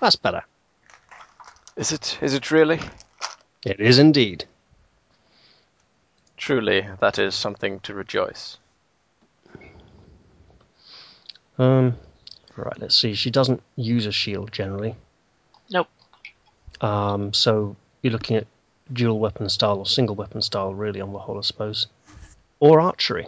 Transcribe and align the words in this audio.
That's 0.00 0.16
better. 0.16 0.42
Is 1.76 1.92
it? 1.92 2.18
Is 2.22 2.34
it 2.34 2.50
really? 2.50 2.80
It 3.64 3.80
is 3.80 3.98
indeed. 3.98 4.44
Truly, 6.36 6.86
that 7.00 7.18
is 7.18 7.34
something 7.34 7.80
to 7.80 7.94
rejoice. 7.94 8.58
Um, 11.58 11.96
right, 12.56 12.78
let's 12.78 12.96
see. 12.96 13.14
She 13.14 13.30
doesn't 13.30 13.62
use 13.76 14.06
a 14.06 14.12
shield 14.12 14.52
generally. 14.52 14.94
Nope. 15.70 15.88
Um, 16.80 17.32
so 17.32 17.76
you're 18.02 18.12
looking 18.12 18.36
at 18.36 18.46
dual 18.92 19.18
weapon 19.18 19.48
style 19.48 19.78
or 19.78 19.86
single 19.86 20.14
weapon 20.14 20.42
style, 20.42 20.74
really, 20.74 21.00
on 21.00 21.12
the 21.12 21.18
whole, 21.18 21.38
I 21.38 21.42
suppose. 21.42 21.86
Or 22.60 22.80
archery. 22.80 23.26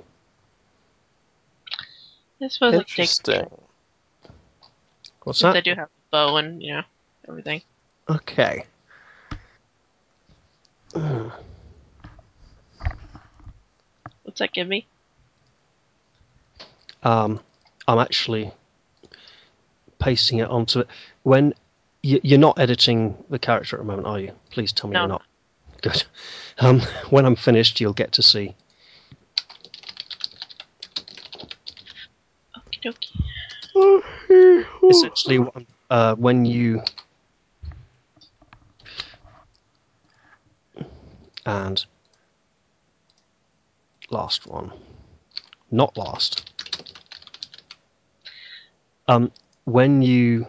I 2.41 2.49
suppose 2.49 2.75
I 2.75 2.79
take 2.79 2.99
Interesting. 2.99 3.51
What's 5.25 5.41
since 5.41 5.51
I 5.51 5.53
that? 5.55 5.65
do 5.65 5.75
have 5.75 5.89
a 5.89 5.98
bow 6.11 6.37
and 6.37 6.63
you 6.63 6.75
know 6.75 6.83
everything. 7.29 7.63
Okay. 8.09 8.65
What's 14.23 14.39
that 14.39 14.53
give 14.53 14.69
me? 14.69 14.87
Um, 17.03 17.41
I'm 17.87 17.99
actually 17.99 18.51
pasting 19.99 20.39
it 20.39 20.49
onto 20.49 20.81
it. 20.81 20.89
When 21.23 21.55
you, 22.03 22.21
you're 22.23 22.39
not 22.39 22.59
editing 22.59 23.17
the 23.31 23.39
character 23.39 23.77
at 23.77 23.81
the 23.81 23.85
moment, 23.87 24.07
are 24.07 24.21
you? 24.21 24.33
Please 24.51 24.73
tell 24.73 24.89
me 24.91 24.95
No. 24.95 25.01
you're 25.01 25.09
not. 25.09 25.23
Good. 25.83 26.05
Um, 26.59 26.81
when 27.11 27.25
I'm 27.25 27.37
finished, 27.37 27.81
you'll 27.81 27.93
get 27.93 28.13
to 28.13 28.23
see. 28.23 28.55
Okie 32.57 32.83
dokie. 32.85 33.25
Essentially, 34.91 35.39
what 35.39 35.57
I'm- 35.57 35.67
uh, 35.91 36.15
when 36.15 36.45
you 36.45 36.83
and 41.47 41.87
last 44.11 44.47
one, 44.47 44.73
not 45.71 45.97
last. 45.97 46.53
Um, 49.07 49.33
when 49.65 50.03
you 50.03 50.47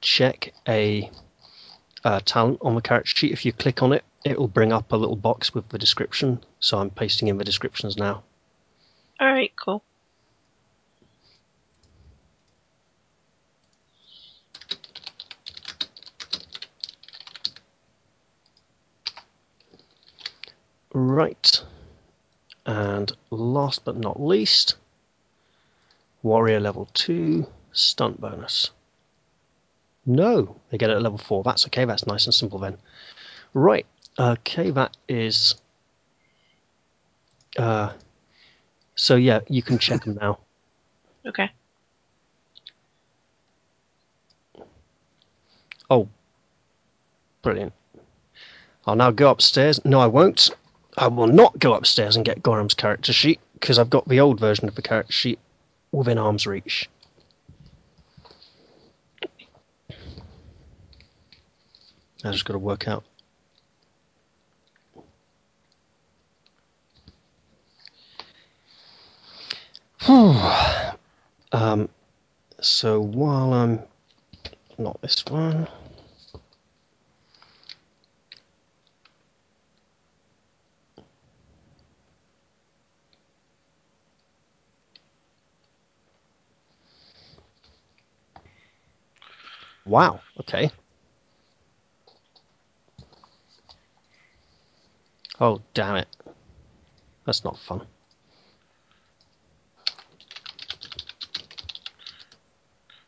check 0.00 0.54
a 0.66 1.10
uh, 2.04 2.20
talent 2.24 2.58
on 2.62 2.74
the 2.74 2.80
character 2.80 3.10
sheet, 3.14 3.32
if 3.32 3.44
you 3.44 3.52
click 3.52 3.82
on 3.82 3.92
it, 3.92 4.04
it 4.24 4.38
will 4.38 4.48
bring 4.48 4.72
up 4.72 4.92
a 4.92 4.96
little 4.96 5.16
box 5.16 5.54
with 5.54 5.68
the 5.68 5.78
description. 5.78 6.42
So 6.60 6.78
I'm 6.78 6.90
pasting 6.90 7.28
in 7.28 7.36
the 7.36 7.44
descriptions 7.44 7.96
now. 7.96 8.22
All 9.20 9.28
right, 9.28 9.52
cool. 9.62 9.84
Right. 20.96 21.62
And 22.64 23.12
last 23.28 23.84
but 23.84 23.98
not 23.98 24.18
least, 24.18 24.76
warrior 26.22 26.58
level 26.58 26.88
2, 26.94 27.46
stunt 27.72 28.18
bonus. 28.18 28.70
No, 30.06 30.56
they 30.70 30.78
get 30.78 30.88
it 30.88 30.94
at 30.94 31.02
level 31.02 31.18
4. 31.18 31.42
That's 31.42 31.66
okay, 31.66 31.84
that's 31.84 32.06
nice 32.06 32.24
and 32.24 32.34
simple 32.34 32.58
then. 32.58 32.78
Right, 33.52 33.84
okay, 34.18 34.70
that 34.70 34.96
is. 35.06 35.56
Uh, 37.58 37.92
so 38.94 39.16
yeah, 39.16 39.40
you 39.48 39.60
can 39.60 39.78
check 39.78 40.04
them 40.04 40.18
now. 40.18 40.38
Okay. 41.26 41.50
Oh, 45.90 46.08
brilliant. 47.42 47.72
I'll 48.86 48.94
now 48.94 49.10
go 49.10 49.28
upstairs. 49.28 49.84
No, 49.84 49.98
I 49.98 50.06
won't. 50.06 50.50
I 50.96 51.08
will 51.08 51.26
not 51.26 51.58
go 51.58 51.74
upstairs 51.74 52.16
and 52.16 52.24
get 52.24 52.42
Gorham's 52.42 52.72
character 52.74 53.12
sheet 53.12 53.38
because 53.54 53.78
I've 53.78 53.90
got 53.90 54.08
the 54.08 54.20
old 54.20 54.40
version 54.40 54.66
of 54.66 54.74
the 54.74 54.82
character 54.82 55.12
sheet 55.12 55.38
within 55.92 56.16
arm's 56.16 56.46
reach. 56.46 56.88
I 62.24 62.32
just 62.32 62.46
got 62.46 62.54
to 62.54 62.58
work 62.58 62.88
out. 62.88 63.04
um, 71.52 71.88
so 72.60 73.00
while 73.00 73.52
I'm 73.52 73.80
not 74.78 75.00
this 75.02 75.24
one. 75.26 75.68
Wow. 89.86 90.20
Okay. 90.40 90.70
Oh 95.40 95.60
damn 95.74 95.96
it. 95.96 96.08
That's 97.24 97.44
not 97.44 97.58
fun. 97.58 97.86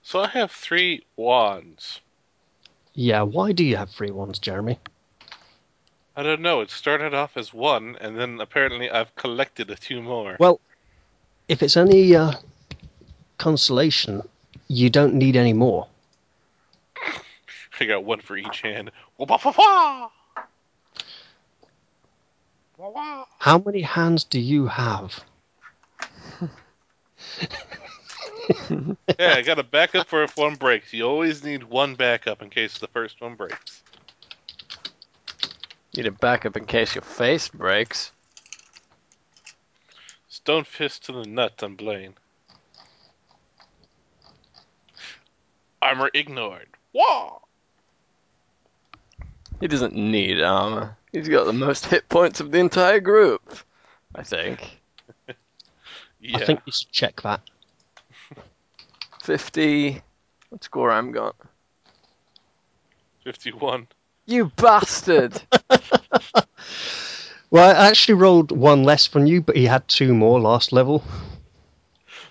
So 0.03 0.21
I 0.21 0.29
have 0.29 0.51
three 0.51 1.05
wands. 1.17 2.01
Yeah. 2.95 3.23
Why 3.23 3.53
do 3.53 3.65
you 3.65 3.77
have 3.77 3.91
three 3.91 4.11
wands, 4.11 4.39
Jeremy? 4.39 4.79
I 6.17 6.23
don't 6.23 6.41
know. 6.41 6.61
It 6.61 6.71
started 6.71 7.15
off 7.15 7.37
as 7.37 7.53
one, 7.53 7.97
and 8.01 8.19
then 8.19 8.41
apparently 8.41 8.91
I've 8.91 9.15
collected 9.15 9.71
a 9.71 9.77
two 9.77 10.03
more. 10.03 10.37
Well, 10.41 10.61
if 11.49 11.63
it's 11.63 11.77
any 11.77 12.15
uh, 12.17 12.33
consolation, 13.37 14.29
you 14.67 14.91
don't 14.91 15.15
need 15.15 15.37
any 15.37 15.53
more. 15.53 15.87
I 17.81 17.85
got 17.85 18.05
one 18.05 18.21
for 18.21 18.37
each 18.37 18.61
hand. 18.61 18.91
How 23.39 23.59
many 23.59 23.83
hands 23.83 24.25
do 24.25 24.41
you 24.41 24.67
have? 24.67 25.25
Yeah, 29.19 29.35
I 29.35 29.43
got 29.43 29.59
a 29.59 29.63
backup 29.63 30.07
for 30.07 30.23
if 30.23 30.37
one 30.37 30.55
breaks. 30.55 30.93
You 30.93 31.05
always 31.05 31.45
need 31.45 31.65
one 31.65 31.95
backup 31.95 32.41
in 32.41 32.51
case 32.51 32.79
the 32.79 32.87
first 32.87 33.21
one 33.21 33.35
breaks. 33.35 33.83
Need 35.97 36.07
a 36.07 36.13
backup 36.13 36.57
in 36.57 36.65
case 36.65 36.95
your 36.95 37.03
face 37.03 37.49
breaks. 37.49 38.13
Stone 40.29 40.65
fist 40.65 41.05
to 41.07 41.13
the 41.13 41.25
nut 41.25 41.63
on 41.63 41.75
Blaine. 41.75 42.15
Armor 45.83 46.11
ignored. 46.15 46.69
Wah! 46.93 47.39
He 49.61 49.69
doesn't 49.69 49.95
need 49.95 50.41
armor. 50.43 50.97
He's 51.13 51.29
got 51.29 51.45
the 51.45 51.53
most 51.53 51.87
hit 51.87 52.09
points 52.09 52.41
of 52.41 52.51
the 52.51 52.59
entire 52.59 53.01
group. 53.01 53.59
I 54.15 54.23
think. 54.23 54.81
Yeah. 56.21 56.39
I 56.39 56.45
think 56.47 56.61
you 56.67 56.73
should 56.73 56.91
check 56.91 57.23
that. 57.23 57.41
50. 59.23 60.03
What 60.49 60.65
score 60.65 60.91
I'm 60.91 61.13
got? 61.13 61.37
51. 63.23 63.87
You 64.27 64.51
bastard! 64.57 65.41
Well, 67.51 67.71
I 67.71 67.89
actually 67.89 68.15
rolled 68.15 68.53
one 68.53 68.83
less 68.83 69.09
than 69.09 69.27
you, 69.27 69.41
but 69.41 69.57
he 69.57 69.65
had 69.65 69.89
two 69.89 70.13
more 70.13 70.39
last 70.39 70.71
level. 70.73 71.03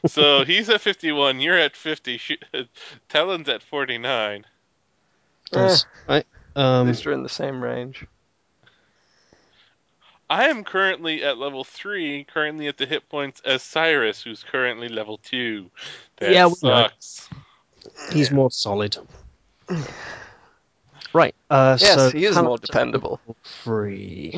So 0.05 0.45
he's 0.45 0.69
at 0.69 0.79
51, 0.79 1.39
you're 1.39 1.57
at 1.57 1.75
50, 1.75 2.17
Sh- 2.19 2.31
Talon's 3.09 3.49
at 3.49 3.63
49. 3.63 4.45
That's- 5.51 5.85
eh. 6.07 6.13
right. 6.13 6.25
At 6.57 6.63
Um, 6.63 6.87
least 6.87 7.05
we're 7.05 7.11
in 7.11 7.21
the 7.21 7.29
same 7.29 7.63
range. 7.63 8.05
I 10.29 10.49
am 10.49 10.63
currently 10.63 11.23
at 11.23 11.37
level 11.37 11.63
3, 11.63 12.23
currently 12.25 12.67
at 12.67 12.77
the 12.77 12.85
hit 12.87 13.07
points 13.09 13.41
as 13.45 13.61
Cyrus, 13.61 14.21
who's 14.23 14.43
currently 14.43 14.89
level 14.89 15.19
2. 15.19 15.69
That 16.17 16.31
Yeah, 16.31 16.47
we 16.47 16.55
know. 16.63 16.87
sucks. 16.89 17.29
he's 18.11 18.31
more 18.31 18.49
solid. 18.51 18.97
Right. 21.13 21.35
Uh, 21.49 21.77
Yes, 21.79 21.95
so 21.95 22.09
he 22.09 22.25
is 22.25 22.35
more 22.35 22.57
dependable. 22.57 23.21
Three. 23.63 24.37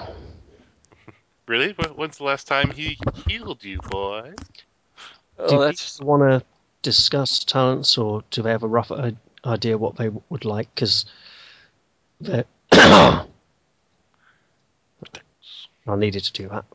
Really? 1.48 1.72
Wh- 1.74 1.98
When's 1.98 2.18
the 2.18 2.26
last 2.26 2.48
time 2.48 2.70
he 2.72 3.00
healed 3.28 3.64
you, 3.64 3.78
boy? 3.80 4.34
Oh, 5.40 5.48
do 5.48 5.60
that's 5.60 5.96
people 5.98 6.08
want 6.08 6.24
to 6.42 6.46
discuss 6.82 7.44
talents, 7.46 7.98
or 7.98 8.24
do 8.30 8.42
they 8.42 8.52
have 8.52 8.64
a 8.64 8.68
rough 8.68 8.92
idea 9.46 9.78
what 9.78 9.96
they 9.96 10.10
would 10.30 10.46
like? 10.46 10.74
Because 10.76 11.06
I 12.72 13.26
needed 15.88 16.24
to 16.26 16.34
do 16.34 16.50
that. 16.50 16.66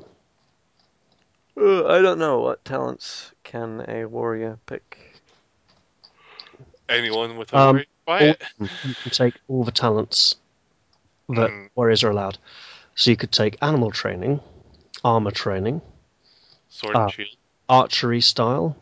Uh, 1.57 1.87
I 1.87 2.01
don't 2.01 2.19
know 2.19 2.41
what 2.41 2.65
talents 2.65 3.33
can 3.45 3.85
a 3.89 4.07
warrior 4.07 4.59
pick. 4.67 5.21
Anyone 6.89 7.37
with 7.37 7.53
a 7.53 7.57
Um, 7.57 7.77
worry? 7.77 7.89
Buy 8.07 8.29
all, 8.31 8.37
you 8.83 8.95
can 8.95 9.11
take 9.11 9.35
all 9.49 9.65
the 9.65 9.71
talents 9.73 10.35
that 11.29 11.51
Mm. 11.51 11.71
warriors 11.75 12.05
are 12.05 12.11
allowed. 12.11 12.39
So 12.97 13.11
you 13.11 13.17
could 13.17 13.33
take 13.33 13.57
animal 13.63 13.91
training, 13.91 14.41
armor 15.03 15.31
training, 15.31 15.81
Sword 16.69 16.97
and 16.97 17.13
shield. 17.13 17.37
archery 17.69 18.21
style, 18.21 18.77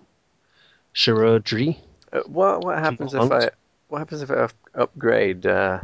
chirurgery. 0.94 1.79
Uh, 2.12 2.20
what 2.26 2.64
what 2.64 2.79
happens 2.79 3.14
if 3.14 3.31
I 3.31 3.50
what 3.88 3.99
happens 3.99 4.23
if 4.23 4.31
I 4.31 4.49
upgrade 4.75 5.47
uh, 5.47 5.81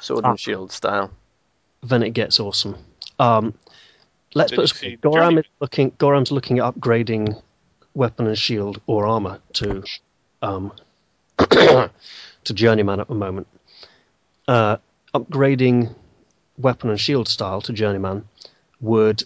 sword 0.00 0.24
and 0.24 0.38
shield 0.38 0.72
style? 0.72 1.10
Then 1.82 2.02
it 2.02 2.10
gets 2.10 2.40
awesome. 2.40 2.76
Um, 3.18 3.54
let's 4.34 4.50
Then 4.50 4.56
put 4.56 4.62
you 4.62 4.66
this 4.66 4.82
way, 4.82 4.88
see 4.90 4.96
Goram 4.96 5.38
is 5.38 5.46
looking. 5.60 5.92
Goram's 5.98 6.30
looking 6.30 6.58
at 6.58 6.74
upgrading 6.74 7.40
weapon 7.94 8.26
and 8.26 8.38
shield 8.38 8.80
or 8.86 9.06
armor 9.06 9.40
to 9.54 9.82
um, 10.42 10.72
to 11.38 11.90
journeyman 12.44 13.00
at 13.00 13.08
the 13.08 13.14
moment. 13.14 13.46
Uh, 14.46 14.76
upgrading 15.14 15.94
weapon 16.58 16.90
and 16.90 17.00
shield 17.00 17.28
style 17.28 17.60
to 17.62 17.72
journeyman 17.72 18.28
would 18.80 19.24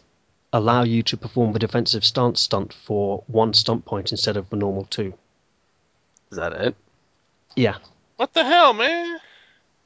allow 0.53 0.85
you 0.85 1.03
to 1.03 1.17
perform 1.17 1.53
the 1.53 1.59
defensive 1.59 2.05
stance 2.05 2.41
stunt 2.41 2.73
for 2.73 3.25
one 3.27 3.53
stunt 3.53 3.85
point 3.85 4.13
instead 4.13 4.37
of 4.37 4.49
the 4.51 4.57
normal 4.57 4.85
two. 4.85 5.13
Is 6.31 6.39
that 6.39 6.53
it? 6.53 6.77
Yeah, 7.57 7.77
What 8.17 8.33
the 8.33 8.45
hell, 8.45 8.73
man? 8.73 9.19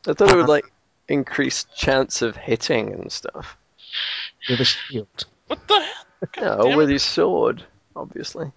I 0.06 0.12
thought 0.14 0.30
it 0.30 0.36
would 0.36 0.48
like 0.48 0.64
increase 1.08 1.64
chance 1.76 2.22
of 2.22 2.36
hitting 2.36 2.92
and 2.92 3.10
stuff. 3.10 3.56
with 4.48 4.60
a 4.60 4.64
shield. 4.64 5.24
What 5.46 5.66
the 5.66 5.86
hell? 6.34 6.68
Yeah, 6.68 6.76
with 6.76 6.90
it. 6.90 6.94
his 6.94 7.02
sword, 7.02 7.64
obviously. 7.96 8.50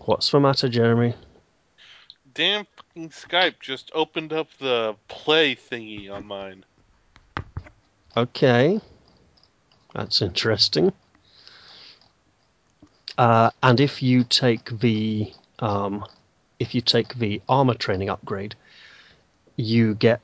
What's 0.00 0.30
the 0.30 0.40
matter, 0.40 0.68
Jeremy? 0.68 1.14
Damn 2.32 2.66
fucking 2.76 3.10
Skype 3.10 3.60
just 3.60 3.90
opened 3.94 4.32
up 4.32 4.48
the 4.58 4.96
play 5.08 5.54
thingy 5.54 6.10
on 6.10 6.26
mine. 6.26 6.64
Okay, 8.16 8.80
that's 9.94 10.22
interesting. 10.22 10.92
Uh, 13.18 13.50
and 13.62 13.80
if 13.80 14.02
you 14.02 14.24
take 14.24 14.78
the 14.80 15.32
um, 15.60 16.04
if 16.58 16.74
you 16.74 16.80
take 16.80 17.14
the 17.14 17.40
armor 17.48 17.74
training 17.74 18.10
upgrade, 18.10 18.54
you 19.56 19.94
get 19.94 20.20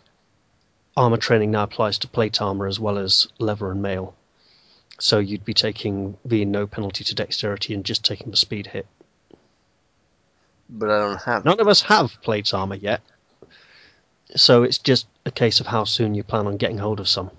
armor 1.01 1.17
training 1.17 1.51
now 1.51 1.63
applies 1.63 1.99
to 1.99 2.09
plate 2.09 2.43
armor 2.43 2.67
as 2.67 2.79
well 2.79 2.99
as 2.99 3.27
leather 3.39 3.71
and 3.71 3.81
mail. 3.81 4.15
So 4.99 5.19
you'd 5.19 5.47
be 5.47 5.55
taking 5.55 6.19
the 6.27 6.45
no 6.45 6.67
penalty 6.67 7.05
to 7.05 7.15
dexterity 7.15 7.73
and 7.73 7.85
just 7.85 8.05
taking 8.05 8.31
the 8.31 8.37
speed 8.37 8.67
hit. 8.67 8.87
But 10.69 10.91
I 10.91 10.99
don't 10.99 11.23
have. 11.23 11.45
None 11.45 11.59
of 11.59 11.69
us 11.69 11.81
have 11.83 12.21
plate 12.21 12.53
armor 12.53 12.77
yet, 12.77 13.01
so 14.37 14.63
it's 14.63 14.79
just 14.79 15.07
a 15.25 15.31
case 15.31 15.61
of 15.61 15.67
how 15.67 15.85
soon 15.85 16.15
you 16.15 16.23
plan 16.23 16.47
on 16.47 16.59
getting 16.59 16.79
hold 16.79 17.01
of 17.01 17.09
some. 17.09 17.31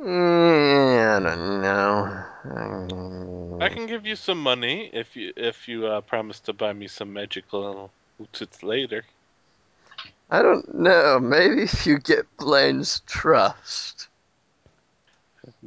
Mm, 0.00 1.16
I 1.16 1.20
don't 1.20 1.60
know. 1.60 2.24
Mm. 2.46 3.62
I 3.62 3.68
can 3.68 3.86
give 3.86 4.06
you 4.06 4.16
some 4.16 4.42
money 4.42 4.90
if 4.92 5.14
you 5.14 5.32
if 5.36 5.68
you 5.68 5.86
uh, 5.86 6.00
promise 6.00 6.40
to 6.40 6.52
buy 6.54 6.72
me 6.72 6.88
some 6.88 7.12
magical 7.12 7.90
outfits 8.20 8.62
later. 8.62 9.04
I 10.34 10.42
don't 10.42 10.74
know. 10.74 11.20
Maybe 11.20 11.62
if 11.62 11.86
you 11.86 11.98
get 11.98 12.26
Blaine's 12.38 13.00
trust. 13.06 14.08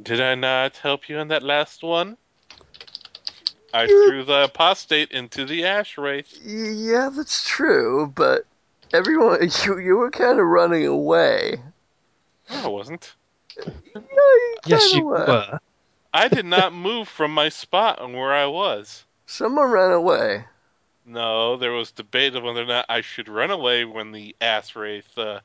Did 0.02 0.20
I 0.20 0.34
not 0.34 0.76
help 0.76 1.08
you 1.08 1.18
in 1.18 1.28
that 1.28 1.42
last 1.42 1.82
one? 1.82 2.18
I 3.72 3.84
You- 3.84 4.08
threw 4.08 4.24
the 4.24 4.44
apostate 4.44 5.10
into 5.12 5.46
the 5.46 5.64
ash 5.64 5.96
wraith. 5.96 6.32
Y- 6.44 6.52
Yeah, 6.92 7.08
that's 7.10 7.48
true. 7.48 8.12
But 8.14 8.44
everyone, 8.92 9.40
you 9.64 9.78
you 9.78 9.96
were 9.96 10.10
kind 10.10 10.38
of 10.38 10.44
running 10.46 10.86
away. 10.86 11.62
No, 12.50 12.56
I 12.64 12.68
wasn't. 12.68 13.14
Yeah, 13.56 13.64
you 13.94 14.56
Yes, 14.66 14.82
kinda 14.90 14.98
you 14.98 15.04
were. 15.06 15.58
I 16.12 16.28
did 16.28 16.44
not 16.44 16.74
move 16.74 17.08
from 17.08 17.32
my 17.32 17.48
spot 17.48 18.00
on 18.00 18.12
where 18.12 18.34
I 18.34 18.44
was. 18.46 19.04
Someone 19.24 19.70
ran 19.70 19.92
away. 19.92 20.44
No, 21.08 21.56
there 21.56 21.72
was 21.72 21.90
debate 21.90 22.34
of 22.36 22.42
whether 22.42 22.62
or 22.62 22.66
not 22.66 22.84
I 22.88 23.00
should 23.00 23.28
run 23.28 23.50
away 23.50 23.84
when 23.84 24.12
the 24.12 24.36
ass 24.40 24.76
wraith 24.76 25.16
uh, 25.16 25.40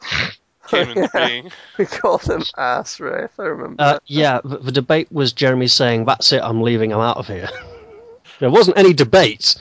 came 0.68 0.90
into 0.90 1.10
Yeah. 1.12 1.26
being. 1.26 1.50
We 1.76 1.86
called 1.86 2.22
him 2.22 2.42
ass 2.56 3.00
wraith. 3.00 3.32
I 3.38 3.42
remember. 3.42 3.82
Uh, 3.82 3.98
yeah, 4.06 4.40
the, 4.44 4.58
the 4.58 4.72
debate 4.72 5.10
was 5.10 5.32
Jeremy 5.32 5.66
saying, 5.66 6.04
"That's 6.04 6.32
it, 6.32 6.40
I'm 6.42 6.62
leaving, 6.62 6.92
I'm 6.92 7.00
out 7.00 7.16
of 7.16 7.26
here." 7.26 7.48
there 8.38 8.50
wasn't 8.50 8.78
any 8.78 8.92
debate. 8.92 9.56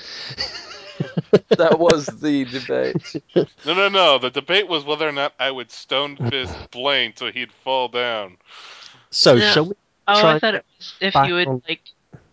that 1.50 1.80
was 1.80 2.06
the 2.06 2.46
debate. 2.46 3.16
No, 3.66 3.74
no, 3.74 3.90
no. 3.90 4.18
The 4.20 4.30
debate 4.30 4.68
was 4.68 4.84
whether 4.86 5.08
or 5.08 5.12
not 5.12 5.34
I 5.40 5.52
would 5.52 5.70
stone 5.72 6.16
fist 6.18 6.54
Blaine 6.72 7.14
so 7.16 7.32
he'd 7.32 7.52
fall 7.52 7.88
down. 7.88 8.38
So 9.12 9.36
Yeah. 9.36 9.52
shall 9.52 9.66
we? 9.66 9.74
Oh, 10.08 10.20
Try 10.22 10.36
I 10.36 10.40
thought 10.40 10.56
it 10.56 10.66
was 10.78 10.94
if 11.02 11.16
you 11.28 11.34
would 11.36 11.48
on- 11.48 11.62
like 11.68 11.82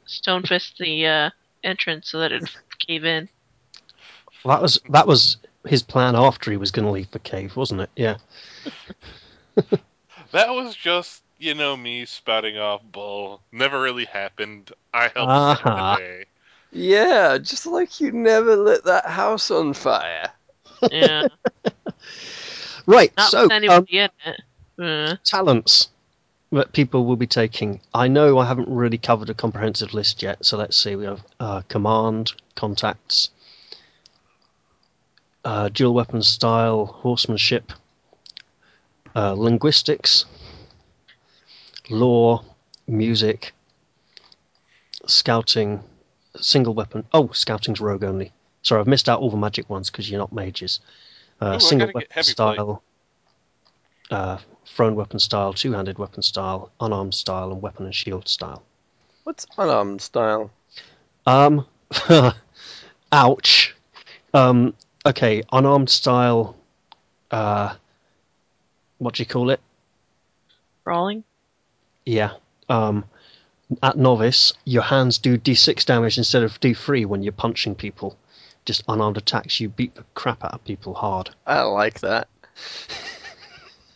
stone 0.07 0.43
fist 0.45 0.79
the 0.79 1.07
uh, 1.07 1.31
entrance 1.65 2.11
so 2.11 2.21
that 2.21 2.33
it 2.33 2.49
cave 2.87 3.05
in. 3.05 3.29
That 4.45 4.63
was 4.63 4.81
that 4.91 5.07
was 5.07 5.37
his 5.67 5.83
plan 5.83 6.15
after 6.15 6.51
he 6.51 6.57
was 6.57 6.71
going 6.71 6.87
to 6.87 6.93
leave 6.93 7.11
the 7.11 7.19
cave, 7.19 7.57
wasn't 7.57 7.83
it? 7.83 7.91
Yeah. 7.97 8.17
That 10.33 10.51
was 10.51 10.75
just, 10.75 11.23
you 11.39 11.55
know, 11.55 11.77
me 11.77 12.05
spouting 12.05 12.59
off 12.59 12.83
bull. 12.83 13.43
Never 13.53 13.81
really 13.81 14.05
happened. 14.07 14.73
I 14.93 15.09
helped 15.09 15.33
save 15.59 15.67
Uh-huh. 15.67 15.97
the. 15.99 16.25
Yeah, 16.73 17.39
just 17.39 17.67
like 17.67 18.01
you 18.01 18.13
never 18.13 18.57
lit 18.57 18.85
that 18.85 19.07
house 19.07 19.51
on 19.51 19.73
fire. 19.73 20.31
Yeah, 20.91 21.29
Right. 22.87 23.13
not 23.17 23.31
so 23.31 23.49
with 23.49 23.65
um, 23.71 23.87
in 23.89 24.11
it. 24.27 24.41
Uh, 24.79 25.17
talents 25.25 25.89
that 26.53 26.73
people 26.73 27.05
will 27.05 27.17
be 27.17 27.27
taking. 27.27 27.81
I 27.93 28.09
know 28.09 28.39
I 28.39 28.47
haven't 28.47 28.69
really 28.69 28.99
covered 28.99 29.31
a 29.31 29.35
comprehensive 29.35 29.95
list 29.95 30.23
yet, 30.23 30.45
so 30.45 30.57
let's 30.57 30.77
see. 30.77 30.97
We 30.97 31.05
have 31.05 31.25
uh, 31.41 31.63
command, 31.69 32.33
contacts, 32.55 33.31
uh, 35.45 35.69
dual 35.69 35.95
weapon 35.95 36.23
style, 36.23 36.87
horsemanship, 36.87 37.73
uh, 39.15 39.33
linguistics, 39.33 40.25
law, 41.91 42.45
music, 42.87 43.53
scouting, 45.07 45.83
single 46.41 46.75
weapon. 46.75 47.05
Oh, 47.13 47.29
scouting's 47.29 47.81
rogue 47.81 48.05
only. 48.05 48.33
Sorry, 48.63 48.81
I've 48.81 48.87
missed 48.87 49.09
out 49.09 49.21
all 49.21 49.31
the 49.31 49.37
magic 49.37 49.71
ones 49.71 49.91
because 49.91 50.11
you're 50.11 50.19
not 50.19 50.33
mages. 50.33 50.81
Uh, 51.41 51.55
I 51.55 51.59
single 51.59 51.91
weapon 51.95 52.23
style, 52.23 52.83
uh, 54.11 54.39
thrown 54.67 54.95
weapon 54.95 55.19
style, 55.19 55.53
two-handed 55.53 55.99
weapon 55.99 56.23
style, 56.23 56.71
unarmed 56.81 57.15
style, 57.15 57.53
and 57.53 57.63
weapon 57.63 57.87
and 57.87 57.95
shield 57.95 58.29
style. 58.29 58.63
What's 59.25 59.47
unarmed 59.59 60.01
style? 60.03 60.51
Um, 61.27 61.67
ouch. 63.13 63.75
Um, 64.33 64.75
okay, 65.05 65.43
unarmed 65.53 65.91
style. 65.91 66.57
Uh, 67.31 67.75
what 68.99 69.15
do 69.15 69.23
you 69.23 69.27
call 69.27 69.51
it? 69.51 69.61
brawling. 70.87 71.25
Yeah. 72.07 72.31
Um, 72.69 73.05
at 73.83 73.99
novice, 73.99 74.53
your 74.65 74.85
hands 74.85 75.19
do 75.19 75.37
d6 75.37 75.85
damage 75.85 76.17
instead 76.17 76.45
of 76.45 76.61
d3 76.61 77.05
when 77.07 77.25
you're 77.25 77.33
punching 77.33 77.75
people. 77.75 78.17
Just 78.65 78.85
unarmed 78.89 79.17
attacks, 79.17 79.61
you 79.61 79.69
beat 79.69 79.97
the 79.97 80.05
crap 80.15 80.45
out 80.45 80.55
of 80.55 80.65
people 80.65 80.95
hard. 80.95 81.31
I 81.45 81.63
like 81.63 82.01
that. 82.01 82.29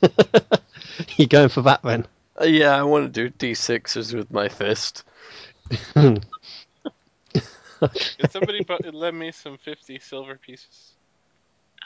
you 1.16 1.26
going 1.26 1.48
for 1.48 1.62
that 1.62 1.82
then? 1.82 2.06
Uh, 2.40 2.44
yeah, 2.44 2.74
I 2.76 2.82
want 2.82 3.12
to 3.12 3.28
do 3.28 3.30
d6s 3.30 4.14
with 4.14 4.30
my 4.30 4.48
fist. 4.48 5.04
Did 5.94 6.24
somebody 8.30 8.62
bu- 8.62 8.90
lend 8.92 9.18
me 9.18 9.32
some 9.32 9.58
50 9.58 9.98
silver 9.98 10.36
pieces? 10.36 10.96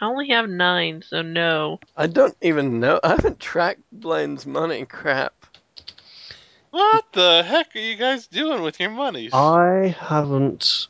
I 0.01 0.07
only 0.07 0.29
have 0.31 0.49
nine, 0.49 1.03
so 1.07 1.23
no. 1.23 1.79
I 1.97 2.09
don't 2.09 2.37
even 2.43 2.81
know. 2.81 2.99
I 3.05 3.11
haven't 3.11 3.39
tracked 3.39 3.83
Blaine's 3.93 4.45
money. 4.45 4.85
Crap. 4.85 5.35
What 6.71 7.05
the 7.13 7.45
heck 7.45 7.77
are 7.77 7.79
you 7.79 7.95
guys 7.95 8.27
doing 8.27 8.63
with 8.63 8.81
your 8.81 8.91
money? 8.91 9.31
I 9.33 9.95
haven't. 9.97 10.89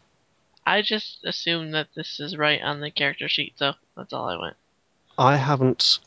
I 0.66 0.80
just 0.80 1.18
assumed 1.24 1.74
that 1.74 1.88
this 1.94 2.18
is 2.20 2.38
right 2.38 2.62
on 2.62 2.80
the 2.80 2.90
character 2.90 3.28
sheet, 3.28 3.52
so 3.58 3.74
that's 3.94 4.14
all 4.14 4.28
I 4.28 4.38
went. 4.38 4.56
I 5.18 5.36
haven't 5.36 5.98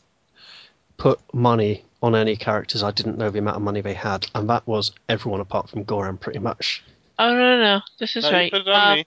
put 0.98 1.18
money 1.32 1.84
on 2.02 2.14
any 2.14 2.36
characters. 2.36 2.82
I 2.82 2.90
didn't 2.90 3.16
know 3.16 3.30
the 3.30 3.38
amount 3.38 3.56
of 3.56 3.62
money 3.62 3.80
they 3.80 3.94
had, 3.94 4.26
and 4.34 4.48
that 4.50 4.66
was 4.66 4.92
everyone 5.08 5.40
apart 5.40 5.70
from 5.70 5.84
Goran, 5.84 6.20
pretty 6.20 6.38
much. 6.38 6.84
Oh 7.18 7.32
no 7.32 7.38
no 7.56 7.60
no! 7.62 7.80
This 7.98 8.14
is 8.16 8.24
No, 8.24 8.32
right. 8.32 8.52
put 8.52 8.60
it 8.60 8.68
on 8.68 8.98
Uh. 8.98 9.02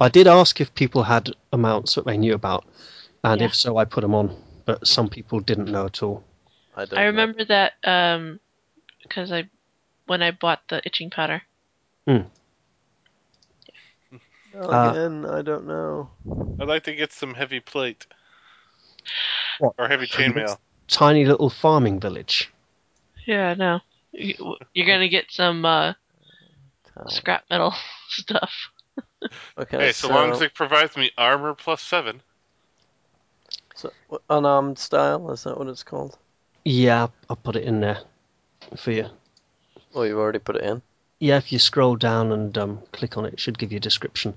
I 0.00 0.08
did 0.08 0.28
ask 0.28 0.60
if 0.60 0.72
people 0.74 1.02
had 1.02 1.30
amounts 1.52 1.96
that 1.96 2.06
they 2.06 2.16
knew 2.16 2.34
about, 2.34 2.64
and 3.24 3.40
Yeah. 3.40 3.48
if 3.48 3.54
so, 3.56 3.76
I 3.76 3.84
put 3.84 4.02
them 4.02 4.14
on. 4.14 4.36
But 4.64 4.86
some 4.86 5.08
people 5.08 5.40
didn't 5.40 5.72
know 5.72 5.86
at 5.86 6.02
all. 6.02 6.22
I 6.76 6.84
don't. 6.84 6.98
I 6.98 7.02
know. 7.02 7.06
remember 7.08 7.44
that 7.46 7.72
um, 7.84 8.38
because 9.02 9.32
I 9.32 9.48
when 10.06 10.22
I 10.22 10.30
bought 10.30 10.60
the 10.68 10.80
itching 10.86 11.10
powder. 11.10 11.42
Uh, 12.06 12.22
Again, 14.92 15.26
I 15.26 15.42
don't 15.42 15.66
know. 15.66 16.10
I'd 16.58 16.68
like 16.68 16.84
to 16.84 16.94
get 16.94 17.12
some 17.12 17.34
heavy 17.34 17.60
plate. 17.60 18.06
Or 19.60 19.88
heavy 19.88 20.06
chainmail. 20.06 20.58
Tiny 20.88 21.24
little 21.24 21.50
farming 21.50 22.00
village. 22.00 22.50
Yeah, 23.26 23.54
no. 23.54 23.80
You- 24.12 24.56
You're 24.74 24.86
gonna 24.86 25.08
get 25.08 25.30
some 25.30 25.64
uh, 25.64 25.92
scrap 27.08 27.44
metal 27.50 27.74
stuff. 28.08 28.52
Okay, 29.58 29.78
Hey, 29.78 29.92
so, 29.92 30.08
long 30.08 30.30
as 30.30 30.40
it 30.42 30.54
provides 30.54 30.96
me 30.96 31.10
armor 31.18 31.52
plus 31.54 31.82
seven. 31.82 32.20
so- 33.74 33.92
unarmed 34.30 34.78
style 34.78 35.30
is 35.32 35.42
that 35.44 35.58
what 35.58 35.66
it's 35.68 35.82
called? 35.82 36.16
Yeah, 36.64 37.08
I'll 37.28 37.36
put 37.36 37.56
it 37.56 37.64
in 37.64 37.80
there 37.80 37.98
for 38.76 38.92
you. 38.92 39.06
Oh, 39.94 40.02
you've 40.02 40.18
already 40.18 40.38
put 40.38 40.56
it 40.56 40.62
in. 40.62 40.82
Yeah, 41.18 41.36
if 41.36 41.50
you 41.52 41.58
scroll 41.58 41.96
down 41.96 42.30
and 42.30 42.56
um, 42.58 42.82
click 42.92 43.16
on 43.16 43.24
it, 43.24 43.34
it 43.34 43.40
should 43.40 43.58
give 43.58 43.72
you 43.72 43.78
a 43.78 43.80
description. 43.80 44.34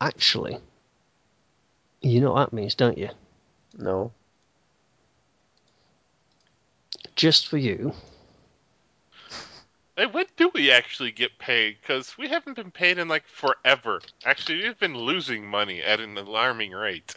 Actually, 0.00 0.58
you 2.00 2.20
know 2.20 2.32
what 2.32 2.50
that 2.50 2.56
means, 2.56 2.74
don't 2.74 2.96
you? 2.96 3.10
No. 3.76 4.12
Just 7.18 7.48
for 7.48 7.56
you, 7.58 7.92
Hey, 9.96 10.06
when 10.06 10.26
do 10.36 10.52
we 10.54 10.70
actually 10.70 11.10
get 11.10 11.36
paid? 11.40 11.78
Because 11.80 12.16
we 12.16 12.28
haven't 12.28 12.54
been 12.54 12.70
paid 12.70 12.98
in 12.98 13.08
like 13.08 13.26
forever. 13.26 14.00
Actually, 14.24 14.62
we've 14.62 14.78
been 14.78 14.96
losing 14.96 15.44
money 15.44 15.82
at 15.82 15.98
an 15.98 16.16
alarming 16.16 16.70
rate. 16.70 17.16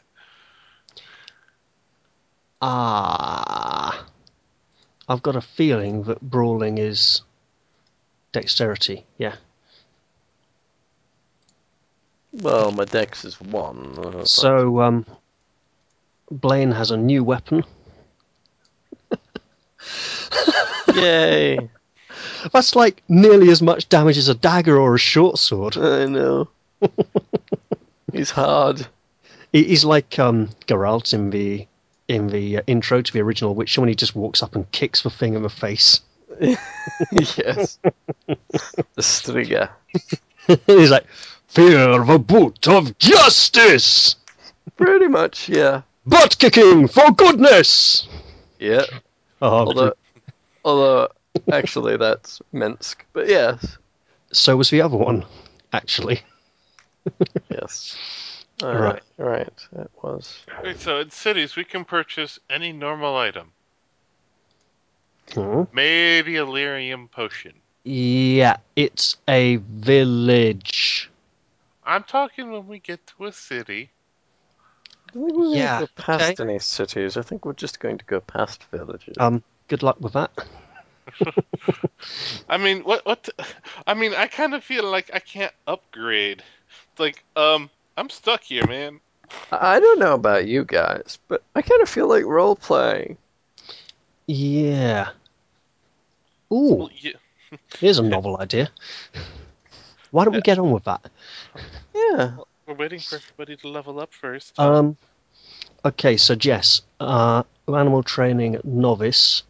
ah, 2.63 4.03
I've 5.07 5.21
got 5.21 5.35
a 5.35 5.41
feeling 5.41 6.01
that 6.03 6.19
brawling 6.19 6.79
is 6.79 7.21
dexterity. 8.31 9.05
Yeah. 9.19 9.35
Well, 12.31 12.71
my 12.71 12.85
dex 12.85 13.23
is 13.23 13.39
one. 13.39 14.25
So, 14.25 14.81
um, 14.81 15.05
Blaine 16.31 16.71
has 16.71 16.89
a 16.89 16.97
new 16.97 17.23
weapon. 17.23 17.63
Yay! 21.01 21.69
That's 22.53 22.75
like 22.75 23.01
nearly 23.07 23.49
as 23.49 23.61
much 23.61 23.89
damage 23.89 24.17
as 24.17 24.27
a 24.27 24.35
dagger 24.35 24.77
or 24.77 24.95
a 24.95 24.99
short 24.99 25.37
sword. 25.39 25.77
I 25.77 26.05
know. 26.05 26.49
He's 28.13 28.31
hard. 28.31 28.85
He- 29.51 29.63
He's 29.63 29.85
like 29.85 30.17
um, 30.19 30.49
Geralt 30.67 31.13
in 31.13 31.29
the 31.29 31.67
in 32.07 32.27
the 32.27 32.57
uh, 32.57 32.61
intro 32.67 33.01
to 33.01 33.13
the 33.13 33.21
original 33.21 33.55
Witcher 33.55 33.79
when 33.81 33.87
he 33.87 33.95
just 33.95 34.15
walks 34.15 34.43
up 34.43 34.55
and 34.55 34.69
kicks 34.71 35.03
the 35.03 35.09
thing 35.09 35.33
in 35.35 35.43
the 35.43 35.49
face. 35.49 36.01
yes. 36.41 37.79
the 38.27 38.37
Striga. 39.01 39.69
He's 40.67 40.91
like, 40.91 41.05
"Fear 41.47 42.03
the 42.03 42.19
boot 42.19 42.67
of 42.67 42.97
justice, 42.97 44.15
Pretty 44.75 45.07
much, 45.07 45.47
yeah. 45.47 45.81
butt 46.05 46.37
kicking 46.37 46.87
for 46.87 47.11
goodness." 47.11 48.07
Yeah. 48.59 48.83
Oh, 49.41 49.65
Although, 49.67 49.93
although 50.63 51.09
actually, 51.51 51.97
that's 51.97 52.41
Minsc. 52.53 52.95
But 53.13 53.27
yes, 53.27 53.77
so 54.31 54.55
was 54.55 54.69
the 54.69 54.81
other 54.81 54.97
one, 54.97 55.25
actually. 55.73 56.21
yes. 57.49 57.97
Right. 58.61 58.79
Right, 58.79 59.03
right. 59.17 59.67
It 59.77 59.91
was. 60.03 60.45
Wait, 60.63 60.79
so 60.79 60.99
in 60.99 61.09
cities 61.09 61.55
we 61.55 61.63
can 61.63 61.83
purchase 61.83 62.39
any 62.49 62.71
normal 62.71 63.15
item. 63.17 63.51
Hmm. 65.33 65.63
Maybe 65.73 66.35
a 66.35 66.45
lyrium 66.45 67.09
potion. 67.09 67.53
Yeah, 67.83 68.57
it's 68.75 69.17
a 69.27 69.55
village. 69.55 71.09
I'm 71.83 72.03
talking 72.03 72.51
when 72.51 72.67
we 72.67 72.79
get 72.79 73.05
to 73.07 73.25
a 73.25 73.31
city. 73.31 73.89
I 75.09 75.11
think 75.13 75.35
we're 75.35 75.55
Yeah, 75.55 75.79
going 75.79 75.87
to 75.87 75.93
go 75.95 76.03
past 76.03 76.39
okay. 76.39 76.43
any 76.43 76.59
cities. 76.59 77.17
I 77.17 77.23
think 77.23 77.45
we're 77.45 77.53
just 77.53 77.79
going 77.79 77.97
to 77.97 78.05
go 78.05 78.19
past 78.19 78.63
villages. 78.71 79.15
Um, 79.19 79.43
good 79.71 79.83
luck 79.83 80.01
with 80.01 80.11
that. 80.11 80.31
I 82.49 82.57
mean, 82.57 82.81
what? 82.81 83.05
What? 83.05 83.29
I 83.87 83.93
mean, 83.93 84.13
I 84.13 84.27
kind 84.27 84.53
of 84.53 84.65
feel 84.65 84.83
like 84.83 85.09
I 85.13 85.19
can't 85.19 85.53
upgrade. 85.65 86.43
Like, 86.99 87.23
um, 87.37 87.69
I'm 87.95 88.09
stuck 88.09 88.43
here, 88.43 88.67
man. 88.67 88.99
I 89.49 89.77
I 89.77 89.79
don't 89.79 89.97
know 89.99 90.13
about 90.13 90.45
you 90.45 90.65
guys, 90.65 91.19
but 91.29 91.41
I 91.55 91.61
kind 91.61 91.81
of 91.81 91.87
feel 91.87 92.09
like 92.09 92.25
role 92.25 92.57
playing. 92.57 93.17
Yeah. 94.27 95.11
Ooh, 96.51 96.75
Well, 96.75 96.89
yeah, 96.93 97.13
here's 97.79 97.97
a 97.97 98.03
novel 98.03 98.37
idea. 98.37 98.69
Why 100.11 100.25
don't 100.25 100.35
we 100.35 100.41
get 100.41 100.59
on 100.59 100.71
with 100.71 100.83
that? 100.83 101.09
Yeah. 101.95 102.35
we're 102.67 102.73
waiting 102.75 102.99
for 102.99 103.15
everybody 103.15 103.55
to 103.55 103.69
level 103.69 104.01
up 104.01 104.13
first. 104.13 104.59
Um, 104.59 104.97
okay, 105.85 106.17
so 106.17 106.35
Jess, 106.35 106.81
uh, 106.99 107.43
animal 107.69 108.03
training 108.03 108.59
novice. 108.65 109.43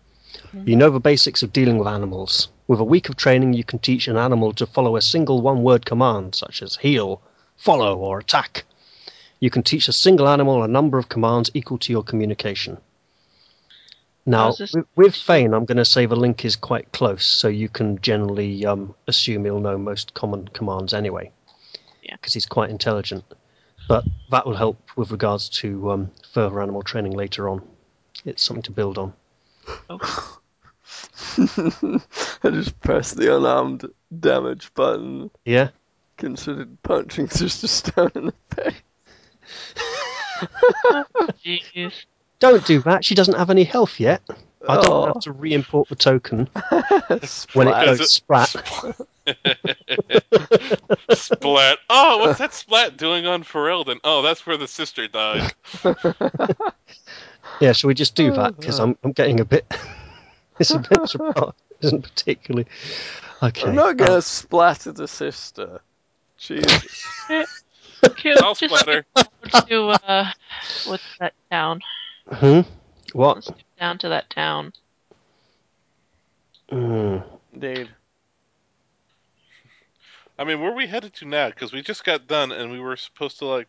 You 0.53 0.75
know 0.75 0.89
the 0.89 0.99
basics 0.99 1.43
of 1.43 1.53
dealing 1.53 1.77
with 1.77 1.87
animals. 1.87 2.49
With 2.67 2.79
a 2.79 2.85
week 2.85 3.09
of 3.09 3.15
training, 3.15 3.53
you 3.53 3.63
can 3.63 3.79
teach 3.79 4.07
an 4.07 4.17
animal 4.17 4.53
to 4.53 4.65
follow 4.65 4.95
a 4.95 5.01
single 5.01 5.41
one 5.41 5.63
word 5.63 5.85
command, 5.85 6.35
such 6.35 6.61
as 6.61 6.75
heal, 6.75 7.21
follow, 7.57 7.97
or 7.97 8.19
attack. 8.19 8.63
You 9.39 9.49
can 9.49 9.63
teach 9.63 9.87
a 9.87 9.93
single 9.93 10.27
animal 10.27 10.63
a 10.63 10.67
number 10.67 10.97
of 10.97 11.09
commands 11.09 11.49
equal 11.53 11.79
to 11.79 11.91
your 11.91 12.03
communication. 12.03 12.77
Now, 14.25 14.53
with, 14.59 14.85
with 14.95 15.15
Fane, 15.15 15.53
I'm 15.53 15.65
going 15.65 15.77
to 15.77 15.85
say 15.85 16.05
the 16.05 16.15
link 16.15 16.45
is 16.45 16.55
quite 16.55 16.91
close, 16.91 17.25
so 17.25 17.47
you 17.47 17.69
can 17.69 17.99
generally 18.01 18.65
um, 18.65 18.93
assume 19.07 19.45
he'll 19.45 19.59
know 19.59 19.77
most 19.77 20.13
common 20.13 20.47
commands 20.47 20.93
anyway. 20.93 21.31
Yeah. 22.03 22.15
Because 22.15 22.33
he's 22.33 22.45
quite 22.45 22.69
intelligent. 22.69 23.23
But 23.87 24.05
that 24.29 24.45
will 24.45 24.55
help 24.55 24.77
with 24.95 25.11
regards 25.11 25.49
to 25.61 25.91
um, 25.91 26.11
further 26.33 26.61
animal 26.61 26.83
training 26.83 27.13
later 27.13 27.49
on. 27.49 27.67
It's 28.23 28.43
something 28.43 28.63
to 28.63 28.71
build 28.71 28.99
on. 28.99 29.13
I 29.89 29.97
just 32.49 32.79
pressed 32.81 33.17
the 33.17 33.35
unarmed 33.35 33.85
damage 34.19 34.73
button, 34.73 35.29
Yeah? 35.45 35.69
considered 36.17 36.81
punching 36.83 37.29
Sister 37.29 37.67
Stone 37.67 38.11
in 38.15 38.25
the 38.27 38.33
face. 38.55 38.81
Jeez. 41.45 42.05
Don't 42.39 42.65
do 42.65 42.79
that. 42.81 43.05
She 43.05 43.15
doesn't 43.15 43.37
have 43.37 43.49
any 43.49 43.63
health 43.63 43.99
yet. 43.99 44.21
I 44.67 44.75
don't 44.75 44.89
Oh. 44.91 45.05
have 45.07 45.19
to 45.21 45.31
re-import 45.31 45.89
the 45.89 45.95
token 45.95 46.47
when 47.53 47.67
it 47.67 47.85
goes 47.85 47.99
it- 47.99 48.09
splat. 48.09 48.49
Splat. 51.11 51.79
Oh, 51.89 52.17
what's 52.19 52.39
that 52.39 52.53
splat 52.53 52.97
doing 52.97 53.25
on 53.25 53.43
Ferelden? 53.43 53.99
Oh, 54.03 54.21
that's 54.21 54.45
where 54.45 54.57
the 54.57 54.67
sister 54.67 55.07
died. 55.07 55.51
Yeah, 57.61 57.73
shall 57.73 57.87
we 57.89 57.93
just 57.93 58.15
do 58.15 58.31
that? 58.33 58.59
Because 58.59 58.79
I'm, 58.79 58.97
I'm 59.03 59.11
getting 59.11 59.39
a 59.39 59.45
bit. 59.45 59.71
this 60.57 60.71
adventure 60.71 61.19
part 61.19 61.55
isn't 61.81 62.01
particularly. 62.01 62.67
Okay. 63.41 63.69
I'm 63.69 63.75
not 63.75 63.97
gonna 63.97 64.15
um, 64.15 64.21
splatter 64.21 64.91
the 64.91 65.07
sister. 65.07 65.81
Jesus. 66.37 67.05
I'll 67.29 68.55
just 68.55 68.63
splatter. 68.63 69.05
go 69.15 69.59
to 69.67 69.87
uh, 69.89 70.31
what's 70.87 71.03
that 71.19 71.33
town? 71.51 71.81
hmm? 72.31 72.61
What? 73.13 73.35
Let's 73.35 73.49
get 73.49 73.79
down 73.79 73.97
to 73.99 74.09
that 74.09 74.29
town. 74.29 74.73
Mm. 76.71 77.23
Indeed. 77.53 77.89
I 80.39 80.43
mean, 80.43 80.59
where 80.61 80.71
are 80.71 80.75
we 80.75 80.87
headed 80.87 81.13
to 81.15 81.25
now? 81.25 81.49
Because 81.49 81.73
we 81.73 81.81
just 81.81 82.03
got 82.03 82.27
done 82.27 82.51
and 82.51 82.71
we 82.71 82.79
were 82.79 82.95
supposed 82.95 83.37
to, 83.39 83.45
like, 83.45 83.67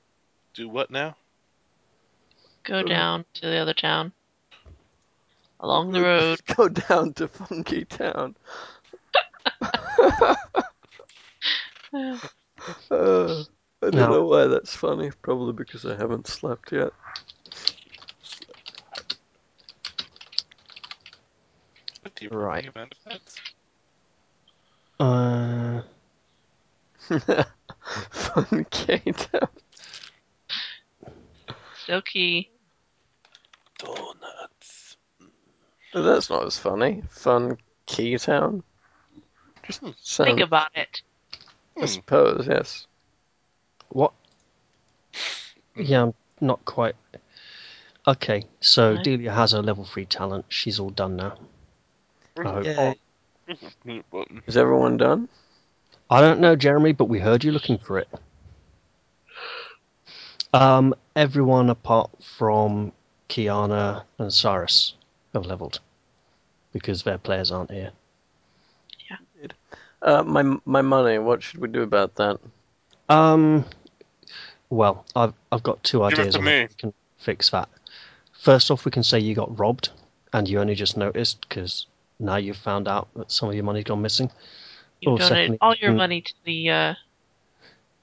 do 0.55 0.69
what 0.69 0.91
now? 0.91 1.17
Go 2.65 2.83
down 2.83 3.25
to 3.35 3.43
the 3.43 3.57
other 3.57 3.75
town. 3.75 4.13
Along 5.61 5.93
the 5.93 6.03
road. 6.03 6.41
Go 6.57 6.69
down 6.89 7.13
to 7.15 7.29
Funky 7.29 7.85
Town. 7.85 8.37
Uh, 12.91 13.43
I 13.83 13.91
don't 13.91 13.95
No. 13.95 14.11
know 14.13 14.25
why 14.27 14.47
that's 14.47 14.75
funny. 14.75 15.11
Probably 15.23 15.53
because 15.53 15.85
I 15.85 15.97
haven't 15.97 16.27
slept 16.29 16.71
yet. 16.73 16.91
Do 22.15 22.25
you 22.25 22.31
Right. 22.31 22.65
recommend? 22.65 22.95
Uh, 25.01 25.83
Funky 28.11 29.13
Town. 29.13 29.49
Silky. 31.93 32.51
Donuts. 33.79 34.97
That's 35.93 36.31
not 36.31 36.47
as 36.47 36.57
funny. 36.57 37.03
Fun 37.11 37.59
Key 37.85 38.17
Town. 38.17 38.63
Just 39.63 39.81
Think 39.81 39.97
sound, 40.01 40.41
about 40.41 40.71
it. 40.75 41.03
I 41.79 41.85
suppose, 41.85 42.47
yes. 42.49 42.87
what? 43.91 44.13
Yeah, 45.77 46.05
I'm 46.05 46.15
not 46.41 46.65
quite. 46.65 46.95
Okay, 48.07 48.47
so 48.61 48.95
Right. 48.95 49.05
Delia 49.05 49.33
has 49.33 49.53
her 49.53 49.61
level 49.61 49.85
3 49.85 50.07
talent. 50.07 50.47
She's 50.49 50.81
all 50.81 50.89
done 50.89 51.17
now. 51.17 51.37
I 52.39 52.43
hope. 52.43 52.65
Yay. 52.65 52.95
Is 54.47 54.57
everyone 54.57 54.97
done? 54.97 55.29
I 56.09 56.23
don't 56.23 56.41
know, 56.41 56.57
Jeremy, 56.57 56.93
but 56.93 57.05
we 57.11 57.19
heard 57.19 57.45
you 57.45 57.53
looking 57.53 57.77
for 57.77 57.99
it. 57.99 58.09
Um, 60.55 60.95
everyone 61.17 61.71
apart 61.71 62.11
from 62.37 62.93
Kiana, 63.29 64.05
and 64.19 64.33
Cyrus 64.33 64.95
have 65.33 65.47
leveled 65.47 65.81
because 66.73 67.03
their 67.03 67.19
players 67.19 67.51
aren't 67.51 67.71
here. 67.71 67.93
Uh, 70.03 70.23
my 70.25 70.43
my 70.65 70.83
money. 70.83 71.19
What 71.19 71.43
should 71.43 71.61
we 71.61 71.69
do 71.69 71.83
about 71.83 72.17
that? 72.17 72.41
Um, 73.09 73.65
well, 74.69 75.05
I've 75.15 75.35
I've 75.53 75.63
got 75.63 75.83
two 75.85 75.99
Give 76.09 76.19
it 76.19 76.19
ideas 76.19 76.35
to 76.35 76.39
on 76.41 76.45
me. 76.45 76.61
how 76.61 76.67
we 76.67 76.75
can 76.77 76.95
fix 77.19 77.51
that. 77.51 77.69
First 78.33 78.71
off, 78.71 78.85
we 78.85 78.91
can 78.91 79.05
say 79.05 79.21
you 79.21 79.35
got 79.35 79.57
robbed 79.57 79.91
and 80.33 80.49
you 80.49 80.59
only 80.61 80.75
just 80.75 80.97
noticed 80.97 81.41
because 81.49 81.87
now 82.19 82.37
you've 82.37 82.57
found 82.57 82.89
out 82.89 83.09
that 83.15 83.31
some 83.31 83.49
of 83.49 83.55
your 83.55 83.65
money's 83.65 83.85
gone 83.85 84.03
missing. 84.03 84.31
You 85.01 85.13
Or 85.13 85.19
donate 85.19 85.29
secondly, 85.31 85.59
all 85.61 85.75
your 85.77 85.93
mm. 85.93 85.97
money 85.97 86.21
to 86.23 86.35
the 86.45 86.71
uh, 86.71 86.95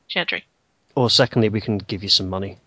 chantry. 0.08 0.46
Or 0.96 1.10
secondly, 1.10 1.50
we 1.50 1.60
can 1.60 1.80
give 1.80 2.04
you 2.04 2.10
some 2.10 2.30
money. 2.30 2.58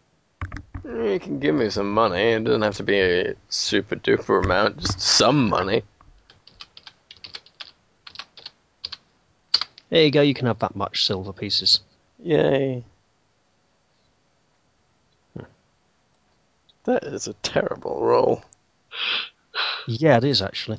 You 1.13 1.21
can 1.21 1.41
give 1.41 1.55
me 1.55 1.69
some 1.69 1.93
money. 1.93 2.33
It 2.33 2.45
doesn't 2.45 2.63
have 2.63 2.77
to 2.77 2.83
be 2.83 2.99
a 2.99 3.35
super 3.51 3.97
duper 3.97 4.43
amount. 4.43 4.79
Just 4.79 5.01
some 5.01 5.51
money. 5.51 5.83
There 9.91 10.05
you 10.05 10.11
go. 10.11 10.23
You 10.23 10.33
can 10.33 10.47
have 10.47 10.61
that 10.61 10.75
much 10.75 11.05
silver 11.05 11.35
pieces. 11.35 11.81
Yay. 12.23 12.83
Hmm. 15.37 15.45
That 16.85 17.05
is 17.05 17.29
a 17.29 17.35
terrible 17.35 18.03
roll. 18.03 18.43
Yeah, 19.87 20.17
it 20.17 20.25
is 20.25 20.41
actually. 20.41 20.79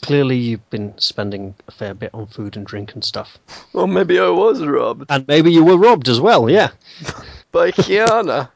Clearly, 0.00 0.38
you've 0.38 0.70
been 0.70 0.96
spending 0.96 1.54
a 1.68 1.72
fair 1.72 1.92
bit 1.92 2.14
on 2.14 2.28
food 2.28 2.56
and 2.56 2.64
drink 2.64 2.94
and 2.94 3.04
stuff, 3.04 3.38
Well, 3.74 3.86
maybe 3.86 4.18
I 4.18 4.28
was 4.28 4.62
robbed 4.64 5.06
and 5.10 5.28
maybe 5.28 5.52
you 5.52 5.64
were 5.64 5.76
robbed 5.76 6.08
as 6.08 6.20
well. 6.20 6.48
Yeah, 6.48 6.70
by 7.52 7.70
Kiana. 7.72 8.50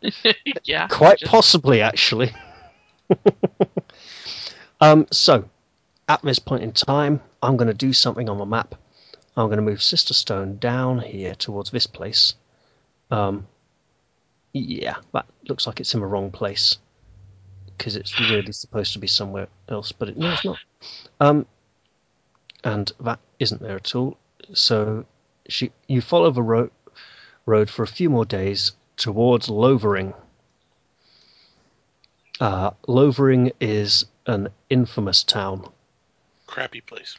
yeah. 0.64 0.88
quite 0.88 1.18
just- 1.18 1.30
possibly 1.30 1.82
actually. 1.82 2.32
um, 4.80 5.06
so, 5.10 5.48
at 6.08 6.22
this 6.22 6.38
point 6.38 6.62
in 6.62 6.72
time, 6.72 7.20
I'm 7.42 7.56
going 7.56 7.68
to 7.68 7.74
do 7.74 7.92
something 7.92 8.28
on 8.28 8.38
the 8.38 8.46
map. 8.46 8.74
I'm 9.36 9.46
going 9.46 9.58
to 9.58 9.62
move 9.62 9.82
Sister 9.82 10.14
Stone 10.14 10.58
down 10.58 10.98
here 10.98 11.34
towards 11.34 11.70
this 11.70 11.86
place. 11.86 12.34
Um, 13.10 13.46
yeah, 14.52 14.96
that 15.12 15.26
looks 15.48 15.66
like 15.66 15.80
it's 15.80 15.94
in 15.94 16.00
the 16.00 16.06
wrong 16.06 16.30
place 16.30 16.78
because 17.76 17.94
it's 17.94 18.18
really 18.18 18.52
supposed 18.52 18.94
to 18.94 18.98
be 18.98 19.06
somewhere 19.06 19.46
else, 19.68 19.92
but 19.92 20.08
it, 20.08 20.16
no, 20.16 20.32
it's 20.32 20.44
not. 20.44 20.58
Um, 21.20 21.46
and 22.64 22.90
that 23.00 23.20
isn't 23.38 23.62
there 23.62 23.76
at 23.76 23.94
all. 23.94 24.18
So, 24.52 25.06
she, 25.48 25.70
you 25.86 26.00
follow 26.00 26.30
the 26.30 26.42
road 26.42 26.72
road 27.48 27.70
for 27.70 27.82
a 27.82 27.86
few 27.86 28.10
more 28.10 28.26
days 28.26 28.72
towards 28.96 29.48
Lothering. 29.48 30.12
Uh, 32.38 32.72
Lothering 32.86 33.52
is 33.60 34.04
an 34.26 34.48
infamous 34.68 35.24
town. 35.24 35.66
Crappy 36.46 36.82
place. 36.82 37.16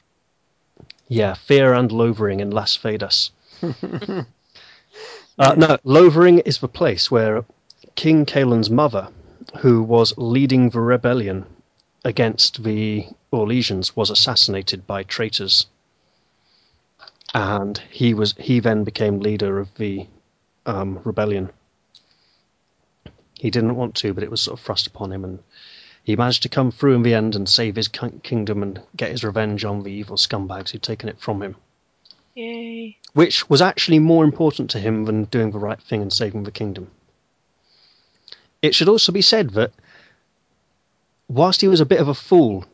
Yeah, 1.07 1.33
Fear 1.33 1.73
and 1.73 1.91
Lothering 1.91 2.39
in 2.39 2.51
Las 2.51 2.75
Vegas. 2.77 3.31
uh, 3.63 4.23
no, 5.57 5.77
Lothering 5.83 6.39
is 6.39 6.59
the 6.59 6.67
place 6.67 7.09
where 7.09 7.43
King 7.95 8.25
Kaelin's 8.25 8.69
mother, 8.69 9.09
who 9.57 9.81
was 9.81 10.17
leading 10.17 10.69
the 10.69 10.79
rebellion 10.79 11.45
against 12.05 12.63
the 12.63 13.07
Orlesians, 13.33 13.95
was 13.95 14.11
assassinated 14.11 14.85
by 14.85 15.03
traitors. 15.03 15.65
And 17.33 17.77
he 17.89 18.13
was 18.13 18.33
he 18.39 18.59
then 18.59 18.83
became 18.83 19.19
leader 19.19 19.59
of 19.59 19.73
the 19.75 20.07
um, 20.69 21.01
rebellion. 21.03 21.49
He 23.33 23.49
didn't 23.49 23.75
want 23.75 23.95
to, 23.95 24.13
but 24.13 24.23
it 24.23 24.31
was 24.31 24.41
sort 24.41 24.59
of 24.59 24.65
thrust 24.65 24.87
upon 24.87 25.11
him, 25.11 25.23
and 25.23 25.39
he 26.03 26.15
managed 26.15 26.43
to 26.43 26.49
come 26.49 26.71
through 26.71 26.95
in 26.95 27.03
the 27.03 27.13
end 27.13 27.35
and 27.35 27.47
save 27.47 27.75
his 27.75 27.87
kingdom 27.87 28.63
and 28.63 28.81
get 28.95 29.11
his 29.11 29.23
revenge 29.23 29.65
on 29.65 29.83
the 29.83 29.91
evil 29.91 30.17
scumbags 30.17 30.71
who'd 30.71 30.83
taken 30.83 31.09
it 31.09 31.19
from 31.19 31.41
him. 31.41 31.55
Yay. 32.35 32.97
Which 33.13 33.49
was 33.49 33.61
actually 33.61 33.99
more 33.99 34.23
important 34.23 34.69
to 34.71 34.79
him 34.79 35.05
than 35.05 35.25
doing 35.25 35.51
the 35.51 35.59
right 35.59 35.81
thing 35.81 36.01
and 36.01 36.13
saving 36.13 36.43
the 36.43 36.51
kingdom. 36.51 36.91
It 38.61 38.75
should 38.75 38.89
also 38.89 39.11
be 39.11 39.21
said 39.21 39.51
that, 39.51 39.71
whilst 41.27 41.61
he 41.61 41.67
was 41.67 41.79
a 41.79 41.85
bit 41.85 42.01
of 42.01 42.07
a 42.07 42.13
fool, 42.13 42.65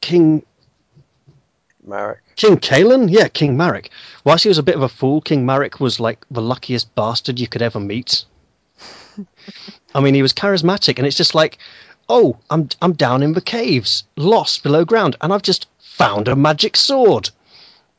King 0.00 0.44
Maric. 1.86 2.18
King 2.36 2.58
Kalen? 2.58 3.08
Yeah, 3.10 3.28
King 3.28 3.56
Maric. 3.56 3.88
Whilst 4.24 4.44
he 4.44 4.48
was 4.48 4.58
a 4.58 4.62
bit 4.62 4.74
of 4.76 4.82
a 4.82 4.88
fool, 4.88 5.20
King 5.20 5.46
Maric 5.46 5.80
was 5.80 5.98
like 6.00 6.24
the 6.30 6.42
luckiest 6.42 6.94
bastard 6.94 7.38
you 7.40 7.48
could 7.48 7.62
ever 7.62 7.80
meet. 7.80 8.24
I 9.94 10.00
mean, 10.00 10.14
he 10.14 10.22
was 10.22 10.32
charismatic, 10.32 10.98
and 10.98 11.06
it's 11.06 11.16
just 11.16 11.34
like, 11.34 11.58
oh, 12.08 12.36
I'm 12.50 12.68
I'm 12.80 12.92
down 12.92 13.22
in 13.22 13.32
the 13.32 13.40
caves, 13.40 14.04
lost 14.16 14.62
below 14.62 14.84
ground, 14.84 15.16
and 15.20 15.32
I've 15.32 15.42
just 15.42 15.66
found 15.78 16.28
a 16.28 16.36
magic 16.36 16.76
sword, 16.76 17.30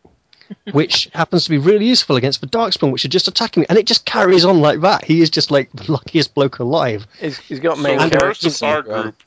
which 0.71 1.09
happens 1.13 1.43
to 1.45 1.49
be 1.49 1.57
really 1.57 1.85
useful 1.87 2.15
against 2.15 2.41
the 2.41 2.47
Darkspawn, 2.47 2.91
which 2.91 3.05
are 3.05 3.09
just 3.09 3.27
attacking 3.27 3.61
me, 3.61 3.67
and 3.69 3.77
it 3.77 3.85
just 3.87 4.05
carries 4.05 4.45
on 4.45 4.61
like 4.61 4.81
that. 4.81 5.03
He 5.05 5.21
is 5.21 5.29
just 5.29 5.51
like 5.51 5.71
the 5.73 5.91
luckiest 5.91 6.33
bloke 6.33 6.59
alive. 6.59 7.05
He's, 7.19 7.37
he's 7.39 7.59
got 7.59 7.77
main 7.79 7.97
the 7.99 8.09
characters. 8.09 8.43
rest 8.45 8.61
of 8.63 8.67
our 8.69 8.81
the- 8.81 9.01
group, 9.03 9.23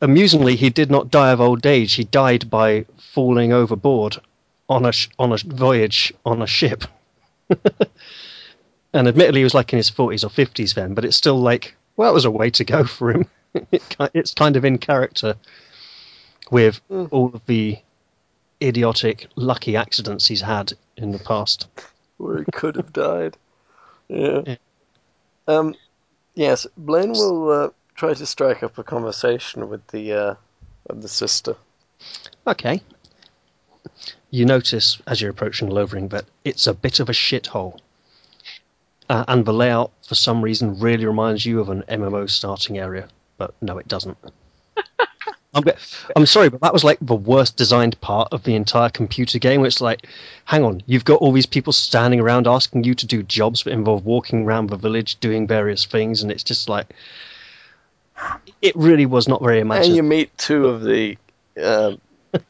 Amusingly, 0.00 0.54
he 0.56 0.70
did 0.70 0.90
not 0.90 1.10
die 1.10 1.30
of 1.32 1.40
old 1.40 1.66
age. 1.66 1.94
He 1.94 2.04
died 2.04 2.48
by 2.50 2.86
falling 3.12 3.52
overboard 3.52 4.16
on 4.68 4.84
a 4.86 4.92
sh- 4.92 5.08
on 5.18 5.32
a 5.32 5.36
voyage 5.38 6.12
on 6.24 6.40
a 6.42 6.46
ship. 6.46 6.84
and 8.92 9.08
admittedly, 9.08 9.40
he 9.40 9.44
was 9.44 9.54
like 9.54 9.72
in 9.72 9.76
his 9.78 9.90
forties 9.90 10.24
or 10.24 10.30
fifties 10.30 10.74
then, 10.74 10.94
but 10.94 11.04
it's 11.04 11.16
still 11.16 11.38
like, 11.40 11.74
well, 11.96 12.10
it 12.10 12.14
was 12.14 12.24
a 12.24 12.30
way 12.30 12.50
to 12.50 12.64
go 12.64 12.84
for 12.84 13.10
him. 13.10 13.26
it, 13.72 13.96
it's 14.14 14.34
kind 14.34 14.56
of 14.56 14.64
in 14.64 14.78
character 14.78 15.34
with 16.50 16.80
Mm. 16.90 17.08
all 17.10 17.30
of 17.34 17.44
the 17.46 17.78
idiotic, 18.62 19.26
lucky 19.36 19.76
accidents 19.76 20.26
he's 20.26 20.40
had 20.40 20.72
in 20.96 21.12
the 21.12 21.18
past. 21.18 21.66
where 22.16 22.38
he 22.38 22.44
could 22.52 22.76
have 22.76 22.92
died. 22.92 23.36
Yeah. 24.10 24.40
Yeah. 24.46 24.56
Um. 25.46 25.74
Yes, 26.34 26.66
Blaine 26.78 27.10
will 27.12 27.50
uh, 27.50 27.68
try 27.98 28.14
to 28.14 28.26
strike 28.26 28.62
up 28.62 28.78
a 28.78 28.84
conversation 28.84 29.68
with 29.68 29.86
the 29.88 30.12
uh, 30.12 30.34
with 30.86 31.02
the 31.02 31.08
sister. 31.08 31.56
Okay. 32.46 32.80
You 34.30 34.46
notice 34.46 35.02
as 35.06 35.20
you're 35.20 35.30
approaching 35.30 35.68
Lothering 35.68 36.08
that 36.08 36.24
it's 36.44 36.66
a 36.66 36.74
bit 36.74 37.00
of 37.00 37.08
a 37.08 37.12
shithole. 37.12 37.78
Uh, 39.08 39.24
and 39.26 39.44
the 39.44 39.54
layout, 39.54 39.90
for 40.06 40.14
some 40.14 40.42
reason, 40.42 40.78
really 40.80 41.06
reminds 41.06 41.44
you 41.44 41.60
of 41.60 41.70
an 41.70 41.82
MMO 41.88 42.28
starting 42.28 42.78
area, 42.78 43.08
but 43.38 43.54
no, 43.62 43.78
it 43.78 43.88
doesn't. 43.88 44.18
I'm, 45.54 45.64
I'm 46.14 46.26
sorry, 46.26 46.50
but 46.50 46.60
that 46.60 46.74
was 46.74 46.84
like 46.84 46.98
the 47.00 47.14
worst 47.14 47.56
designed 47.56 47.98
part 48.02 48.28
of 48.32 48.42
the 48.42 48.54
entire 48.54 48.90
computer 48.90 49.38
game. 49.38 49.62
Where 49.62 49.68
it's 49.68 49.80
like, 49.80 50.06
hang 50.44 50.62
on, 50.62 50.82
you've 50.84 51.06
got 51.06 51.20
all 51.20 51.32
these 51.32 51.46
people 51.46 51.72
standing 51.72 52.20
around 52.20 52.46
asking 52.46 52.84
you 52.84 52.94
to 52.96 53.06
do 53.06 53.22
jobs 53.22 53.64
that 53.64 53.72
involve 53.72 54.04
walking 54.04 54.44
around 54.44 54.68
the 54.68 54.76
village 54.76 55.18
doing 55.20 55.46
various 55.46 55.86
things, 55.86 56.22
and 56.22 56.30
it's 56.30 56.44
just 56.44 56.68
like, 56.68 56.94
it 58.62 58.74
really 58.76 59.06
was 59.06 59.28
not 59.28 59.42
very 59.42 59.64
much. 59.64 59.86
And 59.86 59.96
you 59.96 60.02
meet 60.02 60.36
two 60.38 60.66
of 60.66 60.82
the 60.82 61.16
uh, 61.60 61.96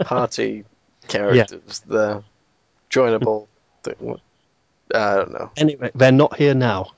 party 0.01 0.65
characters, 1.09 1.81
the 1.87 2.23
joinable. 2.91 3.47
Thing. 3.83 4.21
I 4.95 5.15
don't 5.17 5.33
know. 5.33 5.51
Anyway, 5.57 5.91
they're 5.95 6.13
not 6.13 6.37
here 6.37 6.55
now. 6.55 6.93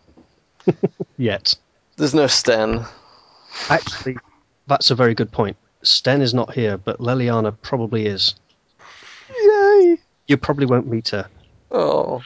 Yet. 1.16 1.54
There's 1.96 2.14
no 2.14 2.26
Sten. 2.26 2.84
Actually, 3.68 4.16
that's 4.66 4.90
a 4.90 4.94
very 4.94 5.14
good 5.14 5.32
point. 5.32 5.56
Sten 5.82 6.22
is 6.22 6.32
not 6.32 6.54
here, 6.54 6.76
but 6.76 6.98
Leliana 6.98 7.56
probably 7.62 8.06
is. 8.06 8.34
Yay! 9.28 9.98
You 10.26 10.36
probably 10.36 10.66
won't 10.66 10.86
meet 10.86 11.08
her. 11.10 11.28
Oh, 11.70 12.22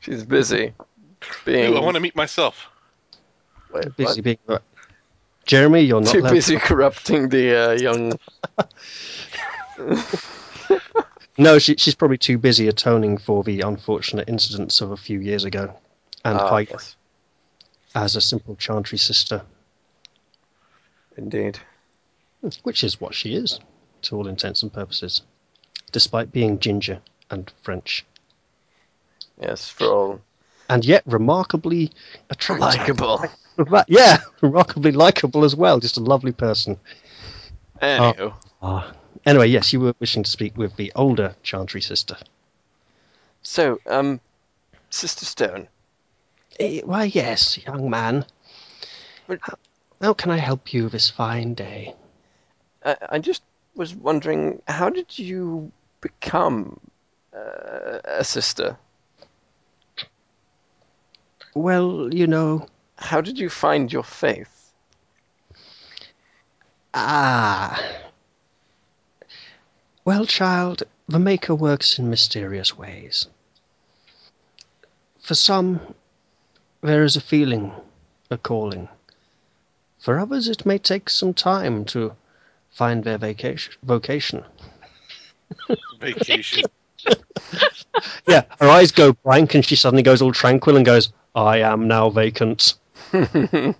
she's 0.00 0.24
busy. 0.24 0.72
Being 1.44 1.72
Ooh, 1.72 1.76
I 1.76 1.80
want 1.80 1.96
to 1.96 2.00
meet 2.00 2.16
myself. 2.16 2.66
wait, 3.72 3.94
Busy 3.96 4.20
what? 4.20 4.24
being. 4.24 4.60
Jeremy, 5.50 5.80
you're 5.80 6.00
not 6.00 6.12
too 6.12 6.22
busy 6.22 6.56
corrupting 6.58 7.28
the 7.28 7.70
uh, 7.70 7.72
young. 7.72 8.12
No, 11.38 11.58
she, 11.58 11.74
she's 11.76 11.94
probably 11.94 12.18
too 12.18 12.36
busy 12.36 12.68
atoning 12.68 13.16
for 13.16 13.42
the 13.42 13.62
unfortunate 13.62 14.28
incidents 14.28 14.80
of 14.82 14.90
a 14.90 14.96
few 14.96 15.18
years 15.20 15.44
ago, 15.44 15.74
and 16.22 16.38
Ah, 16.38 16.58
yes, 16.58 16.96
as 17.94 18.14
a 18.14 18.20
simple 18.20 18.56
chantry 18.56 18.98
sister, 18.98 19.42
indeed. 21.16 21.58
which 22.62 22.84
is 22.84 23.00
what 23.00 23.14
she 23.14 23.34
is, 23.34 23.58
to 24.02 24.16
all 24.16 24.28
intents 24.28 24.62
and 24.62 24.70
purposes, 24.72 25.22
despite 25.92 26.30
being 26.30 26.58
ginger 26.58 27.00
and 27.30 27.50
French, 27.62 28.04
Yes, 29.40 29.66
for 29.68 29.86
all 29.86 30.20
and 30.68 30.84
yet 30.84 31.02
remarkably 31.06 31.90
attractive. 32.28 32.60
likable. 33.00 33.24
Yeah, 33.88 34.18
remarkably 34.40 34.92
likable 34.92 35.44
as 35.44 35.54
well. 35.56 35.80
Just 35.80 35.96
a 35.96 36.00
lovely 36.00 36.32
person. 36.32 36.78
Anywho, 37.82 38.34
Ah. 38.62 38.92
Anyway, 39.26 39.48
yes, 39.48 39.72
you 39.72 39.80
were 39.80 39.94
wishing 39.98 40.22
to 40.22 40.30
speak 40.30 40.56
with 40.56 40.76
the 40.76 40.92
older 40.94 41.34
Chantry 41.42 41.80
sister. 41.80 42.16
so 43.42 43.78
um, 43.86 44.20
Sister 44.90 45.24
Stone, 45.24 45.68
Eh, 46.58 46.80
Why, 46.84 47.04
yes, 47.04 47.58
young 47.64 47.88
man. 47.90 48.24
How 50.00 50.14
can 50.14 50.30
I 50.30 50.36
help 50.38 50.72
you 50.74 50.88
this 50.88 51.10
fine 51.10 51.54
day? 51.54 51.94
I, 52.84 52.96
I 53.10 53.18
just 53.18 53.42
was 53.74 53.94
wondering, 53.94 54.60
how 54.66 54.90
did 54.90 55.18
you 55.18 55.70
become 56.00 56.80
uh, 57.34 58.00
a 58.04 58.24
sister? 58.24 58.76
Well, 61.54 62.12
you 62.12 62.26
know, 62.26 62.66
How 63.00 63.20
did 63.20 63.38
you 63.38 63.48
find 63.48 63.92
your 63.92 64.04
faith? 64.04 64.72
ah. 66.94 67.82
Well, 70.04 70.26
child, 70.26 70.82
the 71.08 71.18
Maker 71.18 71.54
works 71.54 71.98
in 71.98 72.10
mysterious 72.10 72.76
ways. 72.76 73.26
For 75.20 75.34
some, 75.34 75.94
there 76.82 77.04
is 77.04 77.16
a 77.16 77.20
feeling, 77.20 77.72
a 78.30 78.38
calling. 78.38 78.88
For 79.98 80.18
others, 80.18 80.48
it 80.48 80.64
may 80.66 80.78
take 80.78 81.10
some 81.10 81.34
time 81.34 81.84
to 81.86 82.14
find 82.70 83.04
their 83.04 83.18
vacation, 83.18 83.74
vocation. 83.82 84.44
Vacation. 86.00 86.64
Yeah, 88.26 88.44
her 88.60 88.68
eyes 88.68 88.92
go 88.92 89.12
blank 89.12 89.54
and 89.54 89.64
she 89.64 89.74
suddenly 89.74 90.02
goes 90.02 90.22
all 90.22 90.32
tranquil 90.32 90.76
and 90.76 90.86
goes, 90.86 91.12
I 91.34 91.58
am 91.58 91.88
now 91.88 92.08
vacant. 92.10 92.74
You 93.12 93.74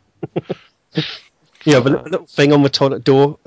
know, 1.73 1.81
the 1.81 1.91
little 1.91 2.27
thing 2.27 2.53
on 2.53 2.63
the 2.63 2.71
toilet 2.71 3.05
door 3.05 3.39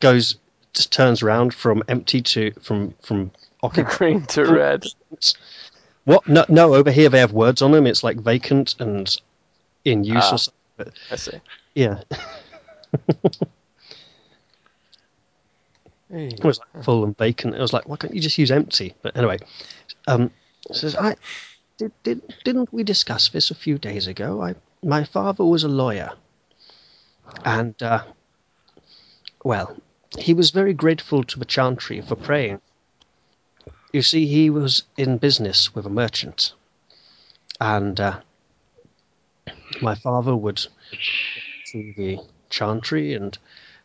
goes, 0.00 0.36
just 0.74 0.92
turns 0.92 1.22
around 1.22 1.52
from 1.54 1.82
empty 1.88 2.22
to, 2.22 2.52
from, 2.62 2.94
from 3.02 3.32
occupied. 3.62 3.96
Green 3.98 4.26
to 4.26 4.44
red. 4.44 4.84
What? 6.04 6.26
No, 6.28 6.44
no, 6.48 6.74
over 6.74 6.90
here 6.90 7.08
they 7.08 7.18
have 7.18 7.32
words 7.32 7.60
on 7.62 7.72
them. 7.72 7.86
It's 7.86 8.04
like 8.04 8.16
vacant 8.18 8.76
and 8.78 9.14
in 9.84 10.04
use 10.04 10.22
Ah. 10.22 10.34
or 10.34 10.38
something. 10.38 10.92
I 11.10 11.16
see. 11.16 11.40
Yeah, 11.74 12.02
it 16.10 16.44
was 16.44 16.60
like 16.60 16.84
full 16.84 17.04
and 17.04 17.16
vacant. 17.16 17.54
It 17.54 17.60
was 17.60 17.72
like, 17.72 17.88
why 17.88 17.96
can't 17.96 18.14
you 18.14 18.20
just 18.20 18.38
use 18.38 18.50
empty? 18.50 18.94
But 19.02 19.16
anyway, 19.16 19.38
um, 20.06 20.30
says 20.72 20.96
I 20.96 21.16
did, 21.76 21.92
did 22.02 22.34
didn't 22.44 22.72
we 22.72 22.84
discuss 22.84 23.28
this 23.28 23.50
a 23.50 23.54
few 23.54 23.78
days 23.78 24.06
ago? 24.06 24.42
I 24.42 24.54
my 24.82 25.04
father 25.04 25.44
was 25.44 25.64
a 25.64 25.68
lawyer, 25.68 26.12
and 27.44 27.80
uh, 27.82 28.04
well, 29.44 29.76
he 30.18 30.34
was 30.34 30.50
very 30.50 30.72
grateful 30.72 31.24
to 31.24 31.38
the 31.38 31.44
chantry 31.44 32.00
for 32.00 32.16
praying. 32.16 32.60
You 33.92 34.02
see, 34.02 34.26
he 34.26 34.50
was 34.50 34.84
in 34.96 35.18
business 35.18 35.74
with 35.74 35.86
a 35.86 35.90
merchant, 35.90 36.52
and 37.60 37.98
uh, 37.98 38.20
my 39.80 39.94
father 39.94 40.34
would 40.36 40.66
to 41.72 41.94
the 41.96 42.18
chantry 42.50 43.14
and 43.14 43.36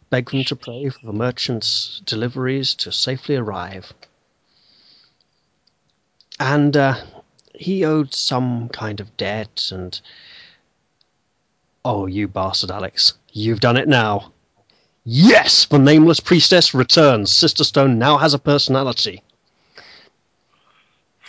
beg 0.09 0.29
them 0.29 0.43
to 0.45 0.55
pray 0.55 0.89
for 0.89 1.05
the 1.05 1.13
merchant's 1.13 2.01
deliveries 2.05 2.75
to 2.75 2.91
safely 2.91 3.35
arrive. 3.35 3.93
And 6.39 6.75
uh, 6.75 6.95
he 7.55 7.85
owed 7.85 8.13
some 8.13 8.69
kind 8.69 8.99
of 8.99 9.15
debt, 9.17 9.69
and 9.71 9.99
oh, 11.85 12.05
you 12.05 12.27
bastard, 12.27 12.71
Alex, 12.71 13.13
you've 13.31 13.59
done 13.59 13.77
it 13.77 13.87
now. 13.87 14.31
Yes, 15.05 15.65
the 15.65 15.79
nameless 15.79 16.19
priestess 16.19 16.73
returns. 16.73 17.31
Sister 17.31 17.63
Stone 17.63 17.99
now 17.99 18.17
has 18.17 18.33
a 18.33 18.39
personality. 18.39 19.21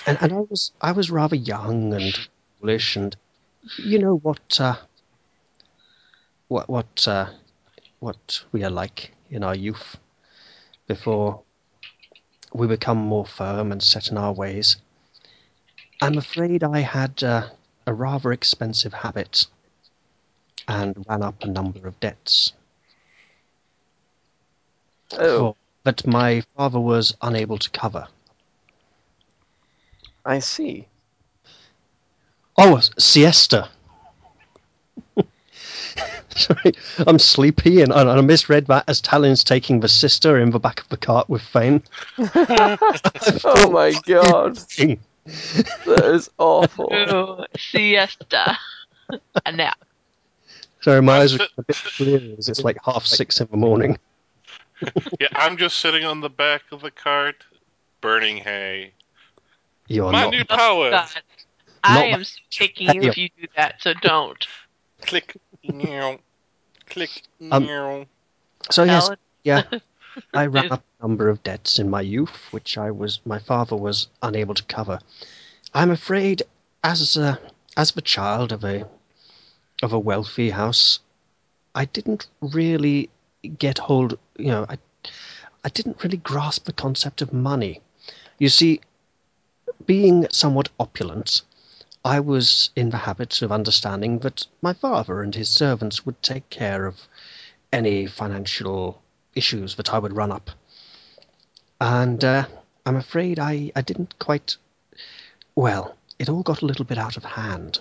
And, 0.06 0.18
and 0.20 0.32
I 0.32 0.40
was 0.40 0.70
I 0.80 0.92
was 0.92 1.10
rather 1.10 1.34
young 1.34 1.94
and 1.94 2.14
foolish, 2.60 2.94
and 2.96 3.16
you 3.78 3.98
know 3.98 4.16
what 4.16 4.60
uh, 4.60 4.76
what 6.48 6.68
what 6.68 7.08
uh, 7.08 7.30
what 8.00 8.44
we 8.52 8.62
are 8.64 8.70
like 8.70 9.12
in 9.30 9.42
our 9.42 9.54
youth 9.54 9.96
before 10.86 11.42
we 12.52 12.66
become 12.66 12.98
more 12.98 13.26
firm 13.26 13.72
and 13.72 13.82
set 13.82 14.08
in 14.08 14.18
our 14.18 14.32
ways. 14.32 14.76
I'm 16.02 16.18
afraid 16.18 16.62
I 16.62 16.80
had 16.80 17.22
uh, 17.22 17.48
a 17.86 17.94
rather 17.94 18.32
expensive 18.32 18.92
habit 18.92 19.46
and 20.68 21.04
ran 21.08 21.22
up 21.22 21.42
a 21.42 21.46
number 21.46 21.86
of 21.86 21.98
debts 22.00 22.52
Oh, 25.12 25.38
for, 25.38 25.56
that 25.84 26.06
my 26.06 26.42
father 26.56 26.80
was 26.80 27.16
unable 27.22 27.58
to 27.58 27.70
cover. 27.70 28.06
I 30.24 30.38
see. 30.38 30.86
Oh, 32.56 32.80
siesta. 32.98 33.68
Sorry, 36.30 36.72
I'm 36.98 37.18
sleepy 37.18 37.82
and, 37.82 37.92
and 37.92 38.10
I 38.10 38.20
misread 38.20 38.66
that 38.66 38.84
as 38.88 39.00
Talon's 39.00 39.44
taking 39.44 39.80
the 39.80 39.88
sister 39.88 40.38
in 40.38 40.50
the 40.50 40.58
back 40.58 40.80
of 40.80 40.88
the 40.88 40.96
cart 40.96 41.28
with 41.28 41.42
Fane. 41.42 41.82
Oh 43.46 43.70
my 43.70 43.92
god, 44.04 44.56
that 44.76 46.04
is 46.04 46.28
awful. 46.38 46.92
Ooh, 46.92 47.44
siesta. 47.56 48.58
and 49.46 49.56
now, 49.56 49.72
Sorry, 50.84 51.00
my 51.00 51.20
eyes 51.20 51.34
are 51.40 51.48
a 51.56 51.62
bit 51.62 51.76
clear 51.76 52.20
as 52.36 52.50
it's 52.50 52.62
like 52.62 52.76
half 52.84 53.06
six 53.06 53.40
in 53.40 53.48
the 53.50 53.56
morning. 53.56 53.98
Yeah, 55.18 55.28
I'm 55.32 55.56
just 55.56 55.78
sitting 55.78 56.04
on 56.04 56.20
the 56.20 56.28
back 56.28 56.62
of 56.72 56.82
the 56.82 56.90
cart, 56.90 57.42
burning 58.02 58.36
hay. 58.36 58.92
You're 59.86 60.12
My 60.12 60.24
not. 60.24 60.30
new 60.34 60.42
oh 60.50 60.56
power. 60.56 60.90
God, 60.90 61.08
I 61.84 62.04
am 62.06 62.24
kicking 62.50 62.92
you 62.92 63.02
if 63.08 63.16
you 63.16 63.30
do 63.40 63.46
that. 63.56 63.76
So 63.80 63.94
don't. 64.02 64.46
Click. 65.00 65.36
meow. 65.72 66.18
Click. 66.90 67.22
Um, 67.50 67.64
meow. 67.64 68.04
So 68.70 68.82
yes, 68.82 69.10
yeah, 69.44 69.62
I 70.34 70.46
ran 70.46 70.70
up 70.70 70.82
a 71.00 71.02
number 71.02 71.30
of 71.30 71.42
debts 71.44 71.78
in 71.78 71.88
my 71.88 72.02
youth, 72.02 72.36
which 72.50 72.76
I 72.76 72.90
was 72.90 73.20
my 73.24 73.38
father 73.38 73.76
was 73.76 74.08
unable 74.22 74.54
to 74.54 74.64
cover. 74.64 74.98
I'm 75.72 75.92
afraid, 75.92 76.42
as 76.82 77.16
a, 77.16 77.38
as 77.76 77.92
the 77.92 78.02
child 78.02 78.52
of 78.52 78.64
a 78.64 78.86
of 79.82 79.92
a 79.92 79.98
wealthy 79.98 80.50
house, 80.50 81.00
I 81.74 81.84
didn't 81.86 82.26
really 82.40 83.10
get 83.58 83.78
hold. 83.78 84.18
You 84.36 84.46
know, 84.46 84.66
I 84.68 84.78
I 85.64 85.68
didn't 85.70 86.02
really 86.02 86.18
grasp 86.18 86.64
the 86.64 86.72
concept 86.72 87.22
of 87.22 87.32
money. 87.32 87.80
You 88.38 88.48
see, 88.48 88.80
being 89.86 90.26
somewhat 90.30 90.68
opulent, 90.78 91.42
I 92.04 92.20
was 92.20 92.70
in 92.76 92.90
the 92.90 92.98
habit 92.98 93.40
of 93.40 93.50
understanding 93.50 94.18
that 94.20 94.46
my 94.60 94.74
father 94.74 95.22
and 95.22 95.34
his 95.34 95.48
servants 95.48 96.04
would 96.04 96.22
take 96.22 96.50
care 96.50 96.84
of 96.84 97.08
any 97.72 98.06
financial 98.06 99.02
issues 99.34 99.76
that 99.76 99.92
I 99.92 99.98
would 99.98 100.16
run 100.16 100.30
up. 100.30 100.50
And 101.80 102.22
uh, 102.22 102.46
I'm 102.84 102.96
afraid 102.96 103.38
I, 103.38 103.72
I 103.74 103.80
didn't 103.80 104.18
quite. 104.18 104.56
Well, 105.54 105.96
it 106.18 106.28
all 106.28 106.42
got 106.42 106.62
a 106.62 106.66
little 106.66 106.84
bit 106.84 106.98
out 106.98 107.16
of 107.16 107.24
hand. 107.24 107.80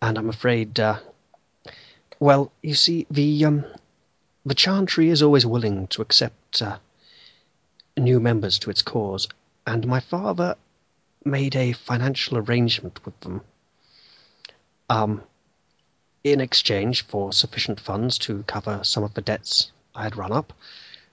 And 0.00 0.16
I'm 0.16 0.28
afraid. 0.28 0.78
Uh, 0.78 0.98
well, 2.20 2.52
you 2.62 2.74
see, 2.74 3.06
the 3.10 3.44
um, 3.44 3.64
the 4.46 4.54
Chantry 4.54 5.08
is 5.08 5.22
always 5.22 5.44
willing 5.44 5.88
to 5.88 6.02
accept 6.02 6.62
uh, 6.62 6.78
new 7.96 8.20
members 8.20 8.60
to 8.60 8.70
its 8.70 8.82
cause, 8.82 9.28
and 9.66 9.86
my 9.86 10.00
father 10.00 10.56
made 11.24 11.56
a 11.56 11.72
financial 11.72 12.38
arrangement 12.38 13.04
with 13.04 13.18
them. 13.20 13.42
Um, 14.88 15.22
in 16.24 16.40
exchange 16.40 17.04
for 17.06 17.32
sufficient 17.32 17.80
funds 17.80 18.18
to 18.18 18.42
cover 18.44 18.80
some 18.84 19.02
of 19.02 19.14
the 19.14 19.20
debts 19.20 19.72
I 19.94 20.04
had 20.04 20.16
run 20.16 20.32
up, 20.32 20.52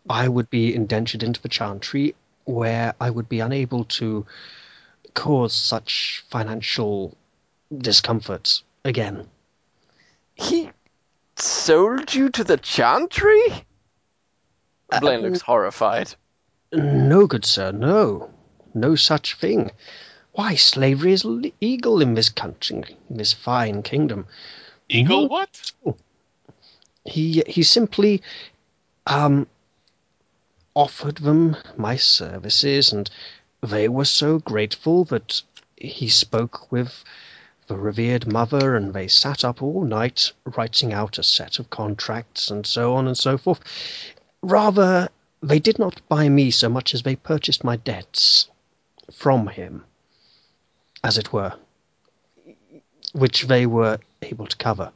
I 0.10 0.28
would 0.28 0.50
be 0.50 0.74
indentured 0.76 1.24
into 1.24 1.42
the 1.42 1.50
Chantry, 1.50 2.16
where 2.46 2.94
I 3.02 3.10
would 3.10 3.30
be 3.30 3.40
unable 3.40 3.86
to 4.00 4.26
cause 5.14 5.54
such 5.54 6.24
financial 6.30 7.18
discomfort 7.76 8.62
again. 8.86 9.28
He 10.36 10.70
sold 11.36 12.14
you 12.14 12.30
to 12.30 12.44
the 12.44 12.58
Chantry? 12.58 13.42
Uh, 14.92 15.00
Blaine 15.02 15.22
looks 15.22 15.42
horrified. 15.42 16.14
No, 16.72 17.28
good 17.28 17.46
sir, 17.46 17.72
no. 17.72 18.30
No 18.74 18.96
such 18.96 19.36
thing. 19.36 19.72
Why, 20.34 20.56
slavery 20.56 21.14
is 21.14 21.26
legal 21.26 22.02
in 22.02 22.14
this 22.14 22.30
country, 22.30 22.98
in 23.10 23.18
this 23.18 23.34
fine 23.34 23.84
kingdom. 23.84 24.28
Eagle 24.90 25.22
No. 25.22 25.28
what? 25.28 25.72
He 27.06 27.44
he 27.48 27.64
simply 27.64 28.22
um 29.08 29.48
offered 30.74 31.18
them 31.18 31.56
my 31.78 31.96
services, 31.96 32.92
and 32.92 33.10
they 33.62 33.88
were 33.88 34.06
so 34.06 34.40
grateful 34.40 35.06
that 35.06 35.42
he 35.78 36.10
spoke 36.10 36.72
with 36.72 37.04
the 37.68 37.78
revered 37.78 38.28
mother, 38.28 38.76
and 38.76 38.94
they 38.94 39.08
sat 39.08 39.44
up 39.44 39.62
all 39.62 39.84
night 39.84 40.32
writing 40.58 40.94
out 40.94 41.18
a 41.18 41.24
set 41.24 41.60
of 41.60 41.70
contracts 41.70 42.52
and 42.52 42.66
so 42.66 42.96
on 42.96 43.08
and 43.08 43.18
so 43.18 43.38
forth. 43.38 43.60
Rather, 44.42 45.10
they 45.42 45.60
did 45.60 45.80
not 45.80 46.02
buy 46.08 46.30
me 46.30 46.52
so 46.52 46.70
much 46.70 46.94
as 46.94 47.04
they 47.04 47.16
purchased 47.16 47.64
my 47.64 47.76
debts 47.76 48.48
from 49.12 49.48
him, 49.48 49.84
as 51.04 51.18
it 51.18 51.34
were, 51.34 51.54
which 53.14 53.44
they 53.44 53.66
were 53.66 54.00
able 54.22 54.48
to 54.48 54.58
cover. 54.58 54.92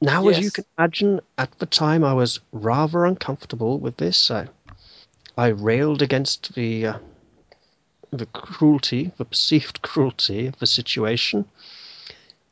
Now, 0.00 0.28
as 0.28 0.38
you 0.38 0.50
can 0.50 0.64
imagine, 0.76 1.20
at 1.38 1.58
the 1.58 1.66
time 1.66 2.04
I 2.04 2.12
was 2.12 2.40
rather 2.52 3.06
uncomfortable 3.06 3.78
with 3.78 3.96
this. 3.96 4.30
I, 4.30 4.48
I 5.38 5.48
railed 5.48 6.02
against 6.02 6.54
the 6.54 6.86
uh, 6.86 6.98
the 8.10 8.26
cruelty, 8.26 9.12
the 9.18 9.24
perceived 9.24 9.82
cruelty 9.82 10.46
of 10.46 10.58
the 10.58 10.66
situation, 10.66 11.44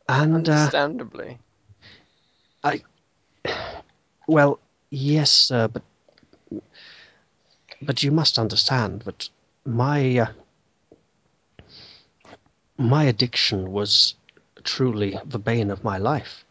and 0.08 0.48
uh, 0.48 0.52
Understandably. 0.52 1.38
I 2.64 2.82
well, 4.26 4.60
yes, 4.90 5.30
sir, 5.30 5.68
but 5.68 5.82
but 7.82 8.02
you 8.02 8.10
must 8.10 8.38
understand 8.38 9.02
that 9.02 9.28
my 9.64 10.18
uh, 10.18 10.26
my 12.76 13.04
addiction 13.04 13.72
was 13.72 14.14
truly 14.64 15.18
the 15.24 15.38
bane 15.38 15.70
of 15.70 15.84
my 15.84 15.98
life, 15.98 16.44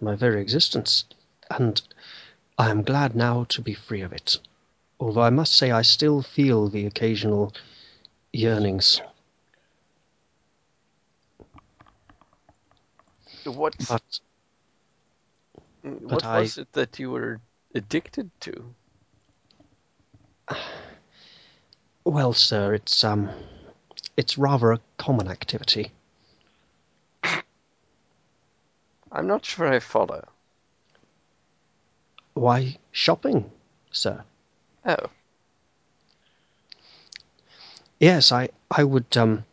my 0.00 0.14
very 0.14 0.42
existence, 0.42 1.04
and 1.50 1.80
I 2.58 2.70
am 2.70 2.82
glad 2.82 3.14
now 3.16 3.44
to 3.50 3.62
be 3.62 3.74
free 3.74 4.02
of 4.02 4.12
it. 4.12 4.38
Although 5.00 5.22
I 5.22 5.30
must 5.30 5.54
say 5.54 5.70
I 5.70 5.82
still 5.82 6.22
feel 6.22 6.68
the 6.68 6.86
occasional 6.86 7.52
yearnings. 8.32 9.00
What 13.44 13.74
But 13.88 14.20
what 15.82 16.24
I- 16.24 16.40
was 16.40 16.58
it 16.58 16.72
that 16.72 16.98
you 16.98 17.10
were 17.10 17.40
addicted 17.74 18.30
to? 18.40 18.74
well, 22.04 22.32
sir, 22.32 22.74
it's 22.74 23.04
um, 23.04 23.30
it's 24.16 24.38
rather 24.38 24.72
a 24.72 24.80
common 24.96 25.28
activity. 25.28 25.92
I'm 29.10 29.26
not 29.26 29.44
sure 29.44 29.66
I 29.68 29.78
follow. 29.80 30.26
Why 32.34 32.78
shopping, 32.92 33.50
sir? 33.90 34.24
Oh, 34.86 35.10
Yes, 38.02 38.32
I 38.32 38.48
I 38.68 38.82
would 38.82 39.16
um, 39.16 39.44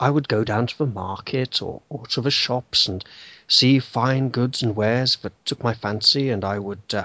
I 0.00 0.10
would 0.10 0.26
go 0.26 0.42
down 0.42 0.66
to 0.66 0.78
the 0.78 0.84
market 0.84 1.62
or, 1.62 1.80
or 1.88 2.04
to 2.08 2.20
the 2.20 2.30
shops 2.32 2.88
and 2.88 3.04
see 3.46 3.78
fine 3.78 4.30
goods 4.30 4.64
and 4.64 4.74
wares 4.74 5.14
that 5.22 5.32
took 5.46 5.62
my 5.62 5.74
fancy, 5.74 6.28
and 6.28 6.44
I 6.44 6.58
would 6.58 6.92
uh, 6.92 7.04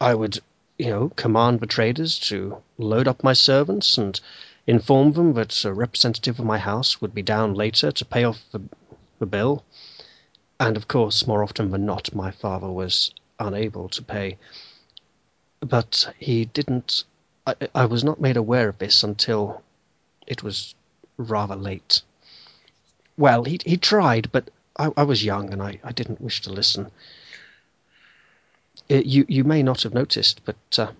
I 0.00 0.14
would 0.14 0.38
you 0.78 0.88
know 0.88 1.10
command 1.16 1.60
the 1.60 1.66
traders 1.66 2.18
to 2.30 2.62
load 2.78 3.06
up 3.06 3.22
my 3.22 3.34
servants 3.34 3.98
and 3.98 4.18
inform 4.66 5.12
them 5.12 5.34
that 5.34 5.66
a 5.66 5.74
representative 5.74 6.38
of 6.40 6.46
my 6.46 6.56
house 6.56 7.02
would 7.02 7.12
be 7.14 7.20
down 7.20 7.52
later 7.52 7.92
to 7.92 8.04
pay 8.06 8.24
off 8.24 8.40
the, 8.52 8.62
the 9.18 9.26
bill. 9.26 9.66
And 10.58 10.78
of 10.78 10.88
course, 10.88 11.26
more 11.26 11.42
often 11.42 11.72
than 11.72 11.84
not, 11.84 12.14
my 12.14 12.30
father 12.30 12.70
was 12.70 13.10
unable 13.38 13.90
to 13.90 14.02
pay. 14.02 14.38
But 15.60 16.14
he 16.18 16.46
didn't. 16.46 17.04
I, 17.46 17.54
I 17.74 17.86
was 17.86 18.02
not 18.02 18.20
made 18.20 18.36
aware 18.36 18.68
of 18.68 18.78
this 18.78 19.04
until 19.04 19.62
it 20.26 20.42
was 20.42 20.74
rather 21.16 21.56
late. 21.56 22.02
Well, 23.16 23.44
he 23.44 23.60
he 23.64 23.76
tried, 23.76 24.30
but 24.32 24.50
I, 24.76 24.90
I 24.96 25.04
was 25.04 25.24
young 25.24 25.52
and 25.52 25.62
I, 25.62 25.80
I 25.84 25.92
didn't 25.92 26.20
wish 26.20 26.42
to 26.42 26.52
listen. 26.52 26.90
Uh 28.90 28.96
you 28.96 29.24
you 29.28 29.44
may 29.44 29.62
not 29.62 29.82
have 29.82 29.94
noticed, 29.94 30.40
but 30.44 30.78
uh, 30.78 30.92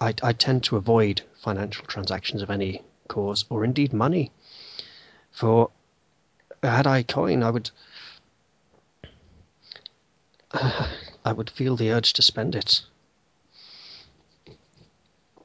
I 0.00 0.14
I 0.22 0.32
tend 0.32 0.64
to 0.64 0.76
avoid 0.76 1.22
financial 1.42 1.84
transactions 1.86 2.42
of 2.42 2.50
any 2.50 2.82
cause, 3.08 3.44
or 3.50 3.64
indeed 3.64 3.92
money. 3.92 4.32
For 5.30 5.70
had 6.62 6.86
I 6.86 7.02
coin, 7.02 7.42
I 7.42 7.50
would 7.50 7.70
I 10.52 11.32
would 11.32 11.50
feel 11.50 11.76
the 11.76 11.90
urge 11.90 12.12
to 12.14 12.22
spend 12.22 12.54
it. 12.54 12.82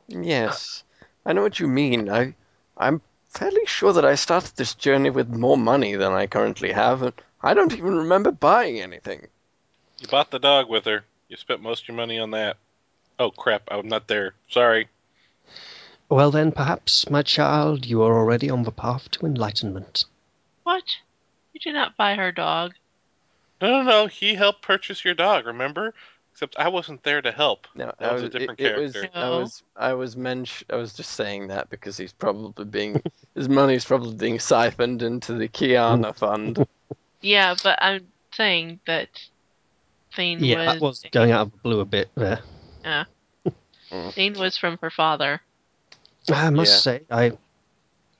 Yes. 0.07 0.83
I 1.25 1.33
know 1.33 1.41
what 1.41 1.59
you 1.59 1.67
mean. 1.67 2.09
I 2.09 2.35
I'm 2.77 3.01
fairly 3.29 3.65
sure 3.65 3.93
that 3.93 4.05
I 4.05 4.15
started 4.15 4.55
this 4.55 4.73
journey 4.73 5.09
with 5.09 5.29
more 5.29 5.57
money 5.57 5.95
than 5.95 6.11
I 6.11 6.27
currently 6.27 6.71
have, 6.71 7.01
and 7.01 7.13
I 7.41 7.53
don't 7.53 7.73
even 7.73 7.95
remember 7.95 8.31
buying 8.31 8.79
anything. 8.79 9.27
You 9.99 10.07
bought 10.07 10.31
the 10.31 10.39
dog 10.39 10.69
with 10.69 10.85
her. 10.85 11.03
You 11.29 11.37
spent 11.37 11.61
most 11.61 11.83
of 11.83 11.87
your 11.89 11.97
money 11.97 12.19
on 12.19 12.31
that. 12.31 12.57
Oh 13.17 13.31
crap! 13.31 13.63
I'm 13.69 13.87
not 13.87 14.07
there. 14.07 14.33
Sorry. 14.49 14.89
Well 16.09 16.31
then, 16.31 16.51
perhaps, 16.51 17.09
my 17.09 17.23
child, 17.23 17.85
you 17.85 18.03
are 18.03 18.13
already 18.13 18.49
on 18.49 18.63
the 18.63 18.71
path 18.71 19.09
to 19.11 19.25
enlightenment. 19.25 20.05
What? 20.63 20.83
You 21.53 21.59
did 21.59 21.73
not 21.73 21.97
buy 21.97 22.15
her 22.15 22.31
dog. 22.31 22.73
No, 23.61 23.69
no, 23.69 23.83
no. 23.83 24.07
He 24.07 24.35
helped 24.35 24.61
purchase 24.61 25.03
your 25.03 25.13
dog. 25.15 25.47
Remember? 25.47 25.93
Except 26.35 26.57
I 26.59 26.67
wasn't 26.67 27.01
there 27.03 27.21
to 27.21 27.31
help. 27.31 27.65
No, 27.75 27.93
That 27.97 28.09
I 28.09 28.11
was 28.11 28.23
a 28.23 28.27
different 28.29 28.59
it, 28.59 28.65
it 28.65 28.77
was 28.77 28.93
character. 28.93 29.09
I 29.15 29.29
was 29.29 29.63
I 29.77 29.93
was 29.93 30.15
mench 30.17 30.65
I 30.69 30.75
was 30.75 30.91
just 30.91 31.11
saying 31.11 31.47
that 31.47 31.69
because 31.69 31.95
he's 31.95 32.11
probably 32.11 32.65
being 32.65 33.01
his 33.35 33.47
money's 33.47 33.85
probably 33.85 34.15
being 34.15 34.39
siphoned 34.39 35.01
into 35.01 35.35
the 35.35 35.47
Kiana 35.47 36.13
fund. 36.13 36.67
Yeah, 37.21 37.55
but 37.63 37.79
I'm 37.81 38.07
saying 38.33 38.81
that 38.85 39.07
Thane 40.13 40.43
Yeah, 40.43 40.57
was 40.57 40.73
that 40.73 40.81
was 40.81 41.05
going 41.13 41.31
out 41.31 41.47
of 41.47 41.51
the 41.53 41.57
blue 41.59 41.79
a 41.79 41.85
bit 41.85 42.09
there. 42.15 42.41
yeah. 42.83 43.05
Mm. 43.91 44.13
Thane 44.13 44.33
was 44.33 44.57
from 44.57 44.77
her 44.81 44.89
father. 44.89 45.39
I 46.29 46.49
must 46.49 46.73
Yeah. 46.73 46.79
say, 46.79 47.01
I 47.09 47.31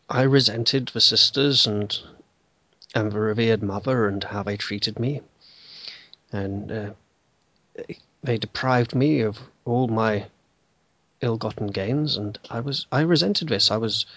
I 0.10 0.22
resented 0.22 0.88
the 0.88 1.02
sisters 1.02 1.68
and 1.68 1.94
and 2.94 3.12
the 3.12 3.20
revered 3.20 3.62
mother 3.62 4.08
and 4.08 4.24
how 4.24 4.42
they 4.44 4.56
treated 4.56 5.00
me, 5.00 5.22
and 6.32 6.72
uh, 6.72 6.92
they 8.26 8.38
deprived 8.40 8.96
me 8.96 9.22
of 9.22 9.38
all 9.66 9.88
my 9.88 10.26
ill-gotten 11.22 11.68
gains, 11.68 12.18
and 12.18 12.38
I 12.50 12.60
was 12.60 12.88
I 12.92 13.02
resented 13.02 13.48
this. 13.48 13.70
I 13.70 13.78
was 13.78 14.08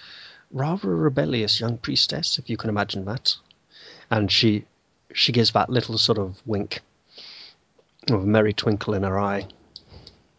rather 0.51 0.90
a 0.90 0.97
rebellious 0.97 1.61
young 1.61 1.77
priestess, 1.77 2.38
if 2.38 2.49
you 2.49 2.57
can 2.57 2.71
imagine 2.71 3.05
that. 3.05 3.37
And 4.11 4.33
she 4.33 4.64
she 5.12 5.33
gives 5.33 5.53
that 5.53 5.68
little 5.68 5.99
sort 5.99 6.18
of 6.18 6.40
wink, 6.47 6.81
with 8.09 8.23
a 8.23 8.27
merry 8.27 8.55
twinkle 8.55 8.94
in 8.94 9.03
her 9.03 9.18
eye. 9.18 9.47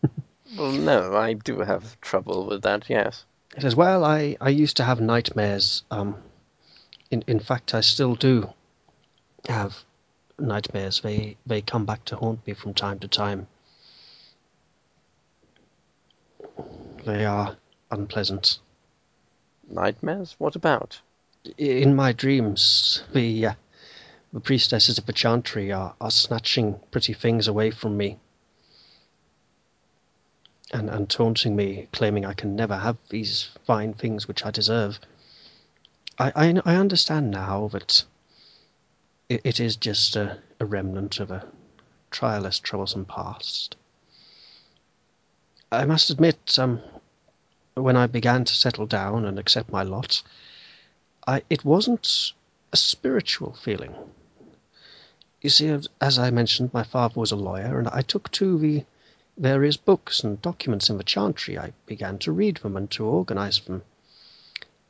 Well, 0.58 0.71
no, 0.71 1.15
I 1.15 1.34
do 1.34 1.60
have 1.60 2.01
trouble 2.01 2.47
with 2.47 2.63
that. 2.63 2.89
Yes. 2.89 3.23
It 3.55 3.62
says, 3.62 3.75
"Well, 3.75 4.03
I, 4.03 4.36
I 4.41 4.49
used 4.49 4.77
to 4.77 4.84
have 4.84 4.99
nightmares. 4.99 5.84
Um, 5.91 6.15
in 7.12 7.23
in 7.27 7.39
fact, 7.39 7.75
I 7.75 7.82
still 7.82 8.15
do 8.15 8.51
have 9.47 9.77
nightmares. 10.39 11.01
They 11.01 11.38
they 11.45 11.62
come 11.62 11.86
back 11.86 12.03
to 12.05 12.15
haunt 12.15 12.47
me 12.47 12.55
from 12.55 12.73
time 12.73 12.97
to 12.99 13.08
time. 13.08 13.45
They 17.05 17.25
are 17.25 17.55
unpleasant. 17.89 18.59
Nightmares? 19.69 20.35
What 20.38 20.55
about? 20.55 20.99
In 21.57 21.95
my 21.95 22.12
dreams, 22.12 23.03
the 23.13 23.45
uh, 23.45 23.53
the 24.33 24.39
priestesses 24.41 24.97
of 24.97 25.05
the 25.05 25.13
chantry 25.13 25.71
are, 25.71 25.95
are 26.01 26.12
snatching 26.12 26.79
pretty 26.91 27.13
things 27.13 27.47
away 27.47 27.71
from 27.71 27.95
me." 27.95 28.19
And, 30.71 30.89
and 30.89 31.09
taunting 31.09 31.55
me, 31.55 31.88
claiming 31.91 32.25
I 32.25 32.33
can 32.33 32.55
never 32.55 32.77
have 32.77 32.97
these 33.09 33.49
fine 33.65 33.93
things 33.93 34.27
which 34.27 34.45
I 34.45 34.51
deserve. 34.51 34.99
I, 36.19 36.31
I, 36.35 36.62
I 36.65 36.75
understand 36.75 37.31
now 37.31 37.69
that 37.69 38.03
it, 39.29 39.41
it 39.45 39.59
is 39.59 39.77
just 39.77 40.15
a, 40.15 40.38
a 40.59 40.65
remnant 40.65 41.19
of 41.19 41.31
a 41.31 41.47
trialless, 42.12 42.62
troublesome 42.62 43.05
past. 43.05 43.77
I 45.71 45.86
must 45.86 46.10
admit, 46.10 46.58
um, 46.58 46.82
when 47.75 47.95
I 47.95 48.08
began 48.08 48.43
to 48.43 48.53
settle 48.53 48.88
down 48.88 49.23
and 49.25 49.38
accept 49.38 49.71
my 49.71 49.84
lot, 49.84 50.23
I, 51.27 51.43
it 51.47 51.63
wasn't 51.63 52.34
a 52.73 52.77
spiritual 52.77 53.53
feeling. 53.53 53.93
You 55.41 55.51
see, 55.51 55.69
as- 56.01 56.17
I 56.17 56.32
mentioned, 56.32 56.73
my 56.73 56.84
father 56.84 57.19
was 57.19 57.32
a 57.32 57.36
lawyer, 57.36 57.77
and 57.77 57.88
I 57.89 58.01
took 58.01 58.32
to 58.32 58.58
the 58.58 58.84
various 59.38 59.77
books 59.77 60.23
and 60.23 60.41
documents 60.41 60.89
in 60.89 60.97
the 60.97 61.03
chantry. 61.03 61.58
I 61.58 61.73
began 61.86 62.17
to 62.19 62.32
read 62.32 62.58
them 62.58 62.75
and 62.75 62.89
to 62.91 63.05
organize 63.05 63.60
them. 63.60 63.84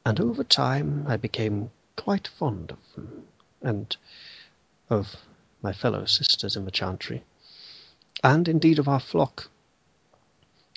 And 0.06 0.20
over 0.22 0.46
time, 0.46 1.06
I 1.08 1.18
became 1.18 1.72
quite 1.98 2.30
fond 2.30 2.72
of 2.72 2.80
them, 2.96 3.28
and 3.62 3.96
of 4.90 5.18
my 5.62 5.74
fellow 5.74 6.06
sisters 6.06 6.56
in 6.56 6.64
the 6.64 6.72
chantry, 6.72 7.26
and 8.24 8.48
indeed 8.48 8.80
of 8.80 8.88
our 8.88 9.02
flock. 9.02 9.50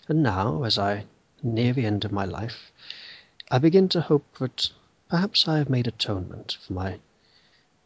And 0.09 0.23
now, 0.23 0.65
as 0.65 0.79
I 0.79 1.07
near 1.43 1.73
the 1.73 1.87
end 1.87 2.05
of 2.05 2.11
my 2.11 2.25
life, 2.25 2.73
I 3.51 3.59
begin 3.59 3.89
to 3.91 4.01
hope 4.01 4.39
that 4.39 4.71
perhaps 5.09 5.47
I 5.47 5.59
have 5.59 5.71
made 5.71 5.87
atonement 5.87 6.59
for 6.67 6.73
my 6.73 6.99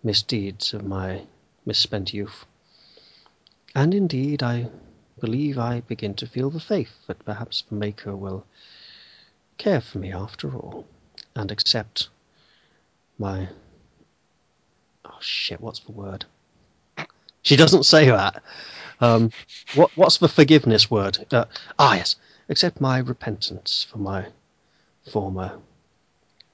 misdeeds 0.03 0.73
of 0.73 0.85
my 0.85 1.27
misspent 1.67 2.15
youth. 2.15 2.47
And 3.75 3.93
indeed, 3.93 4.43
I 4.43 4.71
believe 5.21 5.59
I 5.59 5.81
begin 5.81 6.15
to 6.15 6.27
feel 6.27 6.49
the 6.49 6.61
faith 6.61 7.07
that 7.07 7.25
perhaps 7.25 7.63
the 7.69 7.75
Maker 7.75 8.17
will 8.17 8.47
care 9.59 9.81
for 9.81 9.99
me 9.99 10.13
after 10.13 10.55
all, 10.55 10.87
and 11.35 11.51
accept 11.51 12.09
my. 13.19 13.49
Oh 15.05 15.19
shit, 15.21 15.61
what's 15.61 15.81
the 15.81 15.93
word? 15.93 16.25
She 17.47 17.55
doesn't 17.55 17.85
say 17.85 18.07
that. 18.07 18.43
Um, 19.01 19.31
what 19.77 19.93
what's 19.97 20.19
the 20.19 20.27
forgiveness 20.27 20.91
word? 20.91 21.25
Uh, 21.31 21.45
ah, 21.79 21.95
yes. 21.95 22.17
Accept 22.49 22.81
my 22.81 22.99
repentance 22.99 23.87
for 23.89 23.99
my 23.99 24.27
former 25.13 25.57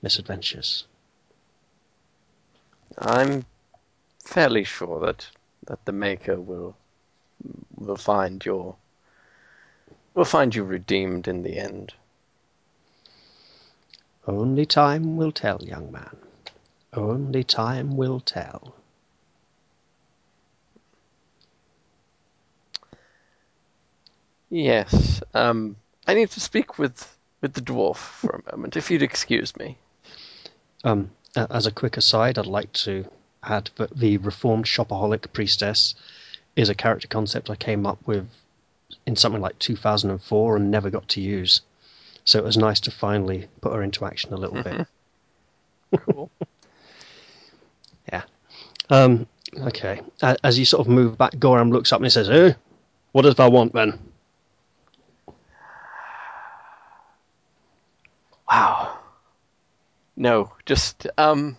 misadventures. 0.02 0.85
I'm 2.98 3.46
fairly 4.22 4.64
sure 4.64 5.00
that 5.00 5.26
that 5.66 5.83
the 5.87 5.92
Maker 5.92 6.38
will 6.38 6.76
will 7.74 7.96
find 7.96 8.44
your 8.44 8.76
will 10.12 10.26
find 10.26 10.55
you 10.55 10.62
redeemed 10.62 11.26
in 11.26 11.42
the 11.42 11.57
end. 11.57 11.94
Only 14.26 14.66
time 14.66 15.16
will 15.16 15.33
tell, 15.33 15.62
young 15.62 15.90
man. 15.90 16.18
Only 16.92 17.44
time 17.44 17.96
will 17.96 18.20
tell. 18.20 18.74
Yes. 24.53 25.23
Um, 25.33 25.77
I 26.07 26.12
need 26.12 26.31
to 26.33 26.41
speak 26.41 26.79
with 26.79 27.09
with 27.41 27.55
the 27.55 27.62
dwarf 27.62 27.97
for 27.97 28.43
a 28.47 28.55
moment, 28.55 28.77
if 28.77 28.91
you'd 28.91 29.03
excuse 29.03 29.57
me. 29.57 29.79
Um, 30.85 31.11
as 31.35 31.67
a 31.67 31.73
quick 31.73 31.97
aside, 31.97 32.38
I'd 32.38 32.47
like 32.47 32.71
to 32.85 33.07
add 33.43 33.71
that 33.77 33.97
the 33.97 34.19
reformed 34.19 34.67
shopaholic 34.67 35.33
priestess 35.33 35.95
is 36.55 36.69
a 36.69 36.75
character 36.75 37.09
concept 37.09 37.49
I 37.49 37.57
came 37.57 37.87
up 37.87 38.07
with 38.07 38.29
in 39.07 39.17
something 39.17 39.41
like 39.41 39.59
2004 39.59 40.57
and 40.57 40.71
never 40.71 40.91
got 40.91 41.09
to 41.09 41.23
use. 41.23 41.62
So 42.27 42.38
it 42.38 42.45
was 42.45 42.59
nice 42.59 42.81
to 42.81 42.91
finally 42.91 43.49
put 43.62 43.73
her 43.73 43.83
into 43.83 44.05
action 44.05 44.35
a 44.35 44.37
little 44.37 44.62
bit. 44.62 44.87
Cool. 45.97 46.31
Yeah. 48.12 48.23
Um, 48.91 49.27
okay. 49.57 50.03
As 50.21 50.59
you 50.59 50.65
sort 50.65 50.81
of 50.87 50.93
move 50.93 51.17
back, 51.17 51.38
Goram 51.38 51.71
looks 51.71 51.93
up 51.93 52.01
and 52.01 52.07
he 52.07 52.11
says, 52.11 52.29
"Eh, 52.29 52.53
what 53.12 53.23
does 53.23 53.37
thou 53.37 53.49
want 53.49 53.73
then?" 53.73 54.12
Wow. 58.53 58.99
No, 60.15 60.53
just 60.67 61.07
um 61.17 61.57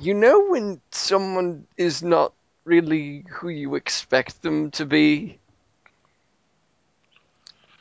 you 0.00 0.12
know 0.14 0.48
when 0.48 0.80
someone 0.90 1.68
is 1.76 2.02
not 2.02 2.32
really 2.64 3.24
who 3.30 3.48
you 3.48 3.76
expect 3.76 4.42
them 4.42 4.72
to 4.72 4.84
be? 4.84 5.38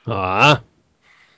Ah, 0.06 0.62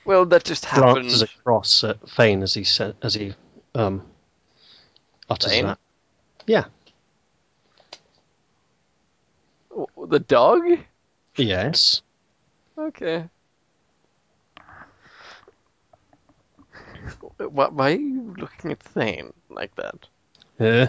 Well, 0.04 0.26
that 0.26 0.44
just 0.44 0.66
happens. 0.66 0.94
glances 0.94 1.22
across 1.22 1.82
at 1.84 2.08
Fane 2.10 2.42
as 2.42 2.52
he 2.52 2.64
said, 2.64 2.94
as 3.02 3.14
he 3.14 3.32
um 3.74 4.04
utters 5.30 5.50
Thane? 5.52 5.64
that. 5.64 5.78
Yeah. 6.46 6.64
The 10.10 10.18
dog? 10.18 10.62
Yes. 11.36 12.02
Okay. 12.76 13.28
Why, 17.48 17.68
why 17.68 17.92
are 17.92 17.96
you 17.96 18.34
looking 18.36 18.72
at 18.72 18.80
Thane 18.80 19.32
like 19.48 19.74
that? 19.76 20.06
Eh, 20.58 20.88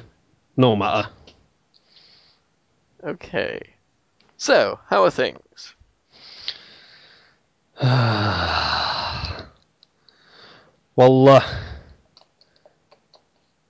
no 0.58 0.76
matter. 0.76 1.10
Okay. 3.04 3.62
So, 4.38 4.80
how 4.88 5.04
are 5.04 5.12
things? 5.12 5.76
well, 7.82 9.48
uh, 10.98 11.42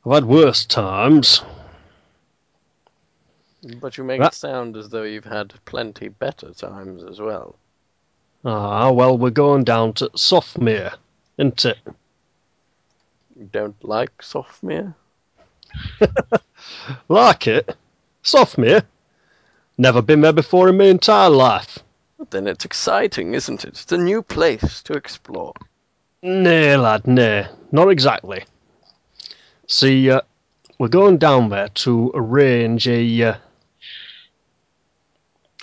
I've 0.06 0.12
had 0.12 0.26
worse 0.26 0.66
times. 0.66 1.42
But 3.80 3.98
you 3.98 4.04
make 4.04 4.20
Ra- 4.20 4.28
it 4.28 4.34
sound 4.34 4.76
as 4.76 4.90
though 4.90 5.04
you've 5.04 5.24
had 5.24 5.54
plenty 5.66 6.10
better 6.10 6.54
times 6.54 7.04
as 7.04 7.20
well. 7.20 7.56
Ah, 8.44 8.92
well, 8.92 9.18
we're 9.18 9.30
going 9.30 9.64
down 9.64 9.94
to 9.94 10.10
Softmere, 10.10 10.96
isn't 11.38 11.66
it? 11.66 11.78
Don't 13.50 13.84
like 13.84 14.18
Softmere? 14.22 14.94
Like 17.08 17.48
it? 17.48 17.76
Softmere? 18.24 18.84
Never 19.78 20.02
been 20.02 20.22
there 20.22 20.34
before 20.34 20.70
in 20.70 20.78
my 20.78 20.86
entire 20.86 21.30
life. 21.30 21.80
But 22.18 22.32
then 22.32 22.48
it's 22.48 22.66
exciting, 22.66 23.34
isn't 23.34 23.64
it? 23.64 23.70
It's 23.70 23.92
a 23.92 23.98
new 23.98 24.22
place 24.22 24.84
to 24.84 24.94
explore. 24.94 25.54
Nay, 26.22 26.78
lad, 26.78 27.08
nay, 27.08 27.48
not 27.72 27.90
exactly. 27.90 28.44
See, 29.68 30.12
uh, 30.12 30.22
we're 30.78 30.88
going 30.88 31.18
down 31.18 31.50
there 31.50 31.70
to 31.70 32.12
arrange 32.14 32.88
a 32.88 33.24
uh, 33.24 33.36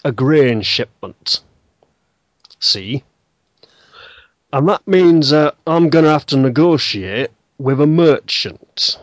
a 0.04 0.10
grain 0.10 0.62
shipment. 0.62 1.40
See, 2.58 3.04
and 4.52 4.68
that 4.68 4.86
means 4.88 5.32
uh, 5.32 5.52
I'm 5.66 5.90
going 5.90 6.04
to 6.04 6.10
have 6.10 6.26
to 6.26 6.36
negotiate 6.36 7.30
with 7.58 7.80
a 7.80 7.86
merchant, 7.86 8.98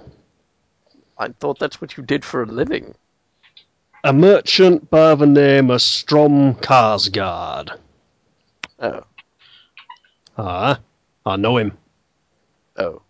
I 1.18 1.30
thought 1.30 1.60
that's 1.60 1.80
what 1.82 1.98
you 1.98 2.04
did 2.04 2.24
for 2.26 2.44
a 2.44 2.46
living. 2.46 2.96
a 4.04 4.13
merchant 4.13 4.89
by 4.89 5.15
the 5.15 5.26
name 5.26 5.70
of 5.72 5.82
Strom 5.82 6.56
Karsgaard. 6.56 7.78
Oh, 8.80 9.04
Ah, 10.38 10.80
I 11.26 11.36
know 11.38 11.58
him. 11.58 11.78
oh. 12.78 13.02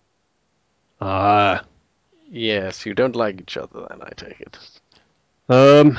Ah, 1.02 1.64
Yes, 2.30 2.86
you 2.86 2.94
don't 2.94 3.16
like 3.16 3.40
each 3.42 3.58
other 3.58 3.86
then, 3.90 4.02
I 4.02 4.10
take 4.16 4.40
it. 4.42 4.58
um, 5.50 5.98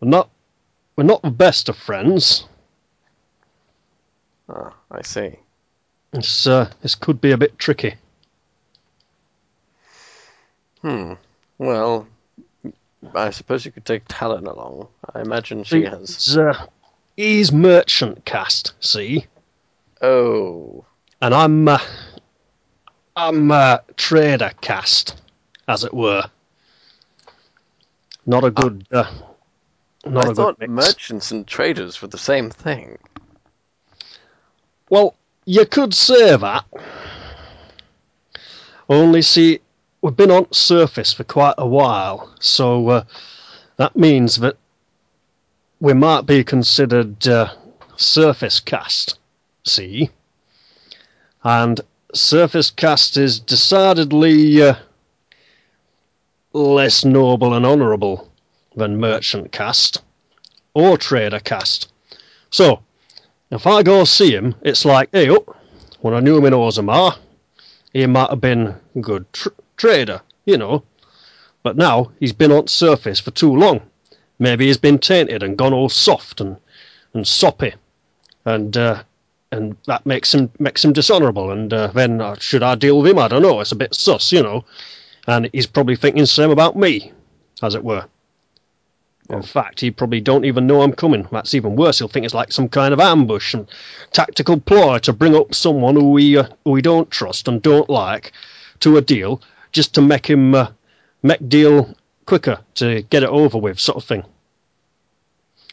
we're 0.00 0.08
not 0.08 0.30
we're 0.96 1.04
not 1.04 1.22
the 1.22 1.30
best 1.30 1.68
of 1.68 1.76
friends. 1.76 2.44
Ah, 4.48 4.74
I 4.90 5.02
see. 5.02 5.36
This 6.12 6.46
uh, 6.46 6.70
this 6.82 6.94
could 6.94 7.20
be 7.20 7.32
a 7.32 7.36
bit 7.38 7.58
tricky. 7.58 7.94
Hmm. 10.82 11.14
Well, 11.58 12.06
I 13.14 13.30
suppose 13.30 13.64
you 13.64 13.72
could 13.72 13.84
take 13.84 14.02
Talon 14.08 14.46
along. 14.46 14.88
I 15.14 15.20
imagine 15.20 15.64
she 15.64 15.84
has. 15.84 16.24
He's, 16.24 16.36
uh, 16.36 16.66
he's 17.16 17.52
merchant 17.52 18.24
cast, 18.24 18.72
see, 18.80 19.26
Oh, 20.00 20.84
and 21.20 21.34
I'm 21.34 21.66
uh, 21.66 21.78
I'm 23.16 23.50
uh, 23.50 23.78
trader 23.96 24.52
cast, 24.60 25.20
as 25.66 25.82
it 25.82 25.92
were. 25.92 26.22
Not 28.24 28.44
a 28.44 28.50
good, 28.50 28.86
uh, 28.92 29.10
not 30.06 30.26
I 30.26 30.30
a 30.30 30.34
thought 30.34 30.58
good 30.60 30.70
mix. 30.70 30.86
merchants 30.88 31.30
and 31.32 31.46
traders 31.46 32.00
were 32.00 32.08
the 32.08 32.18
same 32.18 32.50
thing. 32.50 32.98
Well, 34.90 35.16
you 35.44 35.66
could 35.66 35.94
say 35.94 36.36
that. 36.36 36.64
Only 38.88 39.22
see, 39.22 39.60
we've 40.00 40.16
been 40.16 40.30
on 40.30 40.52
surface 40.52 41.12
for 41.12 41.24
quite 41.24 41.54
a 41.58 41.66
while, 41.66 42.32
so 42.40 42.88
uh, 42.88 43.04
that 43.76 43.96
means 43.96 44.36
that 44.36 44.56
we 45.80 45.92
might 45.92 46.26
be 46.26 46.44
considered 46.44 47.26
uh, 47.26 47.52
surface 47.96 48.60
cast. 48.60 49.18
See, 49.64 50.10
and 51.42 51.80
surface 52.14 52.70
cast 52.70 53.16
is 53.16 53.40
decidedly 53.40 54.62
uh, 54.62 54.74
less 56.52 57.04
noble 57.04 57.54
and 57.54 57.66
honourable 57.66 58.30
than 58.76 58.98
merchant 58.98 59.52
cast 59.52 60.02
or 60.74 60.96
trader 60.96 61.40
cast. 61.40 61.92
So, 62.50 62.82
if 63.50 63.66
I 63.66 63.82
go 63.82 64.04
see 64.04 64.30
him, 64.30 64.54
it's 64.62 64.84
like, 64.84 65.10
hey, 65.12 65.28
up, 65.28 65.56
when 66.00 66.14
I 66.14 66.20
knew 66.20 66.38
him 66.38 66.46
in 66.46 66.52
Orzammar, 66.52 67.16
he 67.92 68.06
might 68.06 68.30
have 68.30 68.40
been 68.40 68.76
good 69.00 69.30
tr- 69.32 69.48
trader, 69.78 70.20
you 70.44 70.58
know. 70.58 70.82
But 71.62 71.76
now 71.76 72.12
he's 72.20 72.32
been 72.32 72.52
on 72.52 72.68
surface 72.68 73.20
for 73.20 73.30
too 73.30 73.54
long. 73.54 73.80
Maybe 74.38 74.66
he's 74.66 74.76
been 74.76 74.98
tainted 74.98 75.42
and 75.42 75.56
gone 75.56 75.72
all 75.72 75.88
soft 75.88 76.40
and, 76.40 76.56
and 77.14 77.26
soppy, 77.26 77.74
and 78.44 78.76
uh, 78.76 79.02
and 79.50 79.76
that 79.86 80.06
makes 80.06 80.34
him 80.34 80.50
makes 80.58 80.84
him 80.84 80.92
dishonourable. 80.92 81.50
And 81.50 81.72
uh, 81.72 81.88
then 81.88 82.20
uh, 82.20 82.36
should 82.38 82.62
I 82.62 82.74
deal 82.74 82.98
with 82.98 83.10
him? 83.10 83.18
I 83.18 83.28
don't 83.28 83.42
know. 83.42 83.60
It's 83.60 83.72
a 83.72 83.76
bit 83.76 83.94
sus, 83.94 84.30
you 84.30 84.42
know. 84.42 84.64
And 85.26 85.50
he's 85.52 85.66
probably 85.66 85.96
thinking 85.96 86.22
the 86.22 86.26
same 86.26 86.50
about 86.50 86.76
me, 86.76 87.12
as 87.62 87.74
it 87.74 87.84
were. 87.84 88.06
In 89.30 89.42
fact, 89.42 89.80
he 89.80 89.90
probably 89.90 90.22
don't 90.22 90.46
even 90.46 90.66
know 90.66 90.80
I'm 90.80 90.92
coming. 90.92 91.28
That's 91.30 91.52
even 91.52 91.76
worse. 91.76 91.98
He'll 91.98 92.08
think 92.08 92.24
it's 92.24 92.34
like 92.34 92.50
some 92.50 92.68
kind 92.68 92.94
of 92.94 93.00
ambush 93.00 93.52
and 93.52 93.68
tactical 94.12 94.58
ploy 94.58 94.98
to 95.00 95.12
bring 95.12 95.36
up 95.36 95.54
someone 95.54 95.96
who 95.96 96.12
we 96.12 96.38
uh, 96.38 96.48
who 96.64 96.70
we 96.70 96.80
don't 96.80 97.10
trust 97.10 97.48
and 97.48 97.60
don't 97.60 97.90
like 97.90 98.32
to 98.80 98.96
a 98.96 99.02
deal, 99.02 99.42
just 99.72 99.94
to 99.94 100.02
make 100.02 100.28
him 100.28 100.54
uh, 100.54 100.70
make 101.22 101.48
deal 101.48 101.94
quicker 102.26 102.58
to 102.74 103.02
get 103.02 103.22
it 103.22 103.28
over 103.28 103.58
with, 103.58 103.78
sort 103.78 103.96
of 103.96 104.04
thing. 104.04 104.24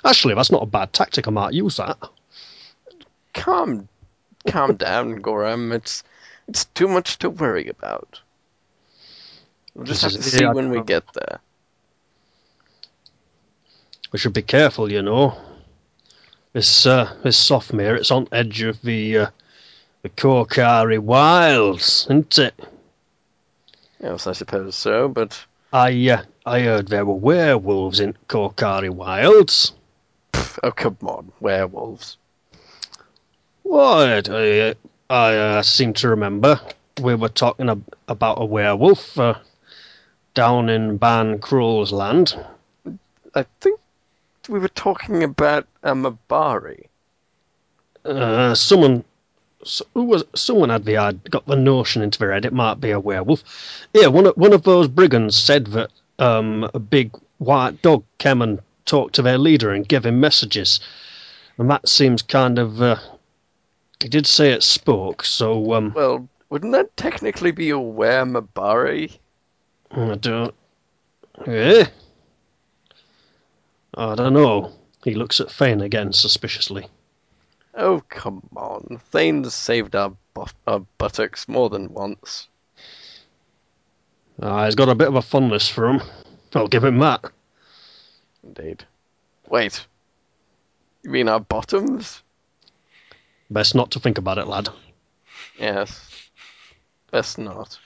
Actually, 0.03 0.35
that's 0.35 0.51
not 0.51 0.63
a 0.63 0.67
bad 0.67 0.93
tactic. 0.93 1.27
I 1.27 1.31
might 1.31 1.53
use 1.53 1.77
that. 1.77 1.97
Calm, 3.33 3.87
calm 4.47 4.75
down, 4.75 5.15
Goram. 5.15 5.71
It's 5.71 6.03
it's 6.47 6.65
too 6.65 6.87
much 6.87 7.17
to 7.19 7.29
worry 7.29 7.67
about. 7.67 8.21
We'll 9.73 9.85
just 9.85 10.03
have 10.03 10.11
to 10.13 10.23
see 10.23 10.45
when 10.45 10.69
we 10.69 10.81
get 10.81 11.03
there. 11.13 11.39
We 14.11 14.19
should 14.19 14.33
be 14.33 14.41
careful, 14.41 14.89
you 14.89 15.01
know. 15.01 15.37
This 16.53 16.85
uh, 16.85 17.13
this 17.23 17.37
Softmere, 17.37 17.97
it's 17.97 18.11
on 18.11 18.29
edge 18.31 18.61
of 18.61 18.81
the 18.81 19.17
uh, 19.17 19.27
the 20.03 20.09
Korcari 20.09 20.99
Wilds, 20.99 22.05
isn't 22.05 22.37
it? 22.37 22.53
Yes, 24.05 24.27
I 24.27 24.33
suppose 24.33 24.75
so, 24.75 25.07
but 25.07 25.43
I 25.73 26.09
uh, 26.09 26.21
I 26.45 26.59
heard 26.59 26.89
there 26.89 27.03
were 27.03 27.15
werewolves 27.15 27.99
in 27.99 28.13
Korcari 28.27 28.91
Wilds. 28.91 29.73
oh 30.61 30.71
come 30.71 30.97
on, 31.01 31.31
werewolves. 31.39 32.17
What? 33.63 34.29
I, 34.29 34.75
I 35.09 35.35
uh, 35.35 35.61
seem 35.63 35.93
to 35.93 36.09
remember 36.09 36.61
we 37.01 37.15
were 37.15 37.29
talking 37.29 37.67
ab- 37.67 37.95
about 38.07 38.39
a 38.39 38.45
werewolf 38.45 39.17
uh, 39.17 39.39
down 40.35 40.69
in 40.69 40.97
Ban 40.97 41.39
Cruel's 41.39 41.91
land. 41.91 42.39
I 43.33 43.43
think 43.59 43.79
we 44.47 44.59
were 44.59 44.67
talking 44.67 45.23
about 45.23 45.65
a 45.81 45.95
Mabari. 45.95 46.89
Uh, 48.05 48.53
someone, 48.53 49.03
who 49.93 50.03
was 50.03 50.23
someone 50.35 50.69
had 50.69 50.85
the 50.85 51.19
got 51.29 51.45
the 51.45 51.55
notion 51.55 52.01
into 52.01 52.19
their 52.19 52.31
head 52.31 52.45
it 52.45 52.53
might 52.53 52.79
be 52.79 52.91
a 52.91 52.99
werewolf. 52.99 53.43
Yeah, 53.93 54.07
one 54.07 54.27
of 54.27 54.37
one 54.37 54.53
of 54.53 54.63
those 54.63 54.87
brigands 54.87 55.35
said 55.35 55.67
that 55.67 55.91
um, 56.19 56.69
a 56.73 56.79
big 56.79 57.11
white 57.37 57.81
dog 57.81 58.03
came 58.17 58.41
and 58.41 58.61
talked 58.85 59.15
to 59.15 59.21
their 59.21 59.37
leader 59.37 59.71
and 59.71 59.87
gave 59.87 60.05
him 60.05 60.19
messages, 60.19 60.79
and 61.57 61.69
that 61.69 61.87
seems 61.87 62.21
kind 62.21 62.59
of. 62.59 62.81
Uh, 62.81 62.97
he 64.01 64.09
did 64.09 64.27
say 64.27 64.51
it 64.51 64.61
spoke, 64.61 65.23
so 65.23 65.73
um, 65.73 65.93
Well, 65.95 66.27
wouldn't 66.49 66.73
that 66.73 66.95
technically 66.95 67.51
be 67.51 67.69
a 67.71 67.79
were 67.79 68.25
Mabari? 68.25 69.17
I 69.91 70.15
don't. 70.15 70.53
Eh? 71.47 71.85
I 73.97 74.15
don't 74.15 74.33
know. 74.33 74.73
He 75.03 75.15
looks 75.15 75.39
at 75.39 75.51
Fane 75.51 75.81
again 75.81 76.11
suspiciously. 76.13 76.87
Oh 77.75 78.01
come 78.09 78.41
on, 78.55 78.99
Thane's 79.11 79.53
saved 79.53 79.95
our, 79.95 80.13
bu- 80.33 80.45
our 80.65 80.79
buttocks 80.97 81.47
more 81.47 81.69
than 81.69 81.93
once. 81.93 82.47
Ah, 84.41 84.65
he's 84.65 84.75
got 84.75 84.89
a 84.89 84.95
bit 84.95 85.07
of 85.07 85.15
a 85.15 85.21
fondness 85.21 85.69
for 85.69 85.89
him. 85.89 86.01
I'll 86.53 86.67
give 86.67 86.83
him 86.83 86.99
that. 86.99 87.25
Indeed. 88.43 88.85
Wait. 89.49 89.85
You 91.03 91.09
mean 91.11 91.27
our 91.29 91.39
bottoms? 91.39 92.21
Best 93.49 93.75
not 93.75 93.91
to 93.91 93.99
think 93.99 94.17
about 94.17 94.37
it, 94.37 94.47
lad. 94.47 94.69
Yes. 95.59 96.09
Best 97.11 97.37
not. 97.37 97.77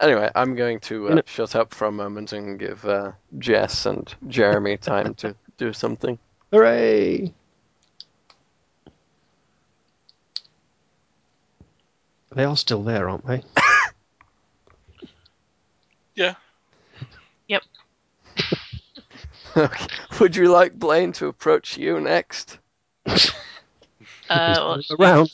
Anyway, 0.00 0.30
I'm 0.34 0.54
going 0.56 0.80
to 0.80 1.08
uh, 1.10 1.14
know- 1.16 1.22
shut 1.26 1.54
up 1.54 1.74
for 1.74 1.86
a 1.86 1.92
moment 1.92 2.32
and 2.32 2.58
give 2.58 2.84
uh, 2.86 3.12
Jess 3.38 3.84
and 3.86 4.12
Jeremy 4.28 4.76
time 4.78 5.14
to 5.16 5.34
do 5.58 5.72
something. 5.72 6.18
Hooray! 6.50 7.32
They 12.32 12.44
are 12.44 12.56
still 12.56 12.82
there, 12.82 13.08
aren't 13.08 13.26
they? 13.26 13.42
Yeah. 16.16 16.34
Okay. 19.56 19.86
Would 20.20 20.36
you 20.36 20.50
like 20.50 20.78
Blaine 20.78 21.12
to 21.14 21.26
approach 21.26 21.76
you 21.76 22.00
next? 22.00 22.58
Uh, 24.28 24.54
well, 24.58 24.76
He's 24.76 24.90
around. 24.92 25.28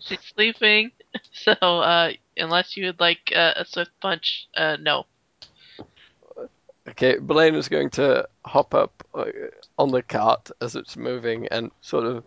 she's 0.00 0.18
sleeping, 0.34 0.90
so 1.32 1.52
uh, 1.52 2.10
unless 2.36 2.76
you 2.76 2.86
would 2.86 2.98
like 2.98 3.32
uh, 3.34 3.52
a 3.54 3.64
swift 3.64 3.92
punch, 4.00 4.48
uh, 4.56 4.76
no. 4.80 5.06
Okay, 6.88 7.18
Blaine 7.18 7.54
is 7.54 7.68
going 7.68 7.90
to 7.90 8.26
hop 8.44 8.74
up 8.74 9.06
uh, 9.14 9.26
on 9.78 9.92
the 9.92 10.02
cart 10.02 10.50
as 10.60 10.74
it's 10.74 10.96
moving 10.96 11.46
and 11.52 11.70
sort 11.82 12.04
of 12.04 12.24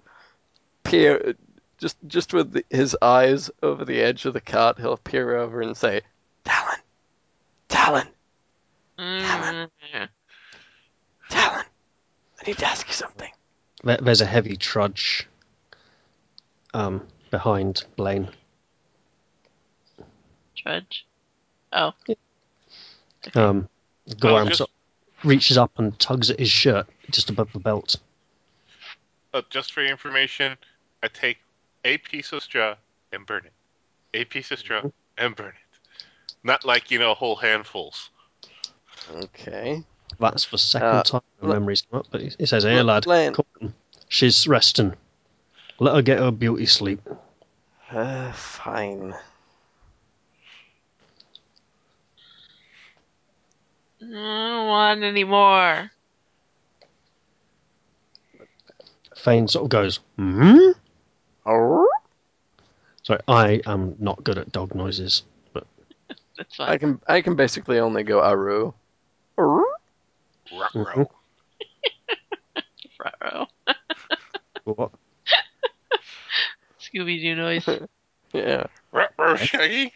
peer, 0.84 1.36
just 1.82 1.97
just 2.07 2.34
with 2.34 2.53
the, 2.53 2.63
his 2.69 2.95
eyes 3.01 3.49
over 3.63 3.84
the 3.84 3.99
edge 3.99 4.25
of 4.25 4.34
the 4.34 4.39
cart, 4.41 4.79
he'll 4.79 4.95
peer 4.97 5.36
over 5.38 5.61
and 5.61 5.75
say, 5.75 6.01
"Talon, 6.45 6.79
Talon, 7.67 8.07
Mm, 8.99 9.69
Talon, 11.29 11.65
I 12.39 12.47
need 12.47 12.57
to 12.59 12.65
ask 12.67 12.88
you 12.88 12.93
something." 12.93 13.32
There's 13.84 14.21
a 14.21 14.25
heavy 14.27 14.55
trudge 14.55 15.27
um, 16.75 17.05
behind 17.32 17.84
Blaine. 17.95 18.29
trudge. 20.55 21.07
Oh, 21.73 21.93
Um, 23.34 23.67
Gorham 24.19 24.47
just- 24.49 24.59
sort 24.59 24.69
of 24.69 25.25
reaches 25.25 25.57
up 25.57 25.71
and 25.79 25.97
tugs 25.99 26.29
at 26.29 26.38
his 26.39 26.49
shirt 26.51 26.88
just 27.09 27.29
above 27.32 27.51
the 27.53 27.59
belt. 27.59 27.95
Uh, 29.34 29.41
just 29.49 29.73
for 29.73 29.82
your 29.82 29.91
information, 29.91 30.57
I 31.01 31.07
take 31.07 31.38
a 31.84 31.97
piece 31.97 32.32
of 32.32 32.43
straw 32.43 32.75
and 33.11 33.25
burn 33.25 33.45
it. 33.45 33.53
A 34.13 34.25
piece 34.25 34.51
of 34.51 34.59
straw 34.59 34.84
and 35.17 35.36
burn 35.36 35.49
it. 35.49 35.79
Not 36.43 36.65
like, 36.65 36.91
you 36.91 36.99
know, 36.99 37.13
whole 37.13 37.36
handfuls. 37.36 38.09
Okay. 39.11 39.84
That's 40.19 40.45
the 40.47 40.57
second 40.57 40.88
Uh, 40.88 41.03
time 41.03 41.21
the 41.39 41.47
le- 41.47 41.53
memory's 41.55 41.82
come 41.84 41.99
up. 42.01 42.07
But 42.11 42.21
he 42.21 42.32
he 42.38 42.45
says, 42.45 42.63
"Hey, 42.63 42.82
lad, 42.82 43.03
Blaine. 43.05 43.34
come 43.34 43.45
on. 43.61 43.73
She's 44.09 44.47
resting. 44.47 44.95
Let 45.79 45.95
her 45.95 46.01
get 46.01 46.19
her 46.19 46.32
beauty 46.32 46.65
sleep." 46.65 46.99
Uh, 47.91 48.32
fine. 48.34 49.13
I 54.01 54.05
don't 54.05 54.67
want 54.67 55.03
any 55.03 55.23
more. 55.23 55.91
Fane 59.15 59.47
sort 59.47 59.65
of 59.65 59.69
goes, 59.69 59.99
"Hmm." 60.17 60.71
Arr? 61.45 61.85
Sorry, 63.03 63.19
I 63.27 63.61
am 63.65 63.95
not 63.99 64.23
good 64.23 64.37
at 64.37 64.51
dog 64.51 64.75
noises. 64.75 65.23
That's 66.37 66.59
I 66.59 66.77
can 66.77 66.99
I 67.07 67.21
can 67.21 67.35
basically 67.35 67.79
only 67.79 68.03
go 68.03 68.19
Aru. 68.21 68.73
Arr? 69.37 69.63
Mhm. 70.73 71.07
Ruh-roh. 72.99 73.47
What? 74.63 74.91
Scooby 76.79 77.21
Doo 77.21 77.35
noise. 77.35 77.67
Yeah. 78.33 78.67
Ruh-roh, 78.93 79.35
Shaggy. 79.35 79.91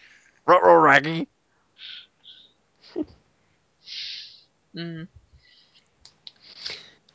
Ruh 0.45 0.59
raggy. 0.77 1.27
Mm. 4.75 5.07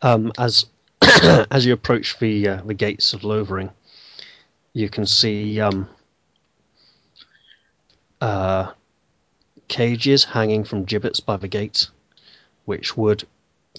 Um, 0.01 0.33
as 0.39 0.65
as 1.51 1.67
you 1.67 1.75
approach 1.75 2.19
the 2.19 2.49
uh, 2.49 2.63
the 2.63 2.73
gates 2.73 3.13
of 3.13 3.23
Lothering, 3.23 3.69
you 4.73 4.89
can 4.89 5.07
see 5.07 5.61
um, 5.61 5.89
uh, 8.21 8.73
cages 9.69 10.25
hanging 10.25 10.65
from 10.65 10.85
gibbets 10.85 11.21
by 11.21 11.37
the 11.37 11.49
gate, 11.49 11.89
which 12.65 12.97
would 12.97 13.25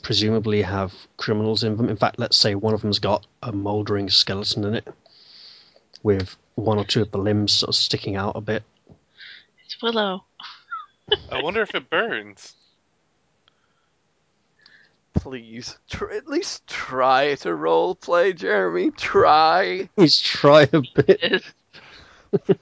presumably 0.03 0.61
have 0.61 0.93
criminals 1.17 1.63
in 1.63 1.77
them. 1.77 1.89
In 1.89 1.97
fact, 1.97 2.19
let's 2.19 2.37
say 2.37 2.55
one 2.55 2.73
of 2.73 2.81
them's 2.81 2.99
got 2.99 3.25
a 3.43 3.51
mouldering 3.51 4.09
skeleton 4.09 4.63
in 4.65 4.75
it, 4.75 4.87
with 6.03 6.35
one 6.55 6.77
or 6.77 6.85
two 6.85 7.01
of 7.01 7.11
the 7.11 7.17
limbs 7.17 7.53
sort 7.53 7.69
of 7.69 7.75
sticking 7.75 8.15
out 8.15 8.35
a 8.35 8.41
bit. 8.41 8.63
It's 9.65 9.81
Willow. 9.81 10.25
I 11.31 11.41
wonder 11.41 11.61
if 11.61 11.75
it 11.75 11.89
burns. 11.89 12.53
Please, 15.14 15.78
tr- 15.89 16.12
at 16.12 16.28
least 16.28 16.66
try 16.68 17.36
to 17.36 17.53
role 17.53 17.95
play, 17.95 18.34
Jeremy. 18.34 18.91
Try. 18.91 19.89
He's 19.95 20.20
try 20.20 20.68
a 20.72 20.82
bit. 20.95 21.43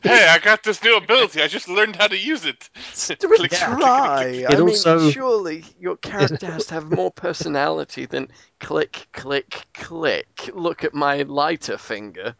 Hey, 0.01 0.27
I 0.27 0.39
got 0.39 0.63
this 0.63 0.83
new 0.83 0.97
ability. 0.97 1.43
I 1.43 1.47
just 1.47 1.69
learned 1.69 1.95
how 1.95 2.07
to 2.07 2.17
use 2.17 2.43
it. 2.43 2.67
Do 2.73 3.27
Click, 3.27 3.37
click, 3.37 3.51
click, 3.51 3.51
try. 3.51 4.23
click, 4.23 4.45
I 4.51 4.55
mean, 4.57 4.69
also- 4.69 5.11
surely 5.11 5.63
your 5.79 5.95
character 5.97 6.47
has 6.47 6.65
to 6.65 6.73
have 6.73 6.89
more 6.91 7.11
personality 7.11 8.07
than 8.07 8.29
click, 8.59 9.07
click, 9.13 9.67
click. 9.75 10.49
Look 10.55 10.83
at 10.83 10.95
my 10.95 11.21
lighter 11.21 11.77
finger. 11.77 12.33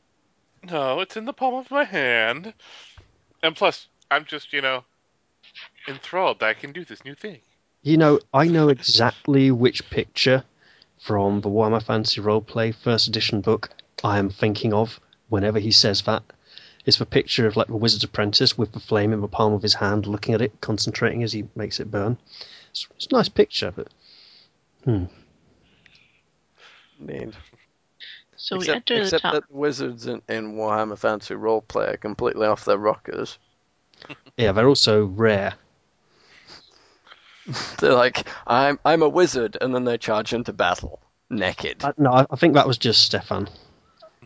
No, 0.63 1.01
it's 1.01 1.17
in 1.17 1.25
the 1.25 1.33
palm 1.33 1.53
of 1.53 1.69
my 1.69 1.83
hand. 1.83 2.51
And 3.43 3.55
plus, 3.55 3.87
I'm 4.09 4.25
just, 4.25 4.51
you 4.51 4.61
know, 4.61 4.83
enthralled 5.87 6.39
that 6.39 6.49
I 6.49 6.53
can 6.55 6.71
do 6.71 6.83
this 6.83 7.05
new 7.05 7.13
thing. 7.13 7.41
You 7.81 7.95
know, 7.95 8.19
I 8.33 8.47
know 8.47 8.67
exactly 8.67 9.51
which 9.51 9.89
picture 9.89 10.43
from 10.99 11.39
the 11.39 11.49
Warhammer 11.49 11.81
Fantasy 11.81 12.19
Roleplay 12.19 12.75
First 12.75 13.07
Edition 13.07 13.39
book 13.39 13.69
I 14.03 14.19
am 14.19 14.29
thinking 14.29 14.73
of 14.73 14.99
whenever 15.29 15.59
he 15.59 15.71
says 15.71 16.01
that. 16.03 16.23
It's 16.85 16.97
the 16.97 17.05
picture 17.05 17.47
of 17.47 17.55
like 17.55 17.67
the 17.67 17.77
Wizard's 17.77 18.03
Apprentice 18.03 18.57
with 18.57 18.73
the 18.73 18.79
flame 18.81 19.13
in 19.13 19.21
the 19.21 19.27
palm 19.29 19.53
of 19.53 19.61
his 19.61 19.75
hand, 19.75 20.07
looking 20.07 20.33
at 20.33 20.41
it, 20.41 20.59
concentrating 20.59 21.23
as 21.23 21.31
he 21.31 21.47
makes 21.55 21.79
it 21.79 21.89
burn. 21.91 22.17
It's, 22.71 22.87
it's 22.95 23.07
a 23.07 23.15
nice 23.15 23.29
picture, 23.29 23.71
but 23.73 23.87
hmm. 24.83 25.05
Indeed. 26.99 27.33
so 28.35 28.57
we 28.57 28.63
except 28.63 28.75
enter 28.75 28.95
the 28.95 29.01
except 29.03 29.23
town. 29.23 29.33
that 29.35 29.47
the 29.47 29.55
wizards 29.55 30.05
in, 30.05 30.21
in 30.27 30.55
Warhammer 30.55 30.97
Fantasy 30.97 31.33
Roleplay 31.35 31.93
are 31.93 31.97
completely 31.97 32.45
off 32.45 32.65
their 32.65 32.77
rockers. 32.77 33.37
yeah, 34.37 34.51
they're 34.51 34.67
also 34.67 35.05
rare. 35.05 35.53
They're 37.79 37.93
like, 37.93 38.27
I'm 38.45 38.79
I'm 38.85 39.01
a 39.01 39.09
wizard, 39.09 39.57
and 39.59 39.73
then 39.73 39.83
they 39.83 39.97
charge 39.97 40.33
into 40.33 40.53
battle 40.53 40.99
naked. 41.29 41.83
Uh, 41.83 41.93
no, 41.97 42.11
I, 42.11 42.25
I 42.29 42.35
think 42.35 42.55
that 42.55 42.67
was 42.67 42.77
just 42.77 43.03
Stefan. 43.03 43.49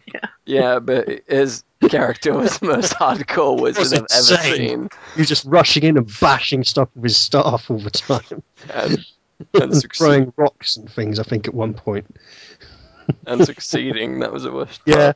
Yeah, 0.06 0.28
yeah, 0.46 0.80
but 0.80 1.08
his 1.28 1.64
character 1.90 2.34
was 2.34 2.58
the 2.60 2.68
most 2.68 2.94
hardcore 3.00 3.60
wizard 3.60 4.06
I've 4.12 4.32
ever 4.32 4.56
seen, 4.56 4.90
He 5.16 5.22
was 5.22 5.30
just 5.30 5.46
rushing 5.46 5.84
in 5.84 5.98
and 5.98 6.12
bashing 6.20 6.64
stuff 6.64 6.90
with 6.96 7.06
his 7.06 7.18
staff 7.18 7.70
all 7.70 7.80
the 7.80 7.90
time. 7.90 8.44
and, 8.74 9.06
and, 9.54 9.74
and 9.74 9.94
throwing 9.96 10.34
rocks 10.36 10.78
and 10.78 10.92
things, 10.92 11.20
I 11.20 11.24
think, 11.24 11.48
at 11.48 11.54
one 11.54 11.74
point. 11.74 12.14
and 13.26 13.46
succeeding. 13.46 14.20
That 14.20 14.34
was 14.34 14.44
the 14.44 14.52
worst. 14.52 14.82
Yeah. 14.86 15.14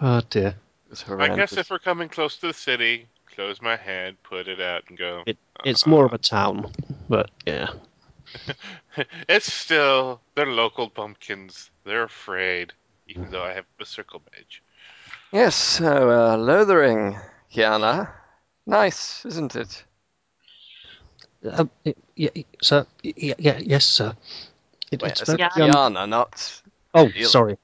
oh 0.00 0.20
dear. 0.28 0.56
I 1.08 1.36
guess 1.36 1.52
if 1.56 1.70
we're 1.70 1.78
coming 1.78 2.08
close 2.08 2.36
to 2.38 2.48
the 2.48 2.54
city, 2.54 3.06
close 3.36 3.60
my 3.62 3.76
hand, 3.76 4.16
put 4.22 4.48
it 4.48 4.60
out, 4.60 4.84
and 4.88 4.98
go. 4.98 5.22
It, 5.26 5.36
it's 5.64 5.86
more 5.86 6.04
of 6.04 6.12
a 6.12 6.18
town, 6.18 6.72
but 7.08 7.30
yeah. 7.46 7.68
It's 9.28 9.52
still 9.52 10.20
they're 10.34 10.46
local 10.46 10.88
bumpkins. 10.88 11.70
They're 11.84 12.04
afraid, 12.04 12.72
even 13.06 13.30
though 13.30 13.42
I 13.42 13.52
have 13.52 13.66
a 13.78 13.84
circle 13.84 14.22
badge. 14.32 14.62
Yes, 15.32 15.54
so 15.54 16.10
uh, 16.10 16.36
Lothering, 16.38 17.16
Kiana. 17.52 18.10
Nice, 18.66 19.24
isn't 19.26 19.54
it? 19.54 19.84
Uh, 21.44 21.66
it- 21.84 21.98
yeah, 22.16 22.30
sir. 22.62 22.86
Yeah, 23.02 23.34
yeah, 23.38 23.58
yes, 23.62 23.84
sir. 23.84 24.16
It, 24.90 25.02
Wait, 25.02 25.12
it's 25.12 25.28
I 25.28 25.32
um, 25.34 25.38
Kiana, 25.38 26.08
not. 26.08 26.62
oh, 26.94 27.06
really. 27.08 27.24
sorry. 27.24 27.58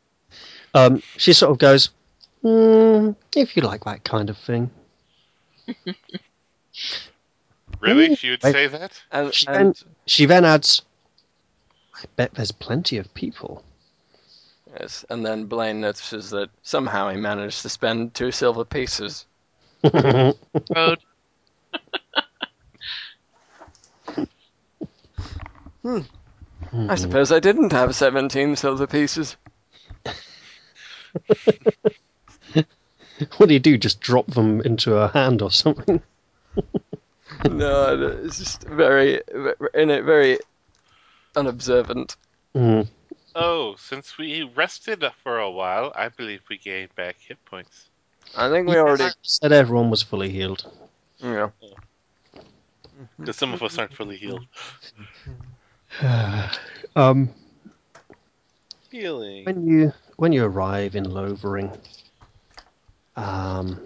Um, 0.74 1.02
she 1.16 1.32
sort 1.32 1.52
of 1.52 1.58
goes, 1.58 1.90
mm, 2.44 3.16
if 3.34 3.56
you 3.56 3.62
like 3.62 3.84
that 3.84 4.04
kind 4.04 4.28
of 4.28 4.36
thing. 4.36 4.70
Really? 7.80 8.14
She 8.14 8.30
would 8.30 8.42
wait. 8.42 8.52
say 8.52 8.66
that? 8.68 9.02
And, 9.10 9.34
She 9.34 9.46
and 9.48 9.82
She 10.06 10.26
then 10.26 10.44
adds, 10.44 10.82
I 11.94 12.04
bet 12.16 12.34
there's 12.34 12.52
plenty 12.52 12.96
of 12.98 13.12
people. 13.14 13.64
yes, 14.78 15.04
and 15.10 15.24
then 15.26 15.46
Blaine 15.46 15.80
notices 15.80 16.30
that 16.30 16.50
somehow 16.62 17.08
he 17.10 17.16
managed 17.16 17.62
to 17.62 17.68
spend 17.68 18.14
two 18.14 18.30
silver 18.30 18.64
pieces. 18.64 19.26
Road. 19.92 20.36
Hmm. 25.82 25.98
I 26.88 26.94
hmm. 26.94 26.94
suppose 26.94 27.32
I 27.32 27.40
didn't 27.40 27.72
have 27.72 27.96
seventeen 27.96 28.54
silver 28.54 28.86
pieces. 28.86 29.36
what 33.36 33.48
do 33.48 33.54
you 33.54 33.60
do? 33.60 33.78
Just 33.78 34.00
drop 34.00 34.26
them 34.26 34.60
into 34.62 34.92
her 34.92 35.08
hand 35.08 35.42
or 35.42 35.50
something? 35.50 36.00
no, 37.50 38.20
it's 38.24 38.38
just 38.38 38.64
very, 38.64 39.20
in 39.74 39.90
it, 39.90 40.04
very 40.04 40.38
unobservant. 41.36 42.16
Mm. 42.54 42.88
Oh, 43.34 43.76
since 43.78 44.18
we 44.18 44.42
rested 44.42 45.04
for 45.22 45.38
a 45.38 45.50
while, 45.50 45.92
I 45.94 46.08
believe 46.08 46.42
we 46.50 46.58
gained 46.58 46.94
back 46.94 47.16
hit 47.18 47.42
points. 47.46 47.88
I 48.36 48.48
think 48.50 48.68
we 48.68 48.76
already, 48.76 49.10
said 49.22 49.52
everyone 49.52 49.90
was 49.90 50.02
fully 50.02 50.30
healed. 50.30 50.64
Yeah. 51.18 51.50
Because 53.18 53.36
some 53.36 53.52
of 53.52 53.62
us 53.62 53.78
aren't 53.78 53.94
fully 53.94 54.16
healed. 54.16 54.46
um, 56.96 57.30
Healing. 58.90 59.44
when 59.44 59.66
you 59.66 59.92
when 60.16 60.32
you 60.32 60.44
arrive 60.44 60.94
in 60.94 61.04
Lothering, 61.04 61.72
um, 63.16 63.80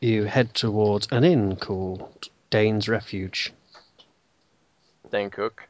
you 0.00 0.24
head 0.24 0.54
towards 0.54 1.08
an 1.10 1.24
inn 1.24 1.56
called 1.56 2.28
Dane's 2.50 2.88
Refuge. 2.88 3.52
Dane 5.10 5.30
Cook. 5.30 5.68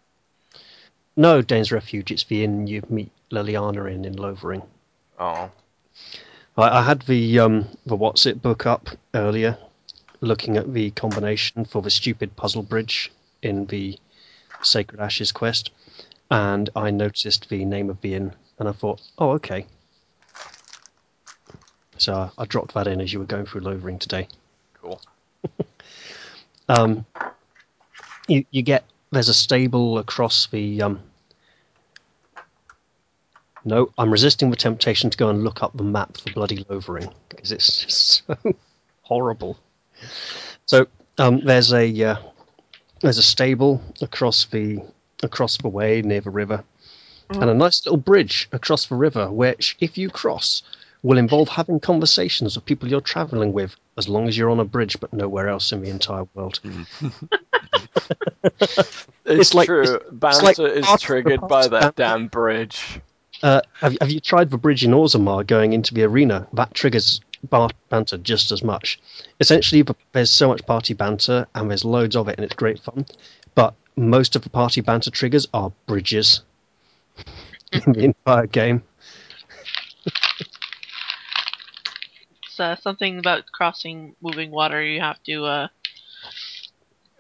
No, 1.17 1.43
Dane's 1.43 1.73
Refuge. 1.73 2.11
It's 2.11 2.25
the 2.25 2.45
inn 2.45 2.67
you 2.67 2.83
meet 2.89 3.11
Leliana 3.31 3.91
in 3.91 4.05
in 4.05 4.17
Lothering. 4.17 4.63
Oh, 5.19 5.51
I, 6.57 6.79
I 6.79 6.83
had 6.83 7.03
the 7.03 7.39
um, 7.39 7.69
the 7.87 7.97
what's 7.97 8.27
it 8.27 8.43
book 8.43 8.67
up 8.67 8.89
earlier, 9.15 9.59
looking 10.21 10.57
at 10.57 10.73
the 10.73 10.91
combination 10.91 11.65
for 11.65 11.83
the 11.83 11.91
stupid 11.91 12.37
puzzle 12.37 12.63
bridge 12.63 13.13
in 13.43 13.67
the 13.67 13.99
Sacred 14.63 15.01
Ashes 15.01 15.33
quest, 15.33 15.71
and 16.31 16.69
I 16.75 16.91
noticed 16.91 17.49
the 17.49 17.65
name 17.65 17.91
of 17.91 18.01
the 18.01 18.15
inn, 18.15 18.35
and 18.59 18.69
I 18.69 18.73
thought, 18.73 19.01
oh 19.19 19.33
okay. 19.33 19.67
So 21.99 22.31
I 22.37 22.45
dropped 22.45 22.75
that 22.75 22.87
in 22.87 23.01
as 23.01 23.13
you 23.13 23.19
were 23.19 23.27
going 23.27 23.47
through 23.47 23.63
Lothering 23.63 23.99
today. 23.99 24.29
cool. 24.81 25.01
Um, 26.69 27.07
you 28.27 28.45
you 28.51 28.63
get 28.63 28.85
there's 29.13 29.29
a 29.29 29.35
stable 29.35 29.99
across 29.99 30.49
the 30.49 30.83
um. 30.83 31.01
No, 33.65 33.91
I'm 33.99 34.11
resisting 34.11 34.51
the 34.51 34.57
temptation 34.57 35.11
to 35.11 35.17
go 35.17 35.29
and 35.29 35.45
look 35.45 35.63
up 35.63 35.77
the 35.77 35.85
map 35.85 36.17
for 36.17 36.33
bloody 36.33 36.65
Lothering 36.69 37.09
because 37.29 37.53
it's 37.53 37.85
just 37.85 38.27
so 38.27 38.37
horrible. 39.03 39.57
So 40.67 40.87
um, 41.19 41.41
there's 41.45 41.73
a 41.73 42.03
uh, 42.03 42.17
there's 43.01 43.19
a 43.19 43.23
stable 43.23 43.81
across 44.03 44.47
the 44.47 44.81
across 45.23 45.59
the 45.59 45.69
way 45.69 46.03
near 46.03 46.21
the 46.21 46.31
river, 46.31 46.65
and 47.31 47.49
a 47.49 47.55
nice 47.55 47.85
little 47.87 47.97
bridge 47.97 48.49
across 48.53 48.87
the 48.87 48.97
river, 48.97 49.31
which 49.31 49.77
if 49.81 49.97
you 49.97 50.11
cross 50.11 50.63
will 51.03 51.19
involve 51.19 51.49
having 51.49 51.79
conversations 51.81 52.57
with 52.57 52.65
people 52.65 52.89
you're 52.89 53.01
travelling 53.01 53.53
with, 53.53 53.77
as 53.97 54.09
long 54.09 54.29
as 54.29 54.37
you're 54.37 54.51
on 54.51 54.61
a 54.61 54.65
bridge, 54.65 54.99
but 55.01 55.13
nowhere 55.13 55.49
else 55.49 55.73
in 55.73 55.81
the 55.83 55.91
entire 55.91 56.25
world. 56.35 56.61
It's, 59.25 59.55
like- 59.55 59.67
true. 59.67 59.83
it's- 59.83 60.01
Banter 60.13 60.43
like 60.43 60.59
is 60.59 60.87
part 60.87 60.95
of 60.95 61.01
the 61.01 61.05
triggered 61.07 61.41
by 61.49 61.63
that 61.69 61.71
banter. 61.71 61.93
damn 61.97 62.29
bridge. 62.29 63.01
Uh, 63.43 63.61
have, 63.81 63.97
have 64.01 64.11
you 64.11 64.21
tried 64.21 64.51
the 64.51 64.57
bridge 64.57 64.85
in 64.85 64.93
Orzammar 64.93 65.47
going 65.47 65.73
into 65.73 65.93
the 65.93 66.05
arena? 66.05 66.47
That 66.53 66.73
triggers 66.75 67.21
bar- 67.51 67.71
banter 67.91 68.17
just 68.19 68.51
as 68.53 68.63
much. 68.63 68.99
Essentially, 69.41 69.85
there's 70.13 70.31
so 70.31 70.49
much 70.49 70.65
party 70.65 70.95
banter, 70.95 71.47
and 71.55 71.69
there's 71.69 71.85
loads 71.85 72.17
of 72.17 72.29
it, 72.29 72.37
and 72.39 72.45
it's 72.45 72.55
great 72.55 72.79
fun. 72.79 73.05
But 73.55 73.75
most 73.97 74.37
of 74.37 74.43
the 74.43 74.51
party 74.51 74.81
banter 74.81 75.11
triggers 75.11 75.47
are 75.53 75.73
bridges 75.87 76.43
in 77.73 77.93
the 77.93 78.05
entire 78.05 78.47
game. 78.47 78.83
It's 82.57 82.61
uh, 82.61 82.77
something 82.77 83.19
about 83.19 83.45
crossing 83.53 84.17
moving 84.23 84.51
water. 84.51 84.83
You 84.83 85.01
have 85.01 85.23
to. 85.25 85.45
Uh, 85.45 85.69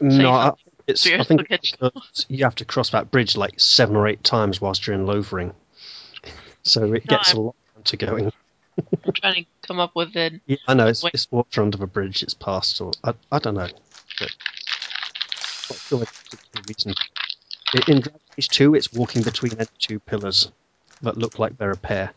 No, 0.01 0.31
I, 0.31 0.53
it's, 0.87 1.07
I 1.07 1.23
think 1.25 1.43
still 1.43 1.91
catching- 1.91 2.35
you 2.35 2.45
have 2.45 2.55
to 2.55 2.65
cross 2.65 2.89
that 2.91 3.11
bridge 3.11 3.37
like 3.37 3.61
seven 3.61 3.97
or 3.97 4.09
eight 4.09 4.25
times 4.25 4.63
whilst 4.63 4.87
you're 4.87 4.97
in 4.97 5.05
Lothering. 5.07 5.53
So 6.63 6.85
it 6.95 7.05
No, 7.09 7.17
gets 7.17 7.33
a 7.33 7.37
I'm- 7.37 7.45
lot 7.45 7.55
of 7.69 7.75
banter 7.85 7.97
going. 7.99 8.33
I'm 8.79 9.13
trying 9.13 9.45
to 9.45 9.47
come 9.69 9.79
up 9.79 9.93
with 9.95 10.17
an. 10.17 10.41
Yeah, 10.47 10.57
I 10.67 10.73
know 10.75 10.87
it's, 10.87 11.05
it's 11.13 11.31
water 11.31 11.61
under 11.63 11.77
the 11.77 11.87
bridge. 11.87 12.23
It's 12.23 12.35
past, 12.35 12.81
or 12.81 12.93
I, 13.05 13.13
I 13.31 13.39
don't 13.39 13.55
know. 13.57 13.69
But 14.19 14.31
not 15.69 15.79
sure 15.79 15.99
the 16.01 16.07
particular 16.07 16.65
reason. 16.67 16.95
In, 17.89 18.01
Dragon 18.01 18.21
Age 18.39 18.49
Two, 18.49 18.75
it's 18.75 18.91
walking 18.93 19.23
between 19.23 19.53
two 19.79 20.01
pillars 20.01 20.51
that 21.03 21.19
look 21.19 21.39
like 21.39 21.59
they're 21.59 21.71
a 21.73 21.77
pair. 21.77 22.13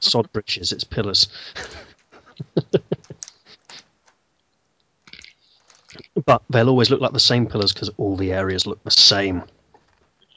Sod 0.00 0.30
bridges, 0.32 0.72
it's 0.72 0.84
pillars. 0.84 1.28
but 6.24 6.42
they'll 6.50 6.68
always 6.68 6.90
look 6.90 7.00
like 7.00 7.12
the 7.12 7.20
same 7.20 7.46
pillars 7.46 7.72
because 7.72 7.90
all 7.96 8.16
the 8.16 8.32
areas 8.32 8.66
look 8.66 8.82
the 8.84 8.90
same. 8.90 9.42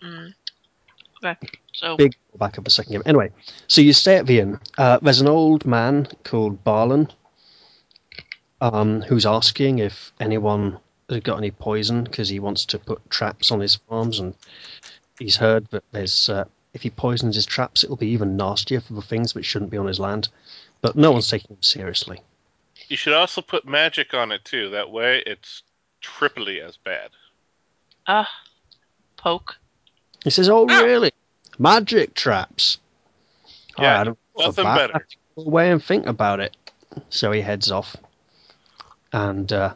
Mm, 0.04 0.34
okay, 1.24 1.36
so 1.74 1.98
big 1.98 2.16
back 2.38 2.58
up 2.58 2.68
a 2.68 2.70
second 2.70 2.94
game. 2.94 3.04
Anyway, 3.06 3.32
so 3.68 3.82
you 3.82 3.94
stay 3.94 4.18
at 4.18 4.26
the 4.26 4.40
inn. 4.40 4.60
Uh, 4.78 5.00
there's 5.02 5.22
an 5.22 5.28
old 5.28 5.66
man 5.66 6.08
called 6.24 6.64
Barlin 6.64 7.10
um, 8.62 9.02
who's 9.02 9.26
asking 9.26 9.80
if 9.80 10.14
anyone 10.20 10.80
has 11.10 11.22
got 11.22 11.38
any 11.38 11.52
poison 11.52 12.04
because 12.04 12.30
he 12.30 12.40
wants 12.40 12.66
to 12.68 12.80
put 12.80 13.10
traps 13.10 13.52
on 13.52 13.60
his 13.60 13.76
farms, 13.76 14.20
and 14.20 14.36
he's 15.20 15.36
heard 15.36 15.68
that 15.72 15.84
there's 15.92 16.30
uh, 16.30 16.46
if 16.74 16.84
he 16.84 16.90
poisons 16.90 17.36
his 17.36 17.46
traps, 17.46 17.84
it'll 17.84 17.98
be 17.98 18.10
even 18.10 18.38
nastier 18.38 18.80
for 18.80 18.94
the 18.94 19.02
things 19.02 19.36
which 19.36 19.46
shouldn't 19.46 19.72
be 19.72 19.78
on 19.78 19.88
his 19.88 20.00
land. 20.00 20.30
But 20.82 20.96
no 20.96 21.12
one's 21.12 21.30
taking 21.30 21.56
him 21.56 21.62
seriously. 21.62 22.22
You 22.88 22.98
should 22.98 23.14
also 23.14 23.42
put 23.42 23.66
magic 23.68 24.14
on 24.14 24.32
it 24.32 24.44
too. 24.44 24.70
That 24.72 24.90
way, 24.92 25.22
it's 25.26 25.64
triply 26.02 26.60
as 26.62 26.78
bad. 26.78 27.12
ah, 28.08 28.30
poke. 29.18 29.58
He 30.24 30.30
says, 30.30 30.50
"Oh, 30.50 30.66
really? 30.66 31.12
Magic 31.60 32.14
traps? 32.16 32.80
Yeah, 33.78 33.86
Alright, 33.86 34.00
I 34.00 34.04
don't 34.06 34.18
know 34.38 34.46
nothing 34.46 34.62
about 34.66 34.76
better. 34.78 34.94
that. 34.94 35.16
Go 35.36 35.44
away 35.50 35.72
and 35.72 35.84
think 35.84 36.06
about 36.08 36.40
it." 36.40 36.58
So 37.10 37.32
he 37.32 37.42
heads 37.42 37.72
off, 37.72 37.96
and 39.14 39.52
uh, 39.54 39.74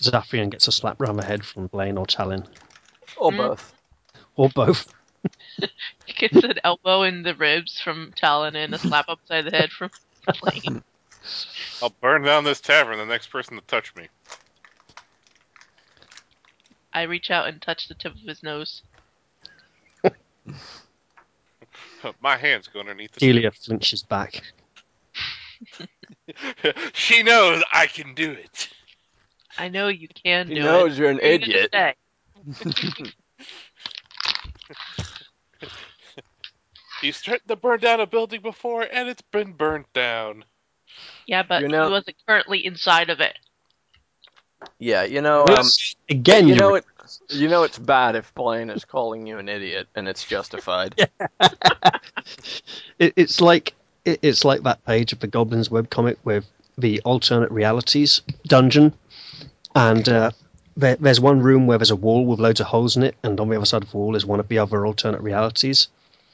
Zafrian 0.00 0.50
gets 0.50 0.66
a 0.68 0.72
slap 0.72 1.00
round 1.00 1.18
the 1.18 1.22
head 1.24 1.44
from 1.44 1.66
Blaine 1.68 1.98
or 1.98 2.06
Talon, 2.06 2.46
Or 3.16 3.30
Mm. 3.30 3.36
both. 3.36 3.72
or 4.36 4.48
both. 4.48 4.88
He 6.06 6.12
gets 6.14 6.42
an 6.42 6.54
elbow 6.64 7.02
in 7.02 7.22
the 7.22 7.34
ribs 7.34 7.80
from 7.80 8.12
Talon 8.16 8.56
and 8.56 8.74
a 8.74 8.78
slap 8.78 9.08
upside 9.08 9.44
the 9.44 9.50
head 9.50 9.70
from 9.70 9.90
Blaine. 10.40 10.82
I'll 11.82 11.90
burn 12.00 12.22
down 12.22 12.44
this 12.44 12.60
tavern. 12.60 12.98
The 12.98 13.06
next 13.06 13.28
person 13.28 13.56
to 13.56 13.62
touch 13.66 13.94
me. 13.96 14.08
I 16.92 17.02
reach 17.02 17.30
out 17.30 17.48
and 17.48 17.60
touch 17.60 17.88
the 17.88 17.94
tip 17.94 18.12
of 18.12 18.20
his 18.20 18.42
nose. 18.42 18.82
My 22.20 22.36
hands 22.36 22.68
go 22.68 22.80
underneath 22.80 23.12
the 23.12 23.20
Delia 23.20 23.50
flinches 23.50 24.02
back. 24.02 24.42
she 26.92 27.22
knows 27.22 27.62
I 27.72 27.86
can 27.86 28.14
do 28.14 28.32
it. 28.32 28.68
I 29.58 29.68
know 29.68 29.88
you 29.88 30.08
can 30.08 30.48
He 30.48 30.54
do 30.54 30.62
knows 30.62 30.92
it. 30.92 30.98
you're 30.98 31.10
an 31.10 31.16
What 31.16 31.24
are 31.24 31.32
you 31.32 31.38
gonna 31.38 31.44
idiot. 31.44 31.70
say? 31.72 31.94
He's 37.02 37.18
threatened 37.18 37.48
to 37.48 37.56
burn 37.56 37.80
down 37.80 38.00
a 38.00 38.06
building 38.06 38.40
before, 38.40 38.82
and 38.82 39.08
it's 39.08 39.22
been 39.22 39.52
burnt 39.52 39.92
down. 39.92 40.44
Yeah, 41.26 41.42
but 41.42 41.62
You 41.62 41.68
know- 41.68 41.86
he 41.86 41.92
wasn't 41.92 42.16
currently 42.26 42.64
inside 42.64 43.10
of 43.10 43.20
it. 43.20 43.36
Yeah, 44.78 45.02
you 45.02 45.20
know, 45.20 45.44
um, 45.44 45.66
Again, 46.08 46.46
you 46.46 46.54
you 46.54 46.60
know 46.60 46.74
it. 46.76 46.84
You 47.28 47.48
know 47.48 47.64
it's 47.64 47.78
bad 47.78 48.14
if 48.14 48.32
Blaine 48.32 48.70
is 48.70 48.84
calling 48.84 49.26
you 49.26 49.38
an 49.38 49.48
idiot, 49.48 49.88
and 49.96 50.06
it's 50.06 50.24
justified. 50.24 50.94
it, 53.00 53.12
it's 53.16 53.40
like 53.40 53.74
it, 54.04 54.20
it's 54.22 54.44
like 54.44 54.62
that 54.62 54.84
page 54.84 55.12
of 55.12 55.18
the 55.18 55.26
Goblins 55.26 55.68
webcomic 55.68 56.16
with 56.22 56.46
the 56.78 57.00
alternate 57.00 57.50
realities 57.50 58.22
dungeon, 58.46 58.94
and 59.74 60.08
uh, 60.08 60.30
there, 60.76 60.96
there's 60.96 61.20
one 61.20 61.40
room 61.40 61.66
where 61.66 61.78
there's 61.78 61.90
a 61.90 61.96
wall 61.96 62.24
with 62.24 62.38
loads 62.38 62.60
of 62.60 62.66
holes 62.68 62.96
in 62.96 63.02
it, 63.02 63.16
and 63.24 63.40
on 63.40 63.48
the 63.48 63.56
other 63.56 63.66
side 63.66 63.82
of 63.82 63.90
the 63.90 63.96
wall 63.96 64.14
is 64.14 64.24
one 64.24 64.40
of 64.40 64.46
the 64.48 64.58
other 64.58 64.86
alternate 64.86 65.20
realities. 65.20 65.88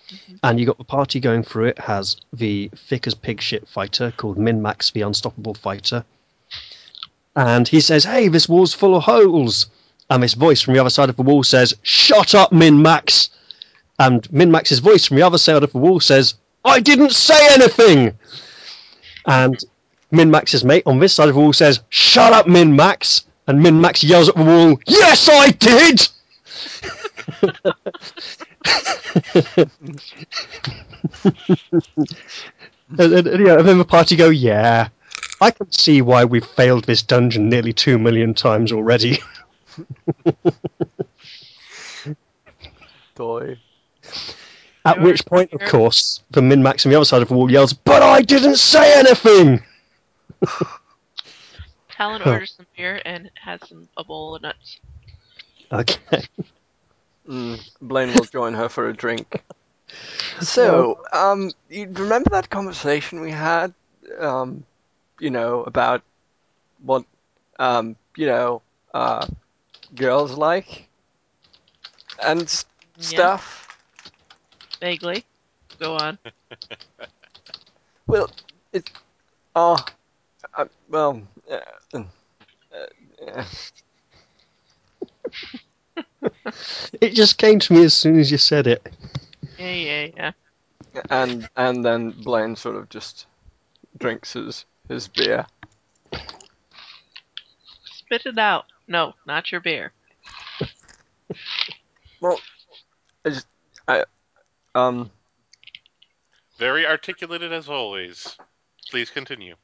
Mm-hmm. 0.09 0.37
And 0.43 0.61
you 0.61 0.67
got 0.67 0.79
the 0.79 0.85
party 0.85 1.21
going 1.21 1.43
through 1.43 1.67
it 1.67 1.79
has 1.79 2.17
the 2.33 2.71
thick 2.75 3.07
as 3.07 3.15
pig 3.15 3.41
shit 3.41 3.69
fighter 3.69 4.13
called 4.17 4.39
Min 4.39 4.63
Max, 4.63 4.91
the 4.91 5.03
unstoppable 5.03 5.55
fighter. 5.55 6.05
And 7.37 7.69
he 7.69 7.81
says, 7.81 8.05
Hey, 8.05 8.29
this 8.29 8.49
wall's 8.49 8.75
full 8.75 8.97
of 8.97 9.05
holes. 9.05 9.67
And 10.11 10.23
this 10.23 10.35
voice 10.35 10.63
from 10.63 10.75
the 10.75 10.81
other 10.81 10.91
side 10.91 11.11
of 11.11 11.17
the 11.17 11.23
wall 11.23 11.43
says, 11.43 11.75
Shut 11.83 12.35
up, 12.35 12.53
Min 12.53 12.81
Max. 12.81 13.31
And 13.99 14.31
Min 14.33 14.51
Max's 14.51 14.79
voice 14.79 15.07
from 15.07 15.19
the 15.19 15.25
other 15.25 15.39
side 15.39 15.63
of 15.63 15.73
the 15.73 15.79
wall 15.79 16.01
says, 16.01 16.35
I 16.65 16.81
didn't 16.81 17.13
say 17.13 17.55
anything. 17.55 18.19
And 19.27 19.59
Min 20.11 20.31
Max's 20.31 20.65
mate 20.65 20.85
on 20.87 20.99
this 20.99 21.13
side 21.13 21.29
of 21.29 21.35
the 21.35 21.41
wall 21.41 21.53
says, 21.53 21.81
Shut 21.91 22.33
up, 22.33 22.47
Min 22.47 22.75
Max. 22.77 23.27
And 23.47 23.63
Min 23.63 23.81
Max 23.81 24.03
yells 24.03 24.29
at 24.29 24.37
the 24.37 24.45
wall, 24.45 24.81
Yes, 24.87 25.29
I 25.31 25.51
did. 25.51 26.09
and, 32.99 33.13
and, 33.13 33.27
and, 33.27 33.47
yeah, 33.47 33.59
and 33.59 33.69
then 33.69 33.79
the 33.79 33.85
party 33.87 34.17
go, 34.17 34.29
Yeah, 34.31 34.89
I 35.41 35.51
can 35.51 35.71
see 35.73 36.03
why 36.03 36.25
we've 36.25 36.45
failed 36.45 36.85
this 36.85 37.03
dungeon 37.03 37.49
nearly 37.49 37.73
two 37.73 37.99
million 37.99 38.35
times 38.35 38.73
already. 38.73 39.19
Toy. 43.15 43.59
At 44.85 45.01
which 45.03 45.25
point, 45.27 45.53
of 45.53 45.61
course, 45.61 46.23
the 46.31 46.41
min 46.41 46.63
max 46.63 46.87
on 46.87 46.91
the 46.91 46.97
other 46.97 47.05
side 47.05 47.21
of 47.23 47.29
the 47.29 47.35
wall 47.35 47.51
yells, 47.51 47.73
But 47.73 48.03
I 48.03 48.23
didn't 48.23 48.57
say 48.57 48.99
anything! 48.99 49.63
Talon 51.91 52.23
orders 52.23 52.55
some 52.57 52.67
beer 52.77 53.03
and 53.05 53.31
has 53.35 53.61
some 53.69 53.89
a 53.97 54.05
bowl 54.05 54.37
of 54.37 54.43
nuts. 54.43 54.79
Okay. 55.73 56.23
Mm, 57.29 57.61
Blaine 57.81 58.15
will 58.15 58.25
join 58.25 58.55
her 58.55 58.69
for 58.69 58.89
a 58.89 58.95
drink. 58.95 59.43
So, 60.41 60.99
um, 61.13 61.53
you 61.69 61.87
remember 61.89 62.31
that 62.31 62.51
conversation 62.51 63.21
we 63.21 63.31
had, 63.31 63.75
um, 64.19 64.65
you 65.19 65.31
know, 65.31 65.63
about 65.65 66.03
what, 66.83 67.05
um, 67.59 67.97
you 68.17 68.27
know, 68.27 68.63
uh, 68.95 69.27
girls 69.95 70.37
like 70.37 70.89
and 72.23 72.43
s- 72.43 72.65
Yeah. 72.97 73.29
stuff? 73.29 73.69
Vaguely. 74.81 75.25
Go 75.79 75.95
on. 75.97 76.19
Well, 78.07 78.31
it, 78.73 78.91
oh, 79.55 79.85
uh, 80.57 80.67
well, 80.89 81.23
uh, 81.51 81.61
uh, 81.95 82.03
uh, 83.27 83.45
It 87.01 87.15
just 87.15 87.39
came 87.39 87.59
to 87.61 87.73
me 87.73 87.85
as 87.85 87.95
soon 87.95 88.19
as 88.19 88.31
you 88.31 88.39
said 88.39 88.67
it. 88.67 88.87
Yeah, 89.59 89.73
yeah, 89.73 90.07
yeah. 90.17 90.33
and 91.11 91.49
and 91.57 91.85
then 91.85 92.11
Blaine 92.11 92.57
sort 92.57 92.77
of 92.77 92.89
just 92.89 93.27
drinks 93.99 94.33
his 94.33 94.65
his 94.89 95.09
beer. 95.09 95.47
Spit 97.85 98.27
it 98.27 98.39
out. 98.39 98.67
No, 98.87 99.15
not 99.27 99.53
your 99.53 99.61
beer. 99.61 99.93
Well, 102.21 102.41
I 103.25 103.31
just, 103.31 103.47
I, 103.87 104.05
um, 104.75 105.11
Very 106.59 106.87
articulated 106.87 107.53
as 107.53 107.69
always. 107.69 108.37
Please 108.91 109.11
continue. 109.11 109.55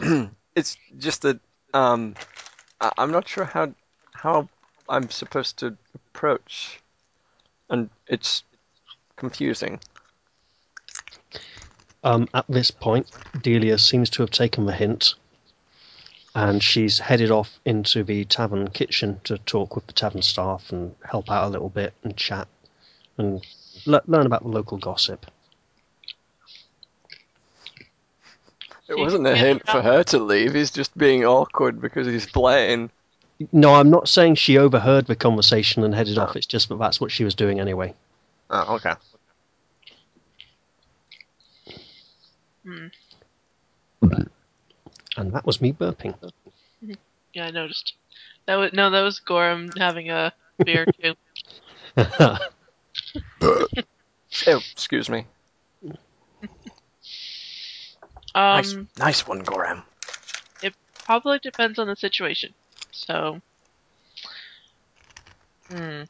it's 0.56 0.76
just 0.98 1.22
that 1.22 1.38
um, 1.74 2.14
I, 2.80 2.92
I'm 2.98 3.12
not 3.12 3.28
sure 3.28 3.44
how 3.44 3.74
how 4.12 4.48
I'm 4.88 5.10
supposed 5.10 5.58
to 5.58 5.76
approach, 5.94 6.80
and 7.68 7.90
it's 8.06 8.44
confusing. 9.16 9.80
Um, 12.04 12.28
at 12.34 12.44
this 12.48 12.70
point, 12.70 13.10
Delia 13.42 13.78
seems 13.78 14.10
to 14.10 14.22
have 14.22 14.30
taken 14.30 14.66
the 14.66 14.72
hint, 14.72 15.14
and 16.34 16.62
she's 16.62 16.98
headed 16.98 17.30
off 17.30 17.58
into 17.64 18.04
the 18.04 18.24
tavern 18.24 18.68
kitchen 18.68 19.20
to 19.24 19.38
talk 19.38 19.74
with 19.74 19.86
the 19.86 19.92
tavern 19.92 20.22
staff 20.22 20.70
and 20.70 20.94
help 21.04 21.30
out 21.30 21.46
a 21.46 21.50
little 21.50 21.70
bit 21.70 21.94
and 22.04 22.16
chat 22.16 22.46
and 23.18 23.44
le- 23.86 24.02
learn 24.06 24.26
about 24.26 24.42
the 24.42 24.48
local 24.48 24.78
gossip. 24.78 25.26
It 28.88 28.96
wasn't 28.96 29.26
a 29.26 29.34
hint 29.34 29.68
for 29.68 29.82
her 29.82 30.04
to 30.04 30.18
leave. 30.18 30.54
He's 30.54 30.70
just 30.70 30.96
being 30.96 31.24
awkward 31.24 31.80
because 31.80 32.06
he's 32.06 32.30
Blaine. 32.30 32.90
No, 33.52 33.74
I'm 33.74 33.90
not 33.90 34.08
saying 34.08 34.36
she 34.36 34.58
overheard 34.58 35.06
the 35.06 35.16
conversation 35.16 35.84
and 35.84 35.94
headed 35.94 36.18
off. 36.18 36.30
Oh. 36.30 36.36
It's 36.38 36.46
just 36.46 36.68
that 36.68 36.78
that's 36.78 37.00
what 37.00 37.12
she 37.12 37.24
was 37.24 37.34
doing 37.34 37.60
anyway. 37.60 37.94
Oh, 38.50 38.76
okay. 38.76 38.94
Hmm. 42.64 42.86
And 45.16 45.32
that 45.32 45.46
was 45.46 45.60
me 45.60 45.72
burping. 45.72 46.14
Yeah, 47.32 47.46
I 47.46 47.50
noticed. 47.50 47.94
That 48.46 48.56
was 48.56 48.72
no, 48.72 48.90
that 48.90 49.02
was 49.02 49.20
Gorham 49.20 49.70
having 49.76 50.10
a 50.10 50.32
beer 50.64 50.86
too. 51.02 51.14
Oh, 54.46 54.60
excuse 54.72 55.08
me. 55.08 55.24
nice, 58.34 58.74
Um, 58.74 58.88
nice 58.98 59.26
one, 59.26 59.38
Gorham. 59.40 59.82
It 60.62 60.74
probably 61.04 61.38
depends 61.38 61.78
on 61.78 61.86
the 61.86 61.96
situation. 61.96 62.52
So, 62.96 63.40
hmm. 65.68 66.02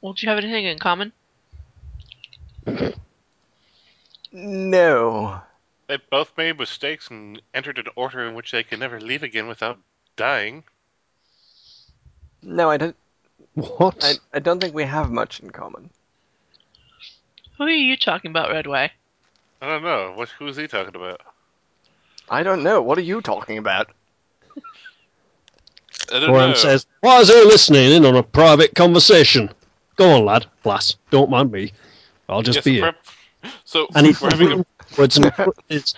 Well, 0.00 0.14
do 0.14 0.26
you 0.26 0.28
have 0.28 0.38
anything 0.38 0.64
in 0.64 0.78
common? 0.78 1.12
No. 4.32 5.42
They 5.86 5.98
both 6.10 6.32
made 6.36 6.58
mistakes 6.58 7.08
and 7.08 7.40
entered 7.52 7.78
an 7.78 7.86
order 7.94 8.26
in 8.26 8.34
which 8.34 8.50
they 8.52 8.62
can 8.62 8.80
never 8.80 9.00
leave 9.00 9.22
again 9.22 9.46
without 9.46 9.78
dying. 10.16 10.64
No, 12.42 12.70
I 12.70 12.78
don't. 12.78 12.96
what? 13.54 14.02
I, 14.02 14.14
I 14.32 14.38
don't 14.38 14.60
think 14.60 14.74
we 14.74 14.84
have 14.84 15.10
much 15.10 15.40
in 15.40 15.50
common. 15.50 15.90
Who 17.58 17.64
are 17.64 17.70
you 17.70 17.96
talking 17.96 18.30
about, 18.30 18.50
Redway? 18.50 18.90
I 19.60 19.66
don't 19.66 19.82
know. 19.82 20.12
What, 20.16 20.30
who 20.30 20.46
is 20.48 20.56
he 20.56 20.66
talking 20.66 20.96
about? 20.96 21.20
I 22.28 22.42
don't 22.42 22.62
know. 22.62 22.80
What 22.82 22.98
are 22.98 23.02
you 23.02 23.20
talking 23.20 23.58
about? 23.58 23.90
I 26.12 26.20
don't 26.20 26.30
Gorham 26.30 26.50
know. 26.50 26.54
says, 26.54 26.86
Why 27.00 27.20
is 27.20 27.28
he 27.28 27.34
listening 27.44 27.90
in 27.92 28.04
on 28.04 28.16
a 28.16 28.22
private 28.22 28.74
conversation? 28.74 29.50
Go 29.96 30.10
on, 30.10 30.24
lad, 30.24 30.46
lass, 30.64 30.96
don't 31.10 31.30
mind 31.30 31.52
me. 31.52 31.72
I'll 32.28 32.42
just 32.42 32.56
Yes, 32.56 32.64
be 32.64 32.74
here. 32.74 32.94
So 33.64 33.86
And 33.94 34.06
he 34.06 34.14
we're 34.20 34.30
having 34.30 34.60
a 34.60 34.64
forwards 34.86 35.16
and 35.16 35.32
puts 35.32 35.60
his, 35.68 35.94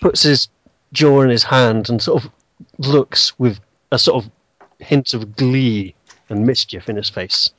puts 0.00 0.22
his 0.22 0.48
jaw 0.92 1.22
in 1.22 1.30
his 1.30 1.42
hand 1.42 1.88
and 1.90 2.00
sort 2.00 2.24
of 2.24 2.30
looks 2.78 3.38
with 3.38 3.60
a 3.92 3.98
sort 3.98 4.24
of 4.24 4.30
hint 4.78 5.14
of 5.14 5.36
glee 5.36 5.94
and 6.28 6.46
mischief 6.46 6.88
in 6.88 6.96
his 6.96 7.10
face. 7.10 7.50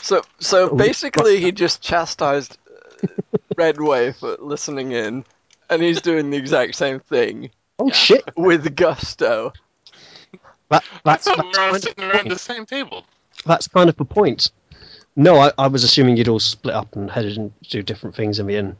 So, 0.00 0.22
so 0.38 0.74
basically, 0.74 1.40
he 1.40 1.50
just 1.52 1.82
chastised 1.82 2.58
uh, 3.02 3.08
Redway 3.56 4.12
for 4.12 4.36
listening 4.38 4.92
in, 4.92 5.24
and 5.70 5.82
he's 5.82 6.00
doing 6.00 6.30
the 6.30 6.36
exact 6.36 6.74
same 6.76 7.00
thing 7.00 7.50
Oh 7.78 7.88
Yeah. 7.88 7.92
shit! 7.94 8.24
with 8.36 8.74
gusto. 8.76 9.52
That, 10.70 10.82
I 10.82 11.00
that's, 11.04 11.24
that's, 11.26 11.26
we 11.26 11.32
were 11.32 11.48
all 11.48 11.52
kind 11.70 11.82
sitting 11.82 12.04
of 12.04 12.10
around 12.10 12.24
the 12.24 12.28
the 12.28 12.28
point. 12.30 12.40
same 12.40 12.66
table. 12.66 13.04
that's 13.44 13.68
kind 13.68 13.88
of 13.88 13.96
the 13.96 14.04
point. 14.04 14.50
No, 15.16 15.36
I, 15.38 15.52
I 15.58 15.66
was 15.68 15.84
assuming 15.84 16.16
you'd 16.16 16.28
all 16.28 16.40
split 16.40 16.74
up 16.74 16.96
and 16.96 17.10
headed 17.10 17.36
and 17.36 17.52
do 17.68 17.82
different 17.82 18.16
things 18.16 18.38
in 18.40 18.46
the 18.46 18.56
end. 18.56 18.76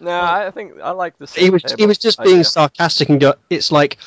No, 0.00 0.10
I 0.18 0.50
think 0.50 0.80
I 0.82 0.90
like 0.92 1.18
the. 1.18 1.26
He 1.26 1.50
was 1.50 1.62
he 1.78 1.86
was 1.86 1.98
just 1.98 2.22
being 2.22 2.42
sarcastic 2.42 3.08
and 3.10 3.20
go. 3.20 3.34
It's 3.50 3.70
like 3.70 3.98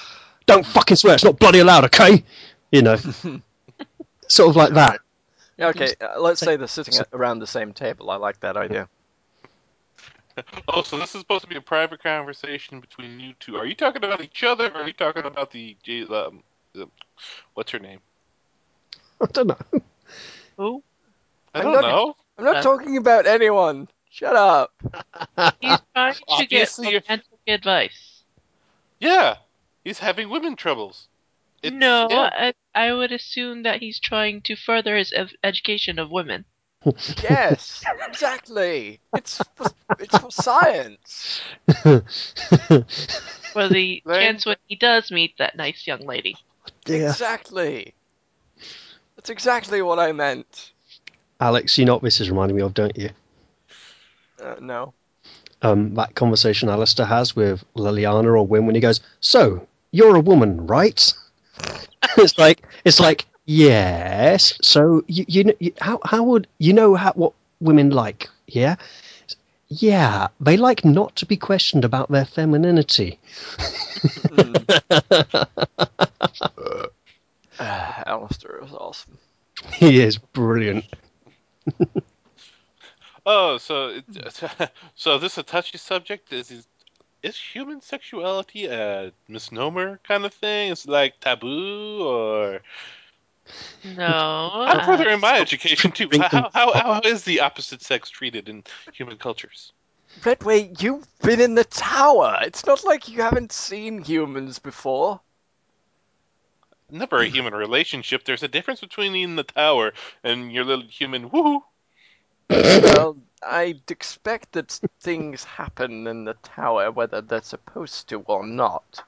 Don't 0.48 0.66
fucking 0.66 0.98
swear. 0.98 1.14
It's 1.16 1.24
not 1.24 1.38
bloody 1.40 1.60
allowed, 1.60 1.86
okay? 1.86 2.24
You 2.72 2.82
know, 2.82 2.96
sort 4.28 4.50
of 4.50 4.56
like 4.56 4.74
that. 4.74 5.00
Yeah, 5.58 5.68
okay, 5.68 5.94
uh, 6.02 6.20
let's 6.20 6.40
say 6.40 6.56
they're 6.56 6.68
sitting 6.68 6.96
around 7.14 7.40
the 7.40 7.48
same 7.48 7.74
table. 7.74 8.10
I 8.10 8.16
like 8.16 8.40
that 8.40 8.58
idea. 8.58 8.90
Oh, 10.68 10.82
so 10.82 10.98
this 10.98 11.14
is 11.14 11.22
supposed 11.22 11.44
to 11.44 11.50
be 11.50 11.56
a 11.58 11.62
private 11.62 12.02
conversation 12.02 12.80
between 12.80 13.20
you 13.20 13.34
two. 13.40 13.56
Are 13.58 13.66
you 13.66 13.76
talking 13.76 14.04
about 14.04 14.22
each 14.22 14.44
other, 14.44 14.70
or 14.74 14.82
are 14.82 14.88
you 14.88 14.94
talking 14.94 15.26
about 15.26 15.52
the 15.52 15.76
um, 16.10 16.42
what's 17.54 17.72
her 17.72 17.80
name? 17.80 18.00
I 19.22 19.26
don't 19.28 19.48
know. 19.48 19.82
Who? 20.58 20.84
I 21.54 21.60
I'm 21.60 21.66
don't 21.66 21.82
know. 21.82 22.16
I'm 22.38 22.46
not 22.46 22.56
Uh, 22.58 22.62
talking 22.62 22.98
about 22.98 23.28
anyone. 23.28 23.88
Shut 24.10 24.36
up. 24.36 24.72
He's 25.62 25.78
trying 25.96 26.14
to 26.14 26.20
get 26.20 26.24
Obviously 26.28 26.92
you're- 26.92 27.22
advice. 27.48 28.24
Yeah, 29.00 29.36
he's 29.84 30.00
having 30.00 30.30
women 30.30 30.56
troubles. 30.56 31.08
It's- 31.62 31.78
no, 31.80 32.08
yeah. 32.10 32.30
I, 32.34 32.54
I 32.88 32.94
would 32.94 33.12
assume 33.12 33.64
that 33.64 33.80
he's 33.82 34.00
trying 34.00 34.42
to 34.44 34.56
further 34.56 34.96
his 34.98 35.12
ev- 35.14 35.34
education 35.44 36.00
of 36.00 36.10
women. 36.10 36.46
Yes, 37.22 37.84
exactly. 38.08 39.00
It's 39.16 39.42
for, 39.56 39.68
it's 40.00 40.18
for 40.18 40.32
science. 40.32 41.42
For 41.74 43.70
the 43.70 44.02
Then- 44.06 44.22
chance 44.22 44.46
when 44.46 44.58
he 44.68 44.76
does 44.76 45.12
meet 45.12 45.38
that 45.38 45.56
nice 45.56 45.88
young 45.88 46.06
lady. 46.06 46.36
Dear. 46.86 47.10
Exactly. 47.10 47.94
That's 49.16 49.30
exactly 49.30 49.82
what 49.82 50.00
I 50.00 50.12
meant. 50.12 50.72
Alex, 51.40 51.78
you 51.78 51.86
know 51.86 51.94
what 51.94 52.04
this 52.04 52.20
is 52.22 52.30
reminding 52.30 52.56
me 52.58 52.64
of, 52.64 52.74
don't 52.74 52.98
you? 52.98 53.10
Uh, 54.42 54.56
no. 54.62 54.94
Um, 55.62 55.96
that 55.96 56.16
conversation 56.16 56.68
Alistair 56.70 57.06
has 57.06 57.36
with 57.36 57.64
Leliana 57.76 58.26
or 58.26 58.46
Wynne 58.46 58.66
when 58.66 58.76
he 58.76 58.82
goes, 58.82 59.00
"So 59.22 59.66
you're 59.92 60.16
a 60.16 60.20
woman, 60.22 60.68
right?" 60.68 61.14
it's 62.18 62.38
like 62.38 62.66
it's 62.84 63.00
like 63.00 63.26
yes. 63.46 64.58
So 64.62 65.04
you 65.08 65.26
you, 65.28 65.44
know, 65.46 65.54
you 65.60 65.74
how 65.80 66.00
how 66.04 66.24
would 66.24 66.48
you 66.58 66.74
know 66.74 66.96
how 66.96 67.12
what 67.14 67.34
women 67.60 67.90
like? 67.90 68.30
Yeah, 68.48 68.76
yeah. 69.68 70.28
They 70.40 70.58
like 70.58 70.86
not 70.86 71.16
to 71.18 71.26
be 71.26 71.38
questioned 71.38 71.86
about 71.86 72.12
their 72.12 72.26
femininity. 72.26 73.20
Uh, 77.60 78.04
Alistair 78.06 78.64
is 78.64 78.74
awesome. 78.74 79.18
he 79.74 80.02
is 80.02 80.18
brilliant. 80.18 80.86
Oh, 83.26 83.58
so 83.58 83.88
it, 83.90 84.04
so 84.96 85.18
this 85.18 85.38
a 85.38 85.44
touchy 85.44 85.78
subject? 85.78 86.34
Is 86.34 86.52
is, 86.52 86.68
is 87.22 87.38
human 87.40 87.82
sexuality 87.82 88.66
a 88.66 89.14
misnomer 89.30 90.00
kind 90.04 90.26
of 90.26 90.34
thing? 90.34 90.72
It's 90.72 90.86
like 90.88 91.20
taboo 91.22 92.04
or? 92.06 92.62
No. 93.98 94.50
I'm 94.54 94.80
uh, 94.80 94.86
further 94.86 95.10
in 95.10 95.20
my 95.20 95.40
education 95.40 95.92
too. 95.92 96.10
How, 96.14 96.50
how 96.54 96.74
how 96.74 97.02
is 97.04 97.24
the 97.24 97.42
opposite 97.42 97.82
sex 97.82 98.10
treated 98.10 98.48
in 98.48 98.64
human 98.94 99.18
cultures? 99.18 99.74
Redway, 100.24 100.72
you've 100.80 101.08
been 101.20 101.42
in 101.42 101.56
the 101.56 101.64
tower. 101.64 102.38
It's 102.44 102.66
not 102.66 102.84
like 102.84 103.10
you 103.10 103.22
haven't 103.22 103.52
seen 103.52 104.04
humans 104.04 104.60
before. 104.60 105.20
Never 106.92 107.18
a 107.18 107.26
human 107.26 107.56
relationship. 107.56 108.24
There's 108.24 108.44
a 108.44 108.48
difference 108.48 108.80
between 108.80 109.16
in 109.16 109.36
the 109.36 109.44
tower 109.44 109.94
and 110.24 110.52
your 110.52 110.64
little 110.64 110.86
human 110.86 111.30
woohoo. 111.30 111.62
well, 112.50 113.18
I'd 113.42 113.90
expect 113.90 114.52
that 114.52 114.80
things 115.00 115.44
happen 115.44 116.06
in 116.06 116.26
the 116.26 116.36
tower, 116.36 116.92
whether 116.92 117.22
they're 117.22 117.42
supposed 117.42 118.10
to 118.10 118.20
or 118.22 118.46
not. 118.46 119.04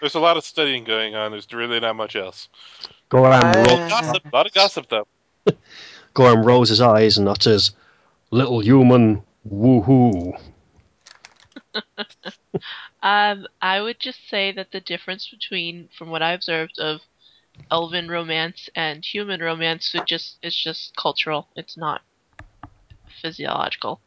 There's 0.00 0.14
a 0.14 0.20
lot 0.20 0.36
of 0.36 0.44
studying 0.44 0.84
going 0.84 1.16
on. 1.16 1.32
There's 1.32 1.52
really 1.52 1.80
not 1.80 1.96
much 1.96 2.14
else. 2.14 2.48
Goram, 3.08 3.44
Uh, 3.44 3.62
roll, 3.66 3.78
Gossip, 3.88 4.24
a 4.32 4.36
lot 4.36 4.46
of 4.46 4.52
gossip 4.52 4.88
though. 4.88 5.06
Goram 6.14 6.44
rolls 6.44 6.68
his 6.68 6.80
eyes 6.80 7.16
and 7.18 7.28
utters, 7.28 7.72
"Little 8.30 8.60
human, 8.60 9.22
woohoo." 9.48 10.38
Um, 13.02 13.46
I 13.62 13.80
would 13.80 14.00
just 14.00 14.28
say 14.28 14.50
that 14.52 14.72
the 14.72 14.80
difference 14.80 15.28
between, 15.28 15.88
from 15.96 16.10
what 16.10 16.22
I 16.22 16.32
observed, 16.32 16.78
of 16.78 17.00
elven 17.70 18.08
romance 18.08 18.68
and 18.74 19.04
human 19.04 19.40
romance, 19.40 19.94
it 19.94 20.06
just 20.06 20.38
it's 20.42 20.56
just 20.60 20.96
cultural. 20.96 21.48
It's 21.56 21.76
not 21.76 22.02
physiological. 23.22 24.00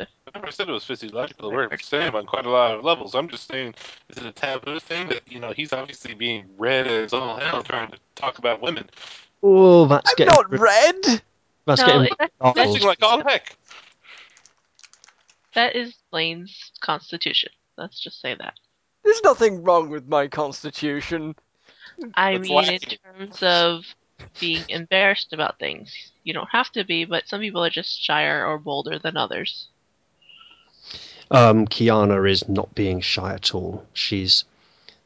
I 0.00 0.06
never 0.34 0.50
said 0.50 0.68
it 0.68 0.72
was 0.72 0.84
physiological. 0.84 1.50
We're 1.52 1.68
the 1.68 1.78
same 1.78 2.14
on 2.14 2.26
quite 2.26 2.46
a 2.46 2.50
lot 2.50 2.74
of 2.74 2.84
levels. 2.84 3.14
I'm 3.14 3.28
just 3.28 3.48
saying, 3.48 3.74
is 4.08 4.16
it 4.18 4.26
a 4.26 4.32
taboo 4.32 4.78
thing 4.80 5.08
that 5.08 5.22
you 5.30 5.38
know 5.40 5.52
he's 5.52 5.72
obviously 5.72 6.14
being 6.14 6.46
red 6.56 6.86
as 6.86 7.12
all 7.12 7.36
hell 7.36 7.62
trying 7.62 7.90
to 7.90 7.98
talk 8.14 8.38
about 8.38 8.62
women? 8.62 8.88
Oh, 9.42 9.86
that's 9.86 10.10
I'm 10.10 10.16
getting 10.16 10.34
not 10.34 10.50
red! 10.58 11.22
that's 11.66 11.80
No, 11.80 11.86
getting 11.86 12.04
it- 12.04 12.18
dark 12.40 12.54
that's- 12.56 12.82
like 12.82 13.02
all 13.02 13.22
heck. 13.22 13.56
That 15.54 15.76
is 15.76 15.94
Blaine's 16.10 16.72
constitution. 16.80 17.50
Let's 17.76 18.00
just 18.00 18.20
say 18.20 18.34
that. 18.34 18.54
There's 19.04 19.22
nothing 19.22 19.62
wrong 19.62 19.90
with 19.90 20.08
my 20.08 20.28
constitution. 20.28 21.34
I 22.14 22.38
That's 22.38 22.48
mean, 22.48 22.64
in 22.72 22.80
terms 22.80 23.42
of 23.42 23.84
being 24.40 24.64
embarrassed 24.68 25.32
about 25.32 25.58
things, 25.58 25.92
you 26.24 26.32
don't 26.32 26.48
have 26.50 26.70
to 26.72 26.84
be, 26.84 27.04
but 27.04 27.28
some 27.28 27.40
people 27.40 27.62
are 27.62 27.70
just 27.70 28.00
shyer 28.02 28.46
or 28.46 28.58
bolder 28.58 28.98
than 28.98 29.16
others. 29.16 29.68
Um, 31.32 31.66
Kiana 31.66 32.30
is 32.30 32.46
not 32.46 32.74
being 32.74 33.00
shy 33.00 33.32
at 33.32 33.54
all. 33.54 33.84
She's 33.94 34.44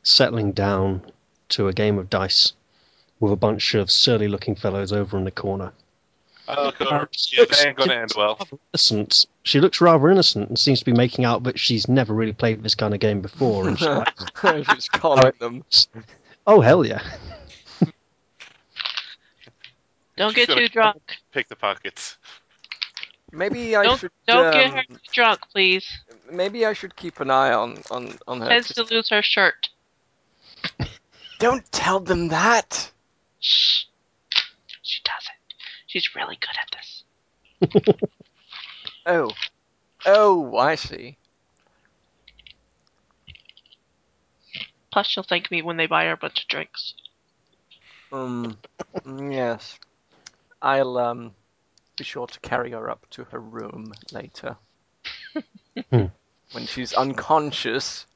settling 0.03 0.51
down 0.53 1.03
to 1.51 1.68
a 1.68 1.72
game 1.72 1.99
of 1.99 2.11
dice 2.11 2.53
with 3.20 3.33
a 3.33 3.37
bunch 3.37 3.74
of 3.74 3.91
surly 3.93 4.27
looking 4.27 4.57
fellows 4.57 4.93
over 4.93 5.16
in 5.16 5.24
the 5.24 5.31
corner. 5.31 5.72
Oh, 6.49 6.72
yeah, 6.81 7.07
that 7.45 7.64
ain't 7.66 7.77
gonna 7.77 7.95
end 7.95 8.12
well. 8.16 8.47
Innocent. 8.72 9.27
She 9.45 9.61
looks 9.61 9.81
rather 9.81 10.11
innocent 10.11 10.49
and 10.49 10.59
seems 10.59 10.81
to 10.81 10.85
be 10.85 10.93
making 10.93 11.24
out 11.24 11.45
that 11.45 11.59
she's 11.59 11.89
never 11.89 12.12
really 12.12 12.33
played 12.33 12.62
this 12.62 12.74
kind 12.74 12.93
of 12.93 13.01
game 13.01 13.20
before. 13.20 13.68
And 13.68 13.79
she's 13.79 13.87
like, 13.89 14.14
She's 14.74 14.89
calling 14.89 15.33
them. 15.41 15.64
oh, 16.47 16.61
hell 16.61 16.85
yeah. 16.85 17.03
Don't 20.16 20.35
She's 20.35 20.47
get 20.47 20.57
too 20.57 20.68
drunk. 20.68 21.03
Pick 21.33 21.49
the 21.49 21.57
pockets. 21.57 22.16
Maybe 23.33 23.74
I 23.74 23.83
Don't 23.83 23.99
should. 23.99 24.12
don't 24.27 24.47
um, 24.47 24.53
get 24.53 24.72
her 24.72 24.83
drunk, 25.12 25.41
please. 25.53 25.87
Maybe 26.31 26.66
I 26.66 26.72
should 26.72 26.97
keep 26.97 27.20
an 27.20 27.31
eye 27.31 27.53
on 27.53 27.79
on 27.91 28.18
on 28.27 28.41
her. 28.41 28.49
Tends 28.49 28.72
to 28.74 28.83
lose 28.85 29.09
her 29.11 29.22
shirt. 29.22 29.68
Don't 31.39 31.70
tell 31.72 32.01
them 32.01 32.29
that. 32.29 32.91
Shh. 33.41 33.85
She 34.83 35.03
doesn't. 35.05 35.55
She's 35.87 36.14
really 36.14 36.39
good 36.41 36.57
at 36.61 37.91
this. 37.91 38.01
Oh, 39.07 39.31
oh, 40.05 40.57
I 40.57 40.74
see. 40.74 41.16
Plus, 44.91 45.07
she'll 45.07 45.22
thank 45.22 45.49
me 45.53 45.62
when 45.62 45.77
they 45.77 45.87
buy 45.87 46.07
her 46.07 46.12
a 46.12 46.16
bunch 46.16 46.43
of 46.43 46.49
drinks. 46.49 46.95
Um, 48.11 48.59
yes. 49.31 49.79
I'll 50.61 50.99
um 50.99 51.35
be 51.97 52.03
sure 52.03 52.27
to 52.27 52.41
carry 52.41 52.72
her 52.72 52.91
up 52.91 53.07
to 53.11 53.24
her 53.24 53.39
room 53.39 53.93
later. 54.11 54.57
Hmm. 55.91 56.07
when 56.53 56.66
she's 56.66 56.95
unconscious. 56.95 58.07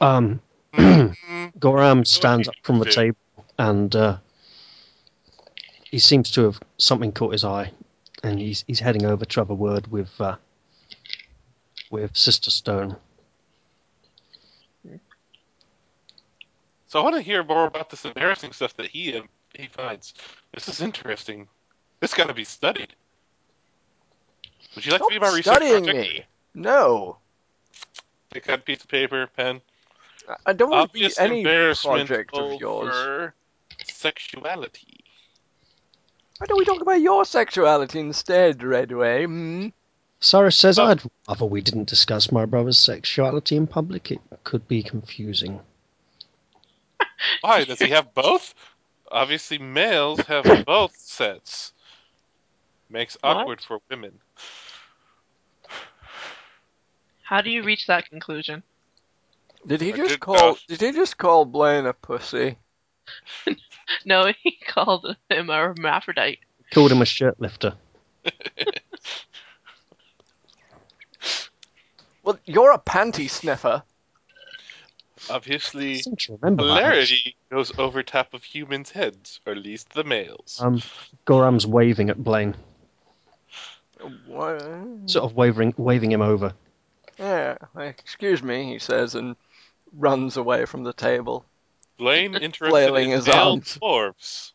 Um, 0.00 0.40
Goram 1.58 2.04
stands 2.04 2.48
up 2.48 2.54
from 2.62 2.78
the 2.78 2.86
table 2.86 3.18
and 3.58 3.94
uh, 3.94 4.18
he 5.82 5.98
seems 5.98 6.32
to 6.32 6.44
have 6.44 6.60
something 6.76 7.12
caught 7.12 7.32
his 7.32 7.44
eye, 7.44 7.70
and 8.22 8.38
he's 8.38 8.64
he's 8.66 8.80
heading 8.80 9.04
over 9.04 9.24
to 9.24 9.40
have 9.40 9.50
a 9.50 9.54
word 9.54 9.86
with 9.86 10.10
uh, 10.20 10.36
with 11.90 12.16
Sister 12.16 12.50
Stone. 12.50 12.96
So 16.88 17.00
I 17.00 17.02
want 17.02 17.16
to 17.16 17.22
hear 17.22 17.42
more 17.42 17.66
about 17.66 17.90
this 17.90 18.04
embarrassing 18.04 18.52
stuff 18.52 18.76
that 18.76 18.86
he 18.86 19.16
um, 19.16 19.28
he 19.52 19.66
finds. 19.66 20.14
This 20.52 20.68
is 20.68 20.80
interesting. 20.80 21.48
This 22.00 22.14
got 22.14 22.28
to 22.28 22.34
be 22.34 22.44
studied. 22.44 22.94
Would 24.74 24.84
you 24.84 24.92
like 24.92 25.00
Stop 25.00 25.10
to 25.10 25.14
be 25.14 25.20
my 25.20 25.28
research 25.28 25.54
studying 25.54 25.84
project? 25.84 26.08
me. 26.08 26.24
No, 26.54 27.18
Pick 28.30 28.48
out 28.48 28.60
a 28.60 28.62
piece 28.62 28.82
of 28.82 28.88
paper, 28.88 29.28
pen. 29.36 29.60
I- 30.28 30.36
I 30.46 30.52
don't 30.54 30.70
want 30.70 30.92
to 30.92 30.98
be 30.98 31.08
any 31.18 31.38
embarrassment 31.40 32.08
project 32.08 32.34
of 32.34 32.60
yours. 32.60 33.32
sexuality. 33.84 35.04
Why 36.38 36.46
don't 36.46 36.58
we 36.58 36.64
talk 36.64 36.80
about 36.80 37.00
your 37.00 37.24
sexuality 37.24 38.00
instead, 38.00 38.62
Redway? 38.62 39.24
Hmm? 39.26 39.68
Cyrus 40.20 40.56
says. 40.56 40.78
"I'd 40.78 41.02
rather 41.28 41.44
we 41.44 41.60
didn't 41.60 41.88
discuss 41.88 42.32
my 42.32 42.44
brother's 42.46 42.78
sexuality 42.78 43.56
in 43.56 43.66
public. 43.66 44.10
It 44.10 44.20
could 44.42 44.66
be 44.66 44.82
confusing." 44.82 45.60
Why 47.42 47.64
does 47.64 47.78
he 47.78 47.90
have 47.90 48.14
both? 48.14 48.54
Obviously, 49.10 49.58
males 49.58 50.20
have 50.20 50.64
both 50.66 50.96
sets. 50.96 51.72
Makes 52.88 53.16
What? 53.20 53.36
awkward 53.36 53.60
for 53.60 53.78
women. 53.90 54.18
How 57.24 57.40
do 57.40 57.50
you 57.50 57.62
reach 57.64 57.86
that 57.88 58.08
conclusion? 58.08 58.62
Did 59.66 59.80
he 59.80 59.92
just 59.92 60.08
good 60.10 60.20
call? 60.20 60.52
gosh. 60.52 60.66
Did 60.66 60.80
he 60.80 60.92
just 60.92 61.16
call 61.18 61.44
Blaine 61.44 61.86
a 61.86 61.92
pussy? 61.92 62.56
No, 64.06 64.32
he 64.42 64.58
called 64.66 65.14
him 65.28 65.50
a 65.50 65.56
hermaphrodite. 65.56 66.38
Called 66.72 66.90
him 66.90 67.02
a 67.02 67.04
shirt 67.04 67.38
lifter. 67.40 67.74
Well, 72.22 72.38
you're 72.46 72.72
a 72.72 72.78
panty 72.78 73.28
sniffer. 73.28 73.82
Obviously, 75.28 75.96
seem 76.00 76.16
to 76.16 76.38
remember 76.40 76.64
that. 76.64 76.76
hilarity 76.78 77.36
goes 77.50 77.70
over 77.78 78.02
top 78.02 78.32
of 78.32 78.42
humans' 78.42 78.90
heads, 78.90 79.40
or 79.46 79.52
at 79.52 79.58
least 79.58 79.90
the 79.90 80.04
males. 80.04 80.58
Um, 80.62 80.80
Goram's 81.26 81.66
waving 81.66 82.08
at 82.08 82.22
Blaine, 82.24 82.56
What? 84.26 84.62
sort 85.04 85.24
of 85.30 85.34
waving, 85.36 85.74
waving 85.76 86.12
him 86.12 86.22
over. 86.22 86.54
Yeah. 87.18 87.56
Excuse 87.76 88.42
me, 88.42 88.72
he 88.72 88.78
says, 88.78 89.14
and 89.14 89.36
runs 89.96 90.36
away 90.36 90.64
from 90.64 90.84
the 90.84 90.92
table. 90.92 91.44
Blaine 91.98 92.34
interested 92.40 92.70
flailing 92.70 93.10
in 93.10 93.16
his 93.16 93.28
arms. 93.28 93.78
dwarves. 93.80 94.52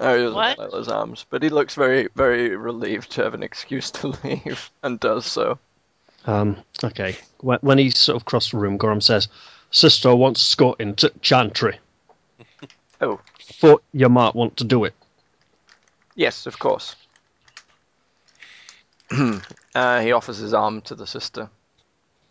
Oh, 0.00 0.14
he 0.16 0.22
doesn't 0.22 0.34
What? 0.34 0.56
flail 0.56 0.76
his 0.78 0.88
arms, 0.88 1.24
but 1.30 1.42
he 1.42 1.48
looks 1.48 1.74
very, 1.76 2.08
very 2.14 2.56
relieved 2.56 3.12
to 3.12 3.22
have 3.22 3.34
an 3.34 3.42
excuse 3.42 3.90
to 3.92 4.08
leave, 4.24 4.70
and 4.82 4.98
does 5.00 5.24
so. 5.24 5.58
Um, 6.26 6.56
okay. 6.82 7.16
When, 7.38 7.58
when 7.60 7.78
he's 7.78 7.96
sort 7.98 8.16
of 8.16 8.24
crossed 8.24 8.50
the 8.50 8.58
room, 8.58 8.76
Goram 8.76 9.00
says, 9.00 9.28
Sister 9.70 10.14
wants 10.14 10.40
Scotting 10.42 10.94
to 10.96 11.12
Chantry. 11.20 11.78
Oh. 13.00 13.20
Thought 13.40 13.82
you 13.92 14.08
might 14.08 14.34
want 14.34 14.56
to 14.58 14.64
do 14.64 14.84
it. 14.84 14.94
Yes, 16.16 16.46
of 16.46 16.58
course. 16.58 16.96
uh, 19.74 20.00
he 20.00 20.12
offers 20.12 20.38
his 20.38 20.54
arm 20.54 20.80
to 20.82 20.94
the 20.94 21.06
sister. 21.06 21.50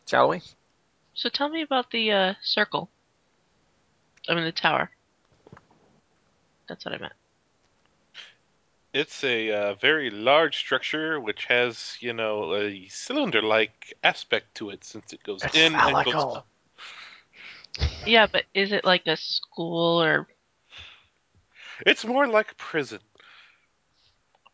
Shall 0.08 0.30
we? 0.30 0.42
So 1.14 1.30
tell 1.30 1.50
me 1.50 1.62
about 1.62 1.92
the 1.92 2.12
uh, 2.12 2.34
circle. 2.42 2.90
I 4.28 4.36
mean 4.36 4.46
the 4.46 4.52
tower. 4.52 4.90
That's 6.68 6.86
what 6.86 6.94
I 6.96 6.98
meant. 6.98 7.14
It's 8.94 9.24
a 9.24 9.52
uh, 9.52 9.74
very 9.76 10.10
large 10.12 10.58
structure 10.58 11.20
which 11.20 11.46
has, 11.46 11.98
you 12.00 12.14
know, 12.14 12.56
a 12.56 12.88
cylinder-like 12.90 13.94
aspect 14.04 14.56
to 14.56 14.70
it 14.70 14.84
since 14.84 15.14
it 15.14 15.24
goes 15.24 15.44
It's 15.44 15.56
in 15.56 15.74
and 15.76 16.04
goes 16.04 16.14
phallical. 16.14 16.36
up. 16.36 16.48
Yeah, 18.06 18.28
but 18.32 18.46
is 18.54 18.72
it 18.72 18.86
like 18.86 19.08
a 19.08 19.18
school 19.18 20.02
or 20.02 20.28
It's 21.86 22.06
more 22.06 22.28
like 22.28 22.58
prison. 22.58 23.00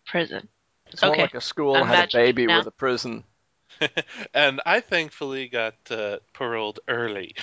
prison? 0.06 0.50
It's 0.92 1.02
more 1.02 1.16
like 1.16 1.36
a 1.36 1.42
school 1.42 1.76
I'm 1.76 1.88
had 1.88 2.10
a 2.14 2.18
baby 2.18 2.46
now. 2.46 2.60
with 2.60 2.68
a 2.68 2.72
prison. 2.72 3.24
and 4.34 4.62
I 4.66 4.80
thankfully 4.82 5.48
got 5.48 5.76
uh, 5.90 6.18
paroled 6.34 6.80
early. 6.88 7.36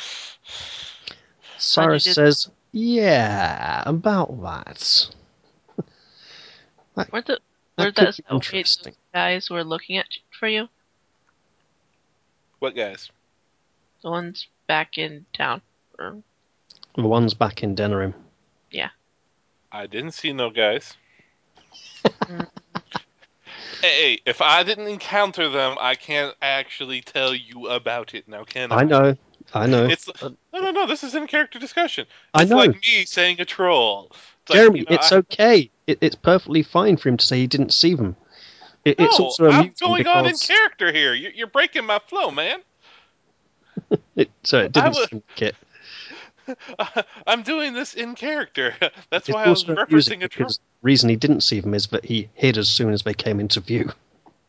Cyrus 1.59 2.05
did- 2.05 2.15
says, 2.15 2.51
Yeah, 2.73 3.83
about 3.87 4.41
that. 4.43 5.09
Were 7.13 7.21
the 7.23 7.39
That 7.77 7.85
were 7.85 7.93
could 7.93 7.95
those 8.07 8.17
be 8.17 8.25
oh, 8.31 8.37
wait, 8.37 8.45
interesting. 8.47 8.95
guys 9.13 9.51
were 9.51 9.65
looking 9.65 9.99
at 9.99 10.07
for 10.39 10.49
you? 10.49 10.69
What 12.59 12.75
guys? 12.75 13.11
The 14.03 14.11
ones 14.11 14.49
back 14.67 14.97
in 14.99 15.27
town. 15.35 15.61
Or, 15.99 16.23
The 16.95 17.03
one's 17.03 17.35
back 17.35 17.63
in 17.63 17.75
Denerim. 17.77 18.15
Yeah. 18.71 18.89
I 19.71 19.87
didn't 19.87 20.13
see 20.13 20.33
no 20.33 20.49
guys. 20.51 20.97
Hey, 23.81 24.21
if 24.27 24.41
I 24.41 24.63
didn't 24.63 24.87
encounter 24.89 25.49
them, 25.49 25.77
I 25.81 25.95
can't 25.95 26.35
actually 26.41 27.01
tell 27.01 27.35
you 27.35 27.69
about 27.69 28.15
it 28.15 28.29
now, 28.29 28.45
can 28.45 28.73
I? 28.73 28.77
I 28.77 28.85
know, 28.85 29.17
I 29.55 29.67
know. 29.67 29.87
It's 29.87 30.09
no, 30.23 30.37
no, 30.53 30.71
no. 30.71 30.87
This 30.87 31.05
is 31.05 31.15
in 31.15 31.27
character 31.27 31.59
discussion. 31.59 32.07
I 32.35 32.45
know. 32.45 32.57
like 32.57 32.75
me 32.75 33.05
saying 33.05 33.41
a 33.41 33.45
troll. 33.45 34.11
It's 34.11 34.51
like, 34.51 34.57
Jeremy, 34.59 34.81
you 34.81 34.87
know, 34.89 34.95
it's 34.95 35.13
I- 35.13 35.17
okay. 35.17 35.71
It, 35.87 35.99
it's 36.01 36.17
perfectly 36.17 36.63
fine 36.63 36.97
for 36.97 37.09
him 37.09 37.17
to 37.17 37.25
say 37.25 37.39
he 37.39 37.47
didn't 37.47 37.73
see 37.73 37.95
them. 37.95 38.17
It, 38.85 39.01
it's 39.01 39.19
No, 39.19 39.27
also 39.27 39.51
I'm 39.51 39.73
going 39.81 40.07
on 40.07 40.27
in 40.27 40.37
character 40.37 40.93
here. 40.93 41.15
You- 41.15 41.33
You're 41.35 41.47
breaking 41.47 41.87
my 41.87 41.99
flow, 41.99 42.31
man. 42.31 42.61
it, 44.17 44.31
so 44.43 44.61
it 44.61 44.73
didn't 44.73 44.95
like 44.95 45.43
it. 45.43 45.57
I'm 47.27 47.43
doing 47.43 47.75
this 47.75 47.95
in 47.95 48.15
character. 48.15 48.75
That's 49.11 49.29
It's 49.29 49.35
why 49.35 49.45
I 49.45 49.51
was 49.51 49.65
referencing 49.65 50.23
a 50.25 50.29
troll. 50.29 50.47
because 50.47 50.59
the 50.59 50.63
reason 50.83 51.09
he 51.09 51.17
didn't 51.17 51.43
see 51.43 51.61
them 51.61 51.75
is 51.75 51.89
that 51.89 52.05
he 52.05 52.29
hid 52.35 52.59
as 52.59 52.69
soon 52.69 52.93
as 52.93 53.03
they 53.03 53.15
came 53.15 53.41
into 53.41 53.61
view. 53.61 53.93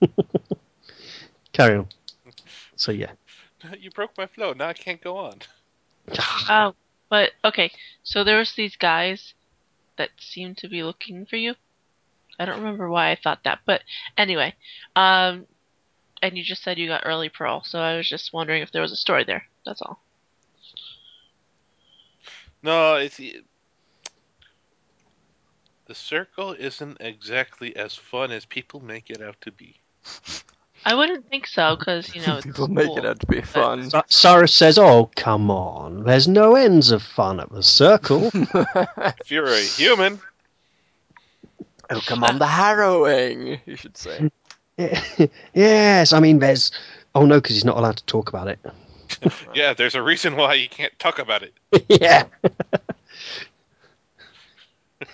Carry 1.54 1.78
on. 1.78 1.88
So 2.76 2.92
yeah. 2.92 3.12
You 3.80 3.90
broke 3.92 4.18
my 4.18 4.28
flow. 4.28 4.54
Now 4.54 4.68
I 4.70 4.74
can't 4.74 5.02
go 5.02 5.18
on. 5.18 5.40
oh, 6.50 6.76
but 7.10 7.32
okay. 7.44 7.72
So 8.04 8.24
there 8.24 8.38
was 8.38 8.54
these 8.56 8.76
guys 8.76 9.34
that 9.98 10.10
seemed 10.20 10.58
to 10.58 10.70
be 10.70 10.84
looking 10.84 11.26
for 11.26 11.38
you. 11.38 11.56
I 12.40 12.46
don't 12.46 12.60
remember 12.60 12.90
why 12.90 13.10
I 13.12 13.16
thought 13.16 13.44
that, 13.46 13.60
but 13.66 13.82
anyway. 14.16 14.54
Um, 14.96 15.48
and 16.22 16.38
you 16.38 16.44
just 16.44 16.64
said 16.64 16.78
you 16.78 16.88
got 16.88 17.04
early 17.06 17.30
parole, 17.30 17.64
so 17.64 17.80
I 17.80 17.98
was 17.98 18.08
just 18.08 18.32
wondering 18.32 18.62
if 18.62 18.72
there 18.72 18.82
was 18.82 18.92
a 18.92 18.96
story 18.96 19.24
there. 19.24 19.46
That's 19.66 19.82
all. 19.82 20.00
No, 22.64 22.96
it's 22.96 23.18
the 23.18 23.44
circle 25.96 26.54
isn't 26.54 26.98
exactly 27.00 27.76
as 27.76 27.96
fun 27.96 28.32
as 28.32 28.46
people 28.46 28.82
make 28.82 29.10
it 29.10 29.22
out 29.22 29.40
to 29.42 29.52
be. 29.52 29.76
I 30.86 30.96
wouldn't 30.96 31.30
think 31.30 31.48
so, 31.48 31.76
because 31.76 32.14
you 32.14 32.22
know 32.22 32.38
it's 32.38 32.46
People 32.46 32.68
make 32.68 32.96
it 32.98 33.06
out 33.06 33.20
to 33.20 33.28
be 33.28 33.42
fun. 33.42 33.90
Sa- 33.90 34.04
Cyrus 34.08 34.54
says, 34.54 34.78
"Oh, 34.78 35.10
come 35.16 35.50
on. 35.50 36.04
There's 36.04 36.28
no 36.28 36.56
ends 36.56 36.92
of 36.92 37.04
fun 37.04 37.40
at 37.40 37.52
the 37.52 37.64
circle." 37.64 38.32
If 38.34 39.32
you're 39.32 39.48
a 39.48 39.62
human, 39.62 40.20
oh, 41.90 42.02
come 42.06 42.24
on, 42.24 42.40
the 42.40 42.48
harrowing, 42.48 43.60
you 43.66 43.76
should 43.76 43.98
say. 43.98 44.30
yes, 45.54 46.14
I 46.14 46.20
mean 46.20 46.40
there's. 46.40 46.72
Oh 47.16 47.26
no, 47.26 47.42
because 47.42 47.56
he's 47.56 47.66
not 47.66 47.78
allowed 47.78 47.98
to 47.98 48.06
talk 48.06 48.30
about 48.30 48.48
it. 48.48 48.60
yeah, 49.54 49.74
there's 49.74 49.96
a 49.96 50.02
reason 50.02 50.36
why 50.36 50.56
you 50.56 50.70
can't 50.70 50.98
talk 51.00 51.20
about 51.20 51.44
it. 51.44 51.54
yeah. 51.90 52.24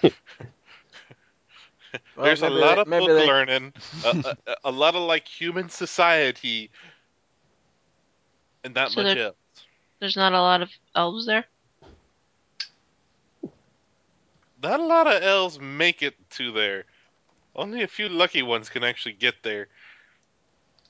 Well, 2.16 2.26
there's 2.26 2.41
a 2.41 2.49
lot 2.49 2.76
they- 2.76 2.82
of 2.82 2.88
book 2.88 3.08
they- 3.08 3.28
learning, 3.28 3.74
a, 4.06 4.36
a, 4.47 4.56
a 4.66 4.72
lot 4.72 4.95
of 4.95 5.04
like 5.04 5.28
human 5.28 5.70
society, 5.70 6.72
and 8.64 8.76
that 8.76 8.91
So 8.91 9.04
much 9.04 9.16
there- 9.16 9.26
else. 9.28 9.36
There's 9.99 10.16
not 10.18 10.34
a 10.34 10.41
lot 10.41 10.62
of 10.62 10.70
elves 10.95 11.26
there. 11.26 11.45
Not 14.62 14.80
a 14.80 14.84
lot 14.86 15.08
of 15.08 15.22
elves 15.24 15.60
make 15.60 16.01
it 16.01 16.16
to 16.32 16.51
there. 16.51 16.86
Only 17.56 17.84
a 17.84 17.88
few 17.88 18.10
lucky 18.10 18.41
ones 18.41 18.70
can 18.70 18.84
actually 18.84 19.14
get 19.14 19.36
there. 19.43 19.68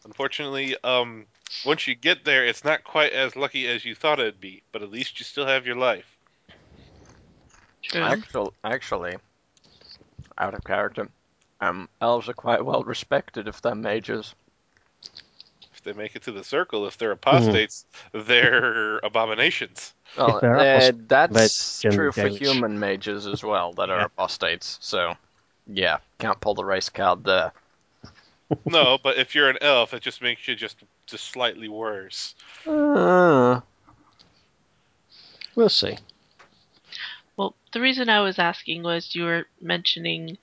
Unfortunately, 0.05 0.75
um, 0.83 1.25
once 1.65 1.87
you 1.87 1.95
get 1.95 2.25
there, 2.25 2.45
it's 2.45 2.63
not 2.63 2.83
quite 2.83 3.13
as 3.13 3.35
lucky 3.35 3.67
as 3.67 3.85
you 3.85 3.95
thought 3.95 4.19
it'd 4.19 4.39
be. 4.39 4.63
But 4.71 4.81
at 4.81 4.91
least 4.91 5.19
you 5.19 5.25
still 5.25 5.45
have 5.45 5.65
your 5.65 5.75
life. 5.75 6.05
True. 7.81 8.01
Actual, 8.03 8.53
actually, 8.63 9.17
out 10.37 10.53
of 10.53 10.63
character, 10.63 11.09
um, 11.61 11.89
elves 12.01 12.29
are 12.29 12.33
quite 12.33 12.63
well 12.65 12.83
respected 12.83 13.47
if 13.47 13.61
they're 13.61 13.75
mages. 13.75 14.33
If 15.73 15.83
they 15.83 15.93
make 15.93 16.15
it 16.15 16.23
to 16.23 16.31
the 16.31 16.43
circle, 16.43 16.87
if 16.87 16.97
they're 16.97 17.11
apostates, 17.11 17.85
they're 18.13 18.97
abominations. 18.99 19.93
Well, 20.17 20.39
they're 20.41 20.57
uh, 20.57 20.91
that's 21.07 21.83
they're 21.83 21.93
true 21.93 22.11
for 22.11 22.27
generally 22.27 22.37
human 22.37 22.79
mages 22.79 23.27
as 23.27 23.43
well 23.43 23.73
that 23.73 23.89
are 23.89 23.99
Yeah. 23.99 24.05
apostates. 24.05 24.77
So, 24.81 25.15
yeah, 25.67 25.97
can't 26.19 26.39
pull 26.39 26.55
the 26.55 26.65
race 26.65 26.89
card 26.89 27.23
there. 27.23 27.51
no, 28.65 28.97
but 29.01 29.17
if 29.17 29.35
you're 29.35 29.49
an 29.49 29.57
elf, 29.61 29.93
it 29.93 30.01
just 30.01 30.21
makes 30.21 30.47
you 30.47 30.55
just 30.55 30.77
just 31.07 31.25
slightly 31.25 31.67
worse. 31.67 32.35
Uh, 32.65 33.61
We'll 35.55 35.69
see. 35.69 35.97
Well, 37.37 37.55
the 37.73 37.81
reason 37.81 38.09
I 38.09 38.21
was 38.21 38.39
asking 38.39 38.83
was 38.83 39.15
you 39.15 39.23
were 39.23 39.47
mentioning 39.61 40.37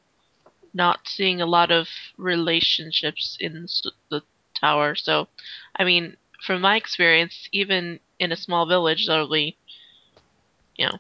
not 0.72 1.08
seeing 1.08 1.40
a 1.40 1.46
lot 1.46 1.70
of 1.70 1.88
relationships 2.16 3.36
in 3.40 3.66
the 4.11 4.22
tower. 4.61 4.94
So, 4.94 5.28
I 5.76 5.84
mean, 5.84 6.16
from 6.44 6.61
my 6.61 6.76
experience, 6.76 7.48
even 7.52 8.00
in 8.18 8.32
a 8.32 8.36
small 8.36 8.66
village, 8.66 9.06
there'll 9.06 9.28
be, 9.30 9.56
you 10.76 10.86
know, 10.86 10.98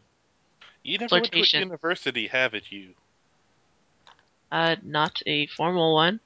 You 0.82 0.98
never 0.98 1.20
went 1.20 1.32
to 1.32 1.40
a 1.40 1.58
university, 1.60 2.26
haven't 2.26 2.70
you? 2.72 2.94
uh, 4.50 4.76
not 4.82 5.22
a 5.26 5.46
formal 5.46 5.94
one. 5.94 6.20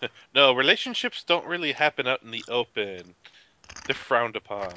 No, 0.34 0.52
relationships 0.52 1.24
don't 1.24 1.46
really 1.46 1.72
happen 1.72 2.06
out 2.06 2.22
in 2.22 2.30
the 2.30 2.44
open. 2.48 3.14
They're 3.86 3.94
frowned 3.94 4.36
upon. 4.36 4.72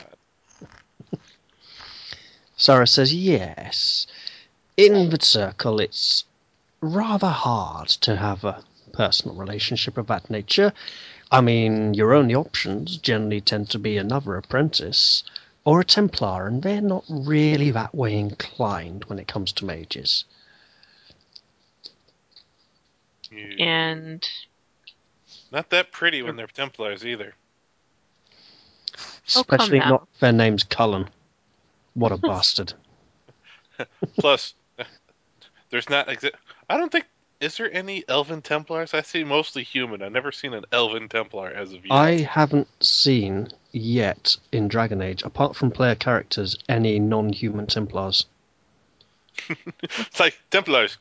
Sarah 2.58 2.88
says, 2.88 3.14
yes. 3.14 4.08
In 4.78 5.10
the 5.10 5.20
circle, 5.22 5.80
it's 5.80 6.26
rather 6.82 7.30
hard 7.30 7.90
to 7.90 8.16
have 8.16 8.44
a 8.44 8.64
personal 8.94 9.36
relationship 9.36 9.98
of 9.98 10.08
that 10.08 10.30
nature. 10.30 10.74
I 11.32 11.42
mean, 11.42 11.94
your 11.94 12.14
only 12.14 12.36
options 12.36 12.98
generally 12.98 13.42
tend 13.42 13.70
to 13.72 13.80
be 13.80 13.98
another 13.98 14.36
apprentice 14.38 15.24
or 15.66 15.82
a 15.82 15.86
Templar, 15.86 16.48
and 16.48 16.62
they're 16.62 16.82
not 16.82 17.06
really 17.10 17.72
that 17.72 17.96
way 17.96 18.18
inclined 18.18 19.06
when 19.06 19.18
it 19.18 19.28
comes 19.28 19.52
to 19.54 19.66
mages. 19.66 20.26
And 23.60 24.28
Not 25.54 25.70
that 25.70 25.92
pretty 25.92 26.24
when 26.24 26.36
they're 26.36 26.48
Templars 26.48 27.06
either. 27.06 27.36
Oh, 28.98 29.00
Especially 29.28 29.80
now. 29.80 29.90
not 29.90 30.08
if 30.14 30.20
their 30.20 30.32
name's 30.34 30.64
Cullen. 30.64 31.08
What 31.94 32.12
a 32.12 32.18
bastard. 32.28 32.74
Plus, 34.20 34.56
there's 35.70 35.90
not. 35.90 36.08
Exa- 36.08 36.32
I 36.70 36.78
don't 36.78 36.92
think. 36.92 37.06
Is 37.40 37.58
there 37.58 37.72
any 37.74 38.04
Elven 38.08 38.42
Templars? 38.42 38.94
I 38.94 39.02
see 39.02 39.24
mostly 39.24 39.64
human. 39.64 40.02
I've 40.02 40.12
never 40.14 40.32
seen 40.32 40.54
an 40.54 40.64
Elven 40.72 41.10
Templar 41.10 41.50
as 41.50 41.74
of 41.74 41.86
yet. 41.86 41.92
I 41.94 42.12
haven't 42.22 42.70
seen 42.82 43.50
yet 43.74 44.38
in 44.54 44.70
Dragon 44.70 45.02
Age, 45.02 45.24
apart 45.24 45.56
from 45.56 45.70
player 45.70 45.96
characters, 45.96 46.58
any 46.70 47.00
non 47.00 47.32
human 47.32 47.68
Templars. 47.68 48.26
It's 49.84 50.20
like 50.20 50.40
Templars. 50.52 50.98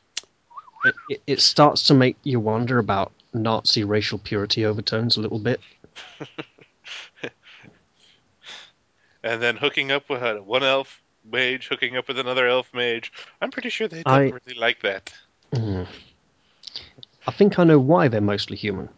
It, 0.85 0.95
it, 1.09 1.21
it 1.27 1.39
starts 1.41 1.83
to 1.83 1.93
make 1.93 2.17
you 2.23 2.39
wonder 2.41 2.77
about 2.77 3.13
Nazi 3.33 3.83
racial 3.83 4.17
purity 4.19 4.65
overtones 4.65 5.17
a 5.17 5.21
little 5.21 5.39
bit. 5.39 5.59
and 9.23 9.41
then 9.41 9.57
hooking 9.57 9.91
up 9.91 10.09
with 10.09 10.21
a, 10.21 10.41
one 10.41 10.63
elf 10.63 11.01
mage, 11.29 11.67
hooking 11.67 11.97
up 11.97 12.07
with 12.07 12.19
another 12.19 12.47
elf 12.47 12.67
mage. 12.73 13.11
I'm 13.41 13.51
pretty 13.51 13.69
sure 13.69 13.87
they 13.87 14.03
don't 14.03 14.13
I- 14.13 14.29
really 14.29 14.59
like 14.59 14.81
that. 14.81 15.13
Mm. 15.51 15.87
I 17.25 17.31
think 17.31 17.57
I 17.59 17.63
know 17.63 17.79
why 17.79 18.07
they're 18.09 18.21
mostly 18.21 18.57
human. 18.57 18.89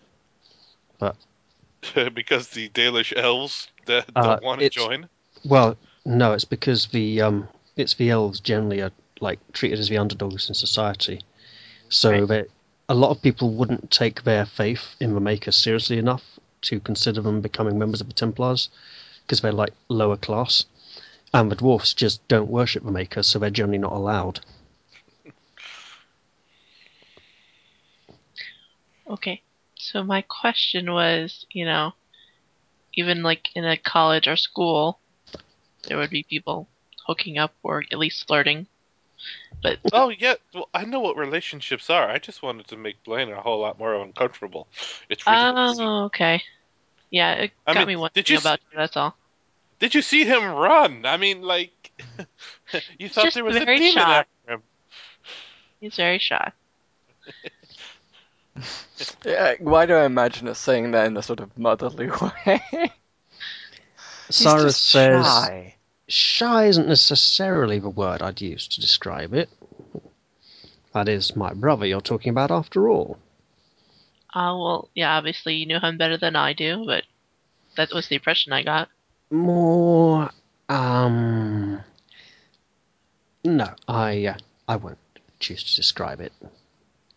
because 2.16 2.48
the 2.48 2.68
Dalish 2.70 3.14
elves 3.16 3.68
that 3.86 4.06
Uh, 4.16 4.24
don't 4.24 4.44
want 4.44 4.62
to 4.62 4.70
join. 4.70 5.08
Well, 5.44 5.78
no, 6.04 6.34
it's 6.34 6.46
because 6.46 6.88
the 6.88 7.22
um, 7.22 7.48
it's 7.76 7.94
the 7.94 8.10
elves 8.10 8.40
generally 8.40 8.82
are 8.82 8.92
like 9.22 9.40
treated 9.54 9.78
as 9.80 9.88
the 9.90 10.00
underdogs 10.00 10.50
in 10.50 10.56
society. 10.56 11.22
So 11.90 12.12
Right. 12.12 12.28
that 12.28 12.48
a 12.88 12.94
lot 12.94 13.10
of 13.12 13.22
people 13.22 13.52
wouldn't 13.52 13.90
take 13.90 14.24
their 14.24 14.46
faith 14.46 14.96
in 15.00 15.14
the 15.14 15.20
Maker 15.20 15.52
seriously 15.52 15.98
enough 15.98 16.24
to 16.62 16.80
consider 16.80 17.22
them 17.22 17.42
becoming 17.42 17.80
members 17.80 18.02
of 18.02 18.08
the 18.08 18.14
Templars 18.14 18.70
because 19.22 19.42
they're 19.42 19.52
like 19.52 19.74
lower 19.90 20.18
class, 20.18 20.66
and 21.34 21.52
the 21.52 21.56
dwarfs 21.56 21.94
just 21.94 22.28
don't 22.28 22.50
worship 22.50 22.84
the 22.84 22.92
Maker, 22.92 23.24
so 23.24 23.40
they're 23.40 23.50
generally 23.50 23.80
not 23.80 23.94
allowed. 23.94 24.40
okay. 29.10 29.42
So 29.78 30.04
my 30.04 30.22
question 30.22 30.92
was, 30.92 31.46
you 31.52 31.66
know, 31.66 31.94
even 32.94 33.24
like 33.24 33.50
in 33.56 33.66
a 33.66 33.78
college 33.78 34.28
or 34.28 34.36
school, 34.36 35.00
there 35.88 35.98
would 35.98 36.10
be 36.10 36.24
people 36.24 36.68
hooking 37.08 37.38
up 37.38 37.54
or 37.64 37.84
at 37.92 37.98
least 37.98 38.26
flirting. 38.28 38.68
But 39.62 39.80
Oh 39.94 40.10
yeah, 40.10 40.36
well 40.54 40.70
I 40.74 40.86
know 40.86 41.00
what 41.00 41.18
relationships 41.18 41.90
are. 41.90 42.10
I 42.10 42.18
just 42.20 42.44
wanted 42.44 42.68
to 42.68 42.78
make 42.78 43.04
Blaine 43.04 43.32
a 43.32 43.42
whole 43.42 43.60
lot 43.60 43.80
more 43.80 43.96
uncomfortable. 43.96 44.68
It's 45.10 45.26
really 45.26 45.72
easy. 45.72 45.84
oh, 45.84 46.04
okay. 46.06 46.42
Yeah, 47.10 47.34
it 47.34 47.52
I 47.66 47.74
got 47.74 47.80
mean, 47.82 47.88
me 47.88 47.96
wondering 47.96 48.12
did 48.24 48.30
you 48.30 48.38
s- 48.38 48.46
about 48.46 48.60
you. 48.72 48.78
That's 48.78 48.98
all. 48.98 49.16
Did 49.80 49.96
you 49.96 50.02
see 50.02 50.24
him 50.24 50.44
run? 50.44 51.06
I 51.06 51.18
mean, 51.18 51.42
like 51.42 51.92
you 53.00 53.10
thought 53.10 53.26
just 53.26 53.36
there 53.36 53.44
was 53.44 53.56
a 53.56 53.66
demon 53.66 53.82
shy. 53.82 54.18
after 54.20 54.54
him. 54.54 54.62
He's 55.80 55.96
very 55.96 56.20
shy. 56.20 56.52
Yeah, 59.26 59.56
why 59.60 59.86
do 59.86 59.94
I 59.96 60.06
imagine 60.06 60.48
us 60.48 60.60
saying 60.60 60.92
that 60.92 61.08
in 61.08 61.18
a 61.18 61.22
sort 61.22 61.40
of 61.42 61.58
motherly 61.58 62.10
way? 62.22 62.62
He's 64.28 64.36
Cyrus 64.36 64.78
says 64.78 65.26
shy. 65.26 65.75
Shy 66.08 66.66
isn't 66.66 66.88
necessarily 66.88 67.80
the 67.80 67.90
word 67.90 68.22
I'd 68.22 68.42
use 68.42 68.68
to 68.70 68.82
describe 68.82 69.34
it. 69.34 69.50
That 70.94 71.10
is 71.10 71.36
my 71.36 71.54
brother 71.54 71.86
you're 71.86 72.02
talking 72.02 72.30
about 72.30 72.52
after 72.52 72.90
all. 72.90 73.18
Uh, 74.34 74.56
well, 74.58 74.90
yeah, 74.94 75.18
obviously 75.18 75.56
you 75.56 75.66
knew 75.66 75.80
him 75.80 75.98
better 75.98 76.18
than 76.18 76.36
I 76.36 76.54
do, 76.54 76.86
but 76.86 77.04
that 77.78 77.94
was 77.94 78.08
the 78.08 78.16
impression 78.16 78.54
I 78.54 78.64
got. 78.64 78.90
More, 79.32 80.30
um, 80.70 81.82
no, 83.44 83.68
I, 83.88 84.26
uh, 84.28 84.38
I 84.68 84.76
won't 84.76 84.98
choose 85.40 85.64
to 85.64 85.76
describe 85.76 86.22
it. 86.22 86.34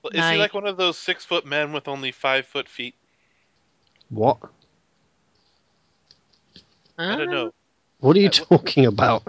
Well, 0.03 0.13
Is 0.13 0.31
he 0.31 0.37
like 0.37 0.55
one 0.55 0.67
of 0.67 0.77
those 0.77 0.97
six 0.97 1.25
foot 1.25 1.45
men 1.45 1.73
with 1.73 1.89
only 1.89 2.13
five 2.13 2.47
foot 2.47 2.69
feet? 2.69 2.95
What? 4.11 4.39
I 6.97 7.17
don't 7.17 7.31
know. 7.31 7.53
What 8.01 8.17
are 8.17 8.21
you 8.21 8.29
Uh, 8.29 8.31
talking 8.31 8.87
about? 8.87 9.23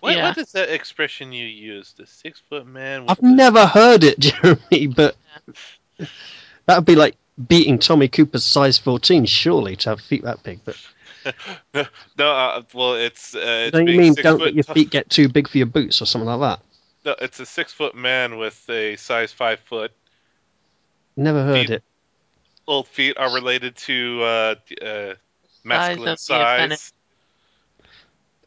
What, 0.00 0.16
Yeah. 0.16 0.28
what 0.28 0.38
is 0.38 0.52
that 0.52 0.68
expression 0.68 1.32
you 1.32 1.46
use? 1.46 1.92
The 1.96 2.06
six 2.06 2.40
foot 2.48 2.66
man. 2.66 3.04
I've 3.08 3.20
the- 3.20 3.26
never 3.28 3.66
heard 3.66 4.04
it, 4.04 4.18
Jeremy, 4.18 4.86
but 4.88 5.16
that 5.98 6.76
would 6.76 6.84
be 6.84 6.96
like 6.96 7.16
beating 7.48 7.78
Tommy 7.78 8.08
Cooper's 8.08 8.44
size 8.44 8.78
14, 8.78 9.26
surely, 9.26 9.76
to 9.76 9.90
have 9.90 10.00
feet 10.00 10.22
that 10.24 10.42
big. 10.42 10.60
But 10.64 10.76
no, 11.74 11.84
no 12.16 12.32
uh, 12.32 12.62
well, 12.74 12.94
it's 12.94 13.34
uh, 13.34 13.66
it's 13.68 13.72
don't 13.72 13.86
you 13.88 13.98
mean 13.98 14.14
don't 14.14 14.40
let 14.40 14.54
your 14.54 14.64
t- 14.64 14.72
feet 14.74 14.90
get 14.90 15.10
too 15.10 15.28
big 15.28 15.48
for 15.48 15.58
your 15.58 15.66
boots 15.66 16.00
or 16.02 16.06
something 16.06 16.28
like 16.28 16.40
that? 16.40 16.64
No, 17.04 17.14
it's 17.20 17.38
a 17.40 17.46
six 17.46 17.72
foot 17.72 17.94
man 17.94 18.38
with 18.38 18.68
a 18.70 18.96
size 18.96 19.32
five 19.32 19.60
foot. 19.60 19.92
Never 21.16 21.42
heard 21.44 21.66
Feet. 21.66 21.70
it. 21.70 21.82
Old 22.66 22.86
feet 22.86 23.16
are 23.18 23.32
related 23.34 23.76
to 23.76 24.22
uh, 24.22 24.54
uh, 24.84 25.14
masculine 25.64 26.12
of 26.12 26.18
size. 26.20 26.92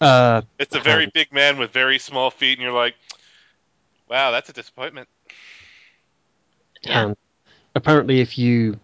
Uh, 0.01 0.41
It's 0.59 0.75
a 0.75 0.79
very 0.79 1.05
Um, 1.05 1.11
big 1.13 1.31
man 1.31 1.57
with 1.57 1.71
very 1.71 1.99
small 1.99 2.31
feet, 2.31 2.57
and 2.57 2.63
you're 2.63 2.73
like, 2.73 2.95
wow, 4.09 4.31
that's 4.31 4.49
a 4.49 4.53
disappointment. 4.53 5.07
Yeah. 6.81 7.03
And 7.03 7.17
apparently, 7.75 8.19
if 8.19 8.37
you 8.37 8.79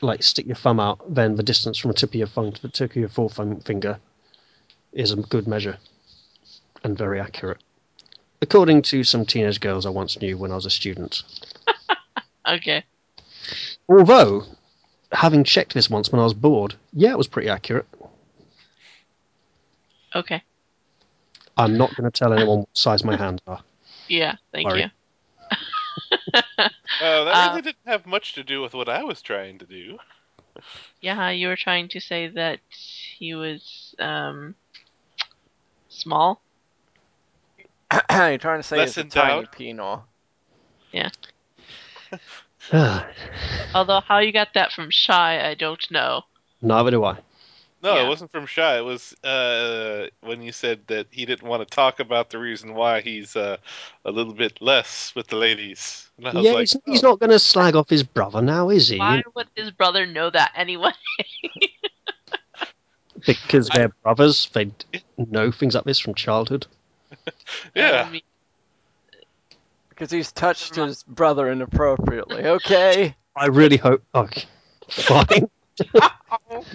like 0.00 0.22
stick 0.22 0.46
your 0.46 0.56
thumb 0.56 0.80
out, 0.80 1.14
then 1.14 1.36
the 1.36 1.42
distance 1.42 1.76
from 1.76 1.90
the 1.90 1.96
tip 1.96 2.10
of 2.10 2.14
your 2.14 2.26
thumb 2.26 2.50
to 2.52 2.62
the 2.62 2.68
tip 2.70 2.90
of 2.90 2.96
your 2.96 3.10
forethumb 3.10 3.60
finger 3.60 4.00
is 4.92 5.12
a 5.12 5.16
good 5.16 5.46
measure 5.46 5.76
and 6.82 6.96
very 6.96 7.20
accurate. 7.20 7.58
According 8.40 8.80
to 8.82 9.04
some 9.04 9.26
teenage 9.26 9.60
girls 9.60 9.84
I 9.84 9.90
once 9.90 10.18
knew 10.20 10.38
when 10.38 10.50
I 10.50 10.54
was 10.54 10.66
a 10.66 10.70
student. 10.70 11.22
Okay. 12.48 12.84
Although, 13.88 14.44
having 15.12 15.44
checked 15.44 15.74
this 15.74 15.90
once 15.90 16.10
when 16.10 16.20
I 16.20 16.24
was 16.24 16.34
bored, 16.34 16.74
yeah, 16.92 17.10
it 17.10 17.18
was 17.18 17.28
pretty 17.28 17.48
accurate. 17.48 17.86
Okay. 20.14 20.42
I'm 21.56 21.76
not 21.76 21.94
going 21.94 22.10
to 22.10 22.16
tell 22.18 22.32
anyone 22.32 22.60
what 22.60 22.76
size 22.76 23.04
my 23.04 23.16
hands 23.16 23.40
are. 23.46 23.60
Yeah. 24.08 24.36
Thank 24.52 24.68
Sorry. 24.68 24.82
you. 24.82 24.90
Uh, 27.00 27.24
that 27.24 27.34
Uh, 27.34 27.48
really 27.50 27.62
didn't 27.62 27.86
have 27.86 28.04
much 28.06 28.34
to 28.34 28.44
do 28.44 28.60
with 28.60 28.74
what 28.74 28.88
I 28.88 29.02
was 29.02 29.22
trying 29.22 29.58
to 29.58 29.64
do. 29.64 29.98
Yeah, 31.00 31.30
you 31.30 31.48
were 31.48 31.56
trying 31.56 31.88
to 31.88 32.00
say 32.00 32.28
that 32.28 32.60
he 33.18 33.34
was 33.34 33.94
um 33.98 34.54
small. 35.88 36.42
You're 38.10 38.38
trying 38.38 38.60
to 38.60 38.62
say 38.62 38.78
Less 38.78 38.90
it's 38.90 38.98
a 38.98 39.04
tiny 39.04 39.40
endowed? 39.40 39.50
penal. 39.52 40.04
Although 43.74 44.00
how 44.06 44.18
you 44.18 44.32
got 44.32 44.48
that 44.54 44.72
from 44.72 44.90
shy, 44.90 45.44
I 45.48 45.54
don't 45.54 45.90
know. 45.90 46.22
Neither 46.62 46.90
do 46.90 47.04
I. 47.04 47.18
No, 47.82 47.94
Yeah. 47.94 48.04
it 48.04 48.08
wasn't 48.08 48.30
from 48.30 48.46
Shy. 48.46 48.76
It 48.78 48.84
was 48.84 49.14
uh, 49.24 50.08
when 50.20 50.42
you 50.42 50.52
said 50.52 50.86
that 50.88 51.06
he 51.10 51.24
didn't 51.24 51.48
want 51.48 51.66
to 51.66 51.74
talk 51.74 51.98
about 52.00 52.30
the 52.30 52.38
reason 52.38 52.74
why 52.74 53.00
he's 53.00 53.36
uh, 53.36 53.56
a 54.04 54.10
little 54.10 54.34
bit 54.34 54.60
less 54.60 55.14
with 55.14 55.28
the 55.28 55.36
ladies. 55.36 56.10
And 56.18 56.28
I 56.28 56.34
was 56.34 56.44
Yeah, 56.44 56.52
like, 56.52 56.60
he's, 56.60 56.76
he's 56.84 57.04
oh. 57.04 57.10
not 57.10 57.20
going 57.20 57.30
to 57.30 57.38
slag 57.38 57.74
off 57.76 57.88
his 57.88 58.02
brother 58.02 58.42
now, 58.42 58.68
is 58.68 58.88
he? 58.88 58.98
Why 58.98 59.22
would 59.34 59.48
his 59.54 59.70
brother 59.70 60.04
know 60.06 60.28
that 60.30 60.52
anyway? 60.54 60.92
Because 63.26 63.68
they're 63.68 63.90
brothers. 64.02 64.48
They 64.54 64.70
know 65.18 65.50
things 65.50 65.74
like 65.74 65.84
this 65.84 65.98
from 65.98 66.14
childhood. 66.14 66.66
yeah. 67.74 68.04
I 68.06 68.10
mean, 68.10 68.22
Because 69.90 70.10
he's 70.10 70.32
touched 70.32 70.76
his 70.76 71.02
brother 71.02 71.50
inappropriately. 71.50 72.44
Okay. 72.46 73.14
I 73.36 73.46
really 73.46 73.76
hope. 73.76 74.02
Okay, 74.14 74.44
fine. 74.88 75.50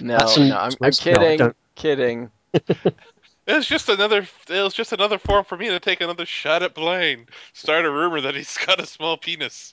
No, 0.00 0.18
That's 0.18 0.38
no, 0.38 0.56
I'm, 0.56 0.72
I'm 0.82 0.92
kidding. 0.92 1.38
don't. 1.38 1.56
kidding. 1.74 2.30
It 3.46 3.54
was 3.54 3.66
just 3.66 3.88
another. 3.88 4.26
It 4.48 4.60
was 4.62 4.74
just 4.74 4.92
another 4.92 5.18
form 5.18 5.44
for 5.44 5.56
me 5.56 5.68
to 5.68 5.78
take 5.78 6.00
another 6.00 6.26
shot 6.26 6.64
at 6.64 6.74
Blaine. 6.74 7.26
Start 7.52 7.84
a 7.84 7.90
rumor 7.90 8.20
that 8.22 8.34
he's 8.34 8.56
got 8.66 8.80
a 8.80 8.86
small 8.86 9.16
penis. 9.16 9.72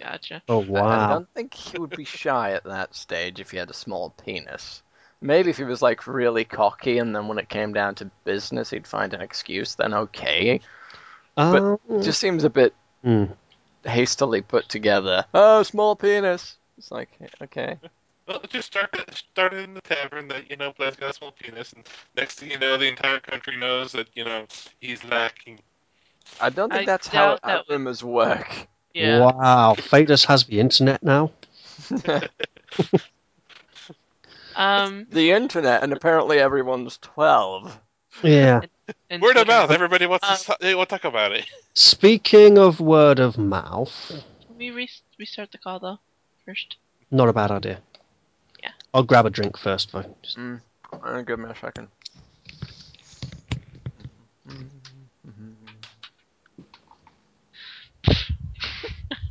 gotcha. 0.00 0.42
Oh 0.48 0.64
I- 0.74 1.04
I 1.04 1.08
don't 1.12 1.28
think 1.34 1.52
he 1.52 1.78
would 1.78 1.94
be 1.94 2.04
shy 2.04 2.52
at 2.52 2.64
that 2.64 2.94
stage 2.94 3.38
if 3.38 3.50
he 3.50 3.58
had 3.58 3.68
a 3.68 3.74
small 3.74 4.10
penis. 4.24 4.82
Maybe 5.20 5.50
if 5.50 5.58
he 5.58 5.64
was 5.64 5.82
like 5.82 6.06
really 6.06 6.44
cocky 6.44 6.98
and 6.98 7.14
then 7.14 7.28
when 7.28 7.38
it 7.38 7.48
came 7.48 7.72
down 7.74 7.96
to 7.96 8.10
business 8.24 8.70
he'd 8.70 8.86
find 8.86 9.12
an 9.12 9.20
excuse, 9.20 9.74
then 9.74 9.92
okay. 9.94 10.60
Um, 11.36 11.78
Just 12.02 12.20
seems 12.20 12.44
a 12.44 12.50
bit 12.50 12.74
hmm. 13.02 13.24
hastily 13.84 14.42
put 14.42 14.68
together. 14.68 15.24
Oh, 15.34 15.62
small 15.62 15.96
penis. 15.96 16.56
It's 16.78 16.90
like, 16.90 17.08
okay. 17.42 17.78
Well, 18.26 18.40
just 18.48 18.66
start 18.68 18.94
started 19.14 19.64
in 19.64 19.74
the 19.74 19.80
tavern 19.82 20.28
that 20.28 20.50
you 20.50 20.56
know 20.56 20.72
Blaze 20.76 20.96
got 20.96 21.10
a 21.10 21.12
small 21.12 21.32
penis, 21.32 21.72
and 21.72 21.86
next 22.16 22.40
thing 22.40 22.50
you 22.50 22.58
know, 22.58 22.76
the 22.76 22.88
entire 22.88 23.20
country 23.20 23.56
knows 23.56 23.92
that 23.92 24.08
you 24.14 24.24
know 24.24 24.46
he's 24.80 25.04
lacking. 25.04 25.60
I 26.40 26.50
don't 26.50 26.70
think 26.70 26.82
I 26.82 26.86
that's 26.86 27.06
how, 27.06 27.36
doubt 27.36 27.40
that 27.42 27.68
would- 27.68 28.02
work. 28.02 28.66
Yeah. 28.94 29.18
Wow, 29.20 29.74
Phaedos 29.76 30.24
has 30.26 30.44
the 30.44 30.60
internet 30.60 31.02
now. 31.02 31.32
Um. 34.56 35.06
the 35.10 35.32
internet, 35.32 35.82
and 35.82 35.92
apparently 35.92 36.38
everyone's 36.38 36.98
12. 36.98 37.80
Yeah. 38.22 38.60
and 39.10 39.20
Word 39.20 39.30
of 39.36 39.46
Twitter. 39.46 39.50
mouth, 39.50 39.70
everybody 39.72 40.06
wants 40.06 40.28
Um, 40.30 40.36
to 40.36 40.44
talk, 40.44 40.58
they 40.60 40.74
want 40.76 40.88
talk 40.88 41.04
about 41.04 41.32
it. 41.32 41.44
Speaking 41.74 42.56
of 42.58 42.78
word 42.78 43.18
of 43.18 43.36
mouth, 43.36 43.92
Can 44.46 44.56
we 44.56 44.70
re- 44.70 44.88
restart 45.18 45.50
the 45.50 45.58
call 45.58 45.80
though? 45.80 45.98
First. 46.46 46.76
not 47.10 47.28
a 47.28 47.32
bad 47.32 47.50
idea. 47.50 47.80
Yeah. 48.94 48.98
I'll 48.98 49.04
grab 49.04 49.26
a 49.26 49.30
drink 49.30 49.58
first, 49.58 49.92
though. 49.92 50.04
Just- 50.22 50.38
Mm. 50.38 50.60
Uh, 51.02 51.22
give 51.22 51.38
me 51.40 51.50
a 51.50 51.54
second. 51.56 51.88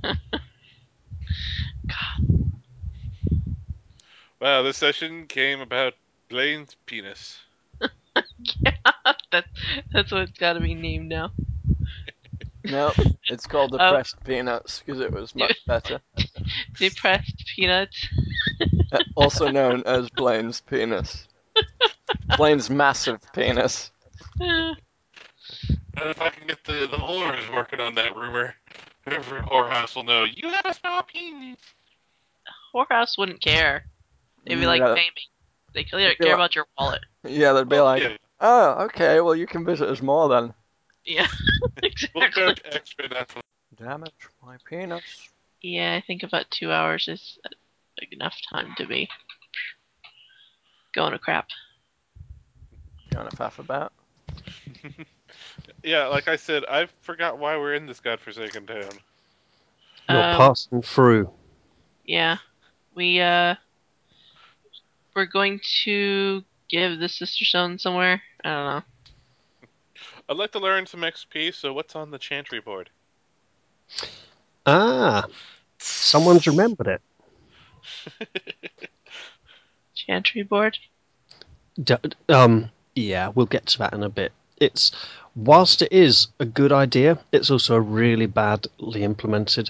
Wow, 4.42 4.62
this 4.64 4.76
session 4.78 5.28
came 5.28 5.62
about 5.62 5.94
Blaine's 6.28 6.76
penis. 6.86 7.40
yeah. 7.82 8.72
That 9.32 9.46
that's 9.94 10.12
what 10.12 10.24
it's 10.24 10.38
got 10.38 10.54
to 10.54 10.60
be 10.60 10.76
named 10.76 11.08
now. 11.08 11.32
No, 12.66 12.92
it's 13.30 13.46
called 13.46 13.74
Oh. 13.76 13.78
Depressed 13.78 14.24
Peanuts 14.24 14.82
because 14.86 15.02
it 15.02 15.12
was 15.12 15.36
much 15.36 15.58
better. 15.68 16.00
Depressed 16.78 17.44
peanuts. 17.56 18.08
Uh, 18.92 19.00
also 19.16 19.50
known 19.50 19.84
as 19.86 20.10
Blaine's 20.10 20.62
penis. 20.62 21.28
Blaine's 22.38 22.70
massive 22.70 23.20
penis. 23.34 23.92
Eh, 24.42 24.74
And 25.98 26.10
if 26.10 26.22
I 26.22 26.30
can 26.30 26.48
get 26.48 26.64
the 26.64 26.88
the 26.90 26.98
whores 26.98 27.54
working 27.54 27.80
on 27.80 27.96
that 27.96 28.16
rumor, 28.16 28.56
every 29.06 29.42
whorehouse 29.42 29.96
will 29.96 30.04
know 30.04 30.24
you 30.24 30.50
have 30.50 30.66
a 30.66 30.74
small 30.74 31.04
penis. 31.04 31.58
Whorehouse 32.74 33.18
wouldn't 33.18 33.42
care. 33.42 33.86
They'd 34.46 34.56
be 34.56 34.66
like, 34.66 34.80
Yeah. 34.82 34.96
pay 34.96 35.10
me. 35.16 35.22
They 35.74 35.84
care, 35.84 36.00
They'd 36.00 36.18
be 36.18 36.26
care 36.26 36.34
like- 36.34 36.36
about 36.36 36.56
your 36.56 36.66
wallet. 36.80 37.02
Yeah, 37.24 37.54
they'd 37.54 37.70
be 37.70 37.76
Well, 37.76 37.86
like, 37.86 38.04
yeah, 38.04 38.18
oh, 38.42 38.84
okay, 38.86 39.22
well, 39.22 39.36
you 39.36 39.48
can 39.48 39.64
visit 39.66 39.88
us 39.90 40.02
more 40.02 40.28
then. 40.30 40.54
Yeah. 41.06 41.28
we'll 42.16 42.24
exactly. 42.24 42.72
extra. 42.72 43.10
That's 43.10 43.34
Damage 43.76 44.12
my 44.46 44.58
penis. 44.70 45.30
Yeah, 45.62 45.96
I 45.96 46.04
think 46.06 46.24
about 46.24 46.52
two 46.52 46.72
hours 46.72 47.08
is 47.08 47.40
uh, 47.46 47.50
enough 48.12 48.36
time 48.52 48.74
to 48.78 48.86
be 48.86 49.10
going 50.94 51.14
to 51.14 51.20
crap. 51.20 51.48
Going 53.12 53.30
to 53.30 53.36
faff 53.36 53.60
about. 53.60 53.94
yeah, 55.84 56.08
like 56.08 56.28
I 56.28 56.36
said, 56.36 56.64
I 56.70 56.88
forgot 57.02 57.40
why 57.40 57.58
we're 57.58 57.74
in 57.74 57.88
this 57.88 58.00
godforsaken 58.00 58.68
town. 58.68 58.92
You're 60.10 60.22
Um, 60.22 60.38
passing 60.38 60.82
through. 60.82 61.32
Yeah. 62.06 62.38
We, 62.96 63.20
uh, 63.22 63.56
we're 65.16 65.26
going 65.26 65.62
to 65.84 66.44
give 66.70 67.00
the 67.00 67.10
Sister 67.10 67.46
Stone 67.46 67.80
somewhere. 67.80 68.22
I 68.44 68.50
don't 68.50 68.66
know. 68.66 68.84
I'd 70.30 70.38
like 70.38 70.52
to 70.54 70.60
learn 70.60 70.86
some 70.86 71.04
XP. 71.04 71.54
So 71.54 71.74
what's 71.74 71.96
on 71.96 72.12
the 72.12 72.18
chantry 72.18 72.60
board? 72.60 72.90
Ah, 74.66 75.26
someone's 75.78 76.48
remembered 76.48 76.88
it. 76.88 77.02
Chantry 79.96 80.44
board? 80.44 80.78
D- 81.82 81.96
um, 82.30 82.70
yeah, 82.96 83.30
we'll 83.30 83.46
get 83.46 83.66
to 83.68 83.80
that 83.80 83.94
in 83.94 84.04
a 84.04 84.10
bit. 84.10 84.32
It's 84.58 84.92
whilst 85.36 85.82
it 85.82 85.92
is 85.92 86.28
a 86.40 86.46
good 86.46 86.72
idea, 86.72 87.20
it's 87.32 87.52
also 87.52 87.78
really 87.78 88.28
badly 88.28 89.04
implemented. 89.04 89.70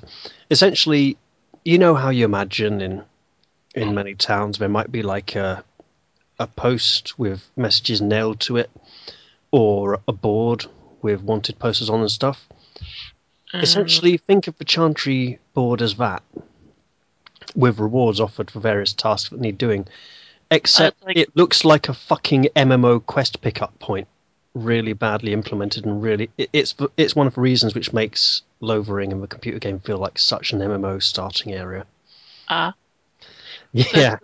Essentially, 0.51 1.17
you 1.65 1.77
know 1.77 1.95
how 1.95 2.09
you 2.09 2.25
imagine 2.25 2.81
in 2.81 3.03
in 3.73 3.95
many 3.95 4.13
towns 4.13 4.57
there 4.59 4.69
might 4.69 4.91
be 4.91 5.01
like 5.01 5.35
a 5.35 5.63
a 6.39 6.47
post 6.47 7.17
with 7.17 7.43
messages 7.55 8.01
nailed 8.01 8.39
to 8.41 8.57
it, 8.57 8.69
or 9.53 9.99
a 10.07 10.11
board 10.11 10.65
with 11.03 11.21
wanted 11.21 11.59
posters 11.59 11.87
on 11.89 11.99
and 12.01 12.09
stuff. 12.11 12.47
Um, 13.53 13.61
Essentially, 13.61 14.17
think 14.17 14.47
of 14.47 14.57
the 14.57 14.65
Chantry 14.65 15.37
board 15.53 15.83
as 15.83 15.95
that, 15.97 16.23
with 17.55 17.77
rewards 17.79 18.19
offered 18.19 18.49
for 18.49 18.59
various 18.59 18.93
tasks 18.93 19.29
that 19.29 19.39
need 19.39 19.59
doing. 19.59 19.87
Except 20.49 21.01
like- 21.05 21.17
it 21.17 21.35
looks 21.35 21.63
like 21.63 21.87
a 21.87 21.93
fucking 21.93 22.47
MMO 22.55 22.99
quest 23.05 23.41
pickup 23.41 23.77
point, 23.77 24.07
really 24.55 24.93
badly 24.93 25.33
implemented, 25.33 25.85
and 25.85 26.01
really 26.01 26.31
it, 26.37 26.49
it's 26.51 26.73
it's 26.97 27.15
one 27.15 27.27
of 27.27 27.35
the 27.35 27.41
reasons 27.41 27.75
which 27.75 27.93
makes 27.93 28.41
Lothering 28.59 29.11
and 29.11 29.21
the 29.21 29.27
computer 29.27 29.59
game 29.59 29.79
feel 29.79 29.97
like 29.99 30.17
such 30.17 30.51
an 30.53 30.59
MMO 30.61 31.01
starting 31.01 31.53
area. 31.53 31.85
Ah, 32.49 32.73
Yeah, 33.71 34.17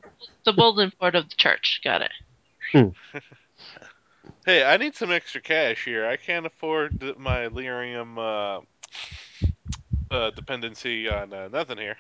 the 0.44 0.54
bulletin 0.54 0.92
board 1.00 1.14
of 1.16 1.30
the 1.30 1.36
church. 1.36 1.82
Got 1.84 2.02
it. 2.02 2.12
Hey, 4.46 4.64
I 4.64 4.78
need 4.78 4.96
some 4.96 5.12
extra 5.12 5.42
cash 5.42 5.84
here. 5.84 6.08
I 6.08 6.16
can't 6.16 6.46
afford 6.46 7.02
my 7.18 7.50
lyrium 7.50 8.18
uh, 8.18 8.62
uh, 10.14 10.32
dependency 10.32 11.10
on 11.10 11.34
uh, 11.34 11.50
nothing 11.52 11.78
here. 11.78 11.98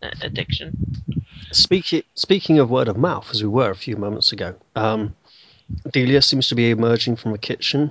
Addiction. 0.22 0.76
speaking 1.52 2.02
speaking 2.14 2.58
of 2.58 2.70
word 2.70 2.88
of 2.88 2.96
mouth, 2.96 3.30
as 3.30 3.42
we 3.42 3.48
were 3.48 3.70
a 3.70 3.76
few 3.76 3.96
moments 3.96 4.32
ago, 4.32 4.54
um, 4.76 5.14
Delia 5.92 6.20
seems 6.20 6.48
to 6.48 6.54
be 6.54 6.70
emerging 6.70 7.16
from 7.16 7.32
the 7.32 7.38
kitchen, 7.38 7.90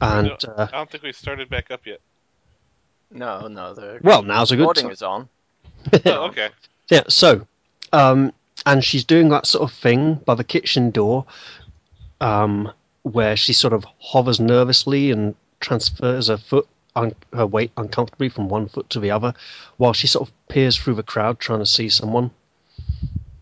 and 0.00 0.32
uh, 0.44 0.68
I 0.72 0.76
don't 0.76 0.90
think 0.90 1.02
we 1.02 1.12
started 1.12 1.48
back 1.48 1.70
up 1.70 1.86
yet. 1.86 2.00
No, 3.10 3.46
no, 3.46 3.74
the 3.74 4.00
well, 4.02 4.22
now's 4.22 4.52
a 4.52 4.56
good 4.56 4.62
recording 4.62 4.84
time. 4.84 4.92
is 4.92 5.02
on. 5.02 5.28
Oh, 6.06 6.26
okay. 6.28 6.48
Yeah, 6.90 7.04
so, 7.08 7.46
um, 7.92 8.32
and 8.66 8.82
she's 8.82 9.04
doing 9.04 9.28
that 9.28 9.46
sort 9.46 9.70
of 9.70 9.76
thing 9.76 10.14
by 10.14 10.34
the 10.34 10.44
kitchen 10.44 10.90
door, 10.90 11.26
um, 12.20 12.72
where 13.02 13.36
she 13.36 13.52
sort 13.52 13.72
of 13.72 13.84
hovers 13.98 14.40
nervously 14.40 15.10
and 15.10 15.34
transfers 15.60 16.28
her 16.28 16.36
foot, 16.36 16.68
un- 16.96 17.14
her 17.32 17.46
weight 17.46 17.72
uncomfortably 17.76 18.28
from 18.28 18.48
one 18.48 18.68
foot 18.68 18.88
to 18.90 19.00
the 19.00 19.10
other, 19.10 19.34
while 19.76 19.92
she 19.92 20.06
sort 20.06 20.28
of 20.28 20.34
peers 20.48 20.76
through 20.76 20.94
the 20.94 21.02
crowd 21.02 21.38
trying 21.38 21.60
to 21.60 21.66
see 21.66 21.88
someone. 21.88 22.30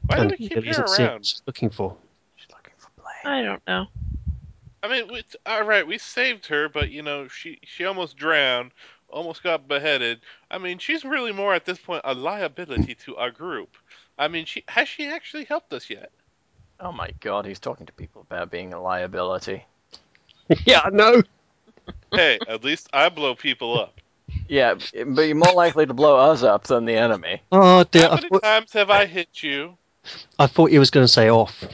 Why 0.07 0.17
do 0.17 0.23
and 0.23 0.31
we 0.33 0.37
keep 0.37 0.55
her 0.55 0.65
isn't 0.65 0.89
seeing 0.89 1.09
around? 1.09 1.27
she's 1.27 1.43
looking 1.47 1.71
for. 1.71 1.97
She's 2.37 2.51
looking 2.51 2.75
for 2.79 2.91
Blaine. 2.97 3.35
I 3.35 3.43
don't 3.43 3.63
know. 3.67 3.87
I 4.83 4.89
mean, 4.89 5.13
we, 5.13 5.23
all 5.47 5.65
right, 5.65 5.87
we 5.87 5.99
saved 5.99 6.47
her, 6.47 6.69
but 6.69 6.91
you 6.91 7.03
know, 7.03 7.27
she 7.27 7.59
she 7.65 7.85
almost 7.85 8.17
drowned, 8.17 8.71
almost 9.09 9.43
got 9.43 9.67
beheaded. 9.67 10.21
I 10.51 10.59
mean, 10.59 10.79
she's 10.79 11.05
really 11.05 11.33
more 11.33 11.55
at 11.55 11.65
this 11.65 11.79
point 11.79 12.03
a 12.05 12.15
liability 12.15 12.95
to 12.95 13.17
our 13.17 13.31
group. 13.31 13.77
I 14.19 14.29
mean, 14.29 14.45
she 14.45 14.65
has 14.69 14.89
she 14.89 15.07
actually 15.07 15.45
helped 15.45 15.73
us 15.73 15.91
yet? 15.91 16.13
Oh 16.81 16.93
my 16.93 17.11
god, 17.21 17.47
he's 17.47 17.59
talking 17.59 17.87
to 17.87 17.93
people 17.93 18.23
about 18.23 18.51
being 18.51 18.75
a 18.75 18.81
liability. 18.81 19.65
yeah, 20.65 20.81
I 20.85 20.91
know. 20.91 21.23
hey, 22.13 22.39
at 22.47 22.65
least 22.65 22.89
I 22.93 23.09
blow 23.09 23.35
people 23.35 23.79
up. 23.79 23.95
Yeah, 24.49 24.75
but 24.75 25.23
you're 25.23 25.35
more 25.35 25.53
likely 25.55 25.87
to 25.87 25.95
blow 25.95 26.17
us 26.17 26.43
up 26.43 26.65
than 26.65 26.85
the 26.85 26.95
enemy. 26.95 27.43
Oh 27.51 27.85
dear, 27.85 28.09
How 28.09 28.15
many 28.17 28.29
thought, 28.29 28.43
times 28.43 28.73
have 28.75 28.91
I 28.91 29.07
hit 29.07 29.43
you? 29.43 29.77
I 30.39 30.47
thought 30.47 30.71
you 30.71 30.79
was 30.79 30.91
going 30.91 31.05
to 31.05 31.13
say 31.13 31.31
off. 31.31 31.65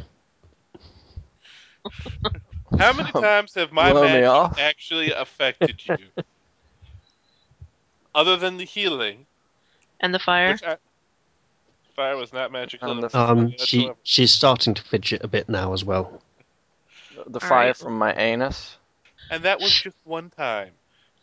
How 2.79 2.93
many 2.93 3.13
times 3.13 3.55
have 3.55 3.73
my 3.73 3.91
Blow 3.91 4.05
magic 4.05 4.59
actually 4.59 5.13
affected 5.13 5.85
you? 5.87 5.99
Other 8.15 8.37
than 8.37 8.57
the 8.57 8.65
healing, 8.65 9.27
And 10.01 10.15
the 10.15 10.19
fire? 10.19 10.53
which 10.53 10.63
I, 10.63 10.77
fire 12.03 12.17
was 12.17 12.33
not 12.33 12.51
magical. 12.51 12.91
And 12.91 13.03
the- 13.03 13.19
Um, 13.19 13.51
she 13.59 13.79
whatsoever. 13.79 13.99
she's 14.03 14.33
starting 14.33 14.75
to 14.75 14.83
fidget 14.83 15.23
a 15.25 15.29
bit 15.29 15.49
now 15.49 15.73
as 15.73 15.85
well. 15.85 16.21
The 17.27 17.41
All 17.41 17.49
fire 17.49 17.67
right. 17.69 17.77
from 17.77 17.97
my 17.99 18.13
anus. 18.15 18.77
And 19.31 19.45
that 19.45 19.61
was 19.61 19.73
just 19.73 19.97
one 20.05 20.31
time. 20.31 20.73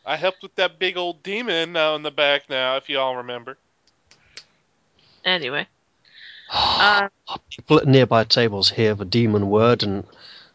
I 0.06 0.16
helped 0.16 0.42
with 0.42 0.56
that 0.56 0.80
big 0.80 0.96
old 0.98 1.22
demon 1.22 1.74
now 1.74 1.96
in 1.96 2.04
the 2.04 2.12
back 2.12 2.50
now, 2.50 2.78
if 2.78 2.88
you 2.90 2.98
all 2.98 3.18
remember. 3.18 3.58
Anyway. 5.26 5.68
Uh, 6.52 7.10
People 7.50 7.78
at 7.80 7.88
nearby 7.88 8.24
tables 8.24 8.70
hear 8.70 8.96
the 8.96 9.06
demon 9.06 9.50
word 9.50 9.84
and 9.84 10.06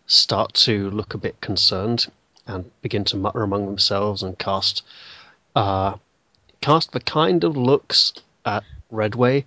start 0.07 0.55
to 0.55 0.91
look 0.91 1.15
a 1.15 1.19
bit 1.19 1.41
concerned 1.41 2.07
and 2.47 2.71
begin 2.83 3.05
to 3.05 3.17
mutter 3.17 3.43
among 3.43 3.67
themselves 3.67 4.23
and 4.23 4.39
cast 4.39 4.83
uh, 5.55 5.95
cast 6.61 6.93
the 6.93 7.01
kind 7.01 7.45
of 7.45 7.57
looks 7.57 8.13
at 8.45 8.65
Redway 8.91 9.45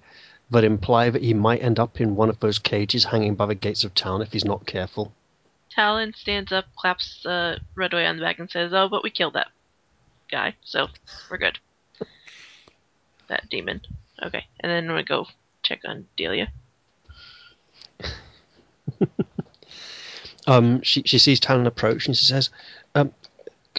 that 0.50 0.64
imply 0.64 1.10
that 1.10 1.24
he 1.24 1.34
might 1.34 1.62
end 1.62 1.80
up 1.80 2.00
in 2.00 2.16
one 2.16 2.30
of 2.30 2.40
those 2.40 2.60
cages 2.60 3.04
hanging 3.06 3.36
by 3.36 3.46
the 3.46 3.56
gates 3.56 3.84
of 3.84 3.94
town 3.94 4.22
if 4.22 4.32
he's 4.32 4.46
not 4.46 4.66
careful. 4.66 5.12
Talon 5.70 6.14
stands 6.14 6.52
up, 6.52 6.66
claps 6.76 7.26
uh, 7.26 7.60
Redway 7.76 8.06
on 8.06 8.18
the 8.18 8.24
back, 8.24 8.40
and 8.40 8.50
says, 8.50 8.74
"Oh, 8.74 8.88
but 8.90 9.04
we 9.04 9.10
killed 9.10 9.34
that 9.34 9.50
guy, 10.32 10.56
so 10.64 10.88
we're 11.30 11.38
good." 11.38 11.60
that 13.28 13.50
demon. 13.50 13.82
Okay, 14.24 14.46
and 14.62 14.72
then 14.72 14.92
we 14.94 15.04
go 15.04 15.28
check 15.62 15.82
on 15.86 16.08
Delia. 16.16 16.52
um, 20.48 20.82
she 20.82 21.04
she 21.04 21.20
sees 21.20 21.40
Talon 21.40 21.68
approach 21.68 22.08
and 22.08 22.18
she 22.18 22.26
says, 22.26 22.50
um, 22.96 23.14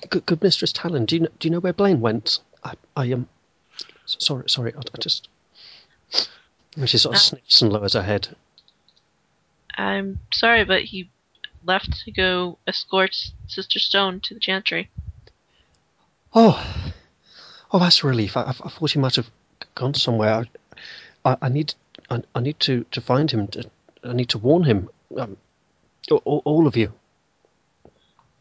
"Good, 0.08 0.26
good 0.26 0.42
Mistress 0.42 0.72
Talon, 0.72 1.06
do 1.06 1.16
you 1.16 1.22
know, 1.22 1.28
do 1.38 1.48
you 1.48 1.52
know 1.52 1.60
where 1.60 1.72
Blaine 1.72 2.00
went? 2.00 2.38
I 2.62 2.74
I 2.96 3.06
am 3.06 3.12
um, 3.12 3.28
sorry 4.06 4.48
sorry 4.48 4.74
I, 4.74 4.78
I 4.78 4.98
just." 5.00 5.28
And 6.78 6.88
she 6.88 6.98
sort 6.98 7.16
of 7.16 7.18
Uh. 7.18 7.22
sniffs 7.22 7.60
and 7.62 7.72
lowers 7.72 7.94
her 7.94 8.02
head. 8.02 8.36
I'm 9.76 10.20
sorry, 10.32 10.64
but 10.64 10.82
he 10.84 11.10
left 11.64 11.92
to 12.04 12.10
go 12.12 12.58
escort 12.66 13.14
Sister 13.48 13.78
Stone 13.78 14.20
to 14.20 14.34
the 14.34 14.40
Chantry. 14.40 14.88
Oh, 16.34 16.92
oh, 17.72 17.78
that's 17.78 18.02
a 18.04 18.06
relief. 18.06 18.36
I, 18.36 18.42
I, 18.42 18.50
I 18.50 18.68
thought 18.68 18.92
he 18.92 18.98
might 18.98 19.16
have 19.16 19.30
gone 19.74 19.94
somewhere. 19.94 20.44
I, 21.24 21.36
I, 21.42 21.48
need, 21.48 21.74
I, 22.10 22.22
I 22.34 22.40
need 22.40 22.60
to, 22.60 22.84
to 22.92 23.00
find 23.00 23.30
him. 23.30 23.48
To, 23.48 23.70
I 24.04 24.12
need 24.12 24.28
to 24.30 24.38
warn 24.38 24.64
him. 24.64 24.88
Um, 25.16 25.36
all, 26.10 26.42
all 26.44 26.66
of 26.66 26.76
you. 26.76 26.92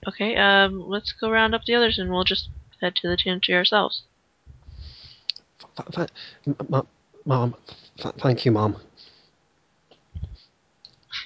Okay, 0.07 0.35
um, 0.35 0.87
let's 0.87 1.11
go 1.11 1.29
round 1.31 1.55
up 1.55 1.65
the 1.65 1.75
others 1.75 1.97
and 1.97 2.11
we'll 2.11 2.23
just 2.23 2.49
head 2.81 2.95
to 2.97 3.07
the 3.07 3.17
Chantry 3.17 3.55
ourselves. 3.55 4.03
Th- 5.75 5.89
th- 5.91 6.09
m- 6.45 6.55
m- 6.73 6.87
Mom, 7.27 7.53
th- 7.97 8.15
thank 8.19 8.45
you, 8.45 8.51
Mom. 8.53 8.77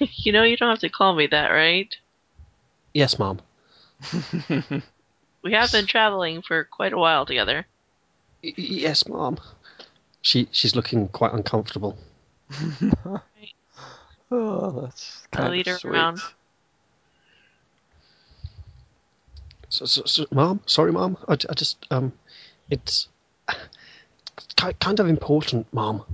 you 0.00 0.32
know 0.32 0.42
you 0.42 0.56
don't 0.56 0.68
have 0.68 0.80
to 0.80 0.88
call 0.88 1.14
me 1.14 1.28
that, 1.28 1.50
right? 1.50 1.94
Yes, 2.92 3.18
Mom. 3.18 3.40
We 5.44 5.52
have 5.54 5.72
been 5.72 5.86
traveling 5.86 6.40
for 6.42 6.62
quite 6.64 6.92
a 6.92 6.98
while 6.98 7.26
together. 7.26 7.66
Y- 8.44 8.54
y- 8.56 8.64
yes, 8.64 9.08
Mom. 9.08 9.38
She, 10.20 10.48
she's 10.52 10.76
looking 10.76 11.08
quite 11.08 11.32
uncomfortable. 11.32 11.98
oh, 14.30 14.82
that's 14.82 15.26
I'll 15.32 15.38
kind 15.38 15.50
lead 15.50 15.66
her 15.66 15.74
of 15.74 15.80
sweet. 15.80 15.90
around. 15.90 16.22
So, 19.68 19.84
so, 19.86 20.02
so, 20.04 20.26
Mom, 20.30 20.60
sorry, 20.66 20.92
Mom. 20.92 21.16
I, 21.28 21.32
I 21.32 21.54
just, 21.54 21.84
um, 21.90 22.12
it's 22.70 23.08
ki- 23.50 23.56
kind 24.56 25.00
of 25.00 25.08
important, 25.08 25.66
Mom. 25.72 26.04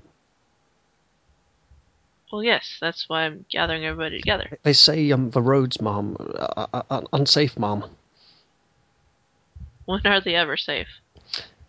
Well, 2.33 2.43
yes, 2.43 2.77
that's 2.81 3.09
why 3.09 3.23
I'm 3.23 3.47
gathering 3.51 3.85
everybody 3.87 4.19
together. 4.19 4.59
They 4.63 4.75
say, 4.75 5.11
um, 5.13 5.31
the 5.31 5.41
roads, 5.41 5.81
Mom, 5.81 6.17
are, 6.39 6.69
are, 6.75 6.85
are 6.91 7.03
unsafe, 7.13 7.59
Mom. 7.59 7.85
When 9.87 10.07
are 10.07 10.21
they 10.21 10.35
ever 10.35 10.57
safe? 10.57 10.89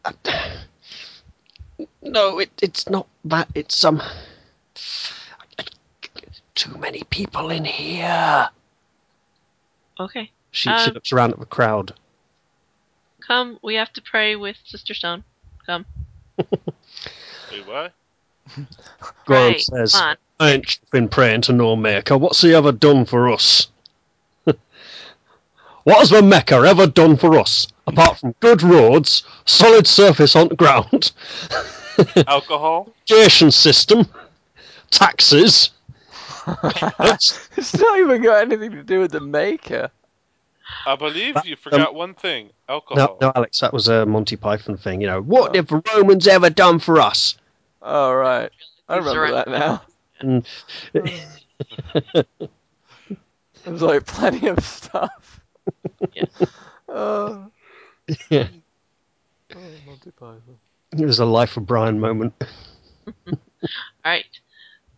No, 2.01 2.39
it, 2.39 2.49
it's 2.61 2.89
not 2.89 3.07
that. 3.25 3.47
It's 3.55 3.85
um, 3.85 4.01
too 6.55 6.77
many 6.77 7.03
people 7.09 7.49
in 7.49 7.63
here. 7.63 8.49
Okay. 9.97 10.29
She 10.51 10.69
she 10.69 10.87
Um, 10.89 10.93
looks 10.93 11.13
around 11.13 11.31
at 11.33 11.39
the 11.39 11.45
crowd. 11.45 11.93
Come, 13.25 13.59
we 13.63 13.75
have 13.75 13.93
to 13.93 14.01
pray 14.01 14.35
with 14.35 14.57
Sister 14.65 14.93
Stone. 14.93 15.23
Come. 15.65 15.85
Wait, 17.51 17.67
what? 17.67 17.93
Grant 19.25 19.53
Right, 19.53 19.61
says, 19.61 19.95
"I 19.95 20.15
ain't 20.41 20.79
been 20.91 21.07
praying 21.07 21.41
to 21.41 21.53
no 21.53 21.75
maker. 21.75 22.17
What's 22.17 22.41
he 22.41 22.53
ever 22.53 22.71
done 22.71 23.05
for 23.05 23.29
us? 23.29 23.67
what 24.45 25.97
has 25.97 26.09
the 26.09 26.21
Maker 26.21 26.65
ever 26.65 26.87
done 26.87 27.17
for 27.17 27.39
us 27.39 27.67
apart 27.87 28.19
from 28.19 28.35
good 28.39 28.61
roads, 28.63 29.23
solid 29.45 29.87
surface 29.87 30.35
on 30.35 30.49
the 30.49 30.55
ground, 30.55 31.11
Alcohol? 32.27 32.93
irrigation 33.09 33.51
system, 33.51 34.07
taxes?" 34.89 35.71
It's 36.99 37.77
not 37.77 37.99
even 37.99 38.23
got 38.23 38.41
anything 38.41 38.71
to 38.71 38.83
do 38.83 38.99
with 38.99 39.11
the 39.11 39.19
maker. 39.19 39.91
I 40.85 40.95
believe 40.95 41.35
That- 41.35 41.45
you 41.45 41.53
um, 41.53 41.59
forgot 41.61 41.93
one 41.95 42.13
thing. 42.13 42.49
Alcohol. 42.67 43.17
no, 43.21 43.31
Alex, 43.35 43.59
that 43.61 43.73
was 43.73 43.87
a 43.87 44.05
Monty 44.05 44.35
Python 44.35 44.77
thing. 44.77 45.01
You 45.01 45.07
know, 45.07 45.21
what 45.21 45.51
Oh. 45.51 45.53
have 45.55 45.67
the 45.67 45.81
Romans 45.95 46.27
ever 46.27 46.49
done 46.49 46.79
for 46.79 46.99
us? 47.01 47.35
All 47.81 48.15
right, 48.15 48.51
I 48.87 48.97
remember 48.97 49.25
are- 49.25 49.31
that 49.31 49.47
now. 49.47 49.81
Mm. 50.21 50.45
And 50.93 52.25
There's 53.65 53.81
like 53.81 54.05
plenty 54.05 54.47
of 54.47 54.63
stuff. 54.63 55.41
Yeah. 56.13 56.23
Uh, 56.89 56.93
oh, 56.95 57.51
yeah, 58.31 58.47
oh, 59.55 59.59
Monty 59.85 60.09
Python. 60.09 60.57
it 60.97 61.05
was 61.05 61.19
a 61.19 61.25
life 61.25 61.55
of 61.55 61.67
Brian 61.67 61.99
moment. 61.99 62.33
Alright. 64.03 64.25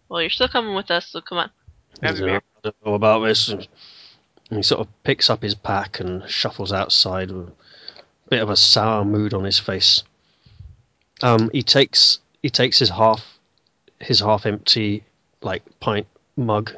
Well, 0.08 0.22
you're 0.22 0.30
still 0.30 0.48
coming 0.48 0.74
with 0.74 0.90
us, 0.90 1.08
so 1.08 1.20
come 1.20 1.40
on. 1.40 1.50
Grab 2.00 2.16
your 2.16 2.30
I 2.38 2.42
don't 2.64 2.76
know 2.86 2.94
about 2.94 3.20
this. 3.26 3.54
And 4.52 4.60
he 4.60 4.64
sort 4.64 4.82
of 4.82 5.04
picks 5.04 5.30
up 5.30 5.42
his 5.42 5.56
pack 5.56 6.02
and 6.02 6.30
shuffles 6.30 6.74
outside 6.74 7.32
with 7.32 7.48
a 7.48 8.30
bit 8.30 8.42
of 8.42 8.50
a 8.50 8.56
sour 8.56 9.06
mood 9.06 9.34
on 9.34 9.46
his 9.46 9.58
face. 9.58 10.04
Um, 11.24 11.50
he 11.52 11.64
takes 11.64 12.20
he 12.44 12.50
takes 12.50 12.78
his 12.78 12.90
half 12.90 13.26
his 14.00 14.20
half 14.20 14.46
empty 14.46 15.06
like 15.42 15.64
pint 15.80 16.06
mug, 16.36 16.76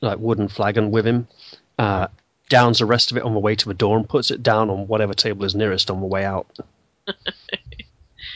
like 0.00 0.18
wooden 0.18 0.48
flagon 0.48 0.90
with 0.90 1.06
him. 1.06 1.28
Uh, 1.78 2.08
downs 2.48 2.78
the 2.78 2.86
rest 2.86 3.10
of 3.10 3.16
it 3.18 3.22
on 3.22 3.34
the 3.34 3.40
way 3.40 3.54
to 3.54 3.68
the 3.68 3.74
door 3.74 3.96
and 3.96 4.08
puts 4.08 4.30
it 4.30 4.42
down 4.42 4.70
on 4.70 4.86
whatever 4.86 5.14
table 5.14 5.44
is 5.44 5.54
nearest 5.54 5.90
on 5.90 6.00
the 6.00 6.06
way 6.06 6.24
out. 6.24 6.46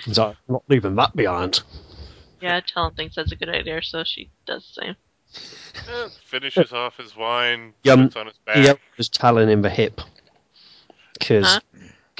He's 0.04 0.18
like, 0.18 0.36
I'm 0.48 0.52
not 0.52 0.64
leaving 0.68 0.96
that 0.96 1.16
behind. 1.16 1.62
Yeah, 2.40 2.60
Talon 2.60 2.94
thinks 2.94 3.16
that's 3.16 3.32
a 3.32 3.36
good 3.36 3.48
idea, 3.48 3.82
so 3.82 4.04
she 4.04 4.30
does 4.46 4.72
the 4.74 4.82
same. 4.82 4.96
Finishes 6.24 6.72
off 6.72 6.96
his 6.96 7.16
wine, 7.16 7.72
Yum. 7.84 8.04
puts 8.04 8.16
on 8.16 8.26
his 8.26 8.36
back. 8.44 8.56
He 8.56 8.68
elbows 8.68 9.08
Talon 9.08 9.48
in 9.48 9.62
the 9.62 9.70
hip 9.70 10.00
because 11.18 11.54
Huh? 11.54 11.60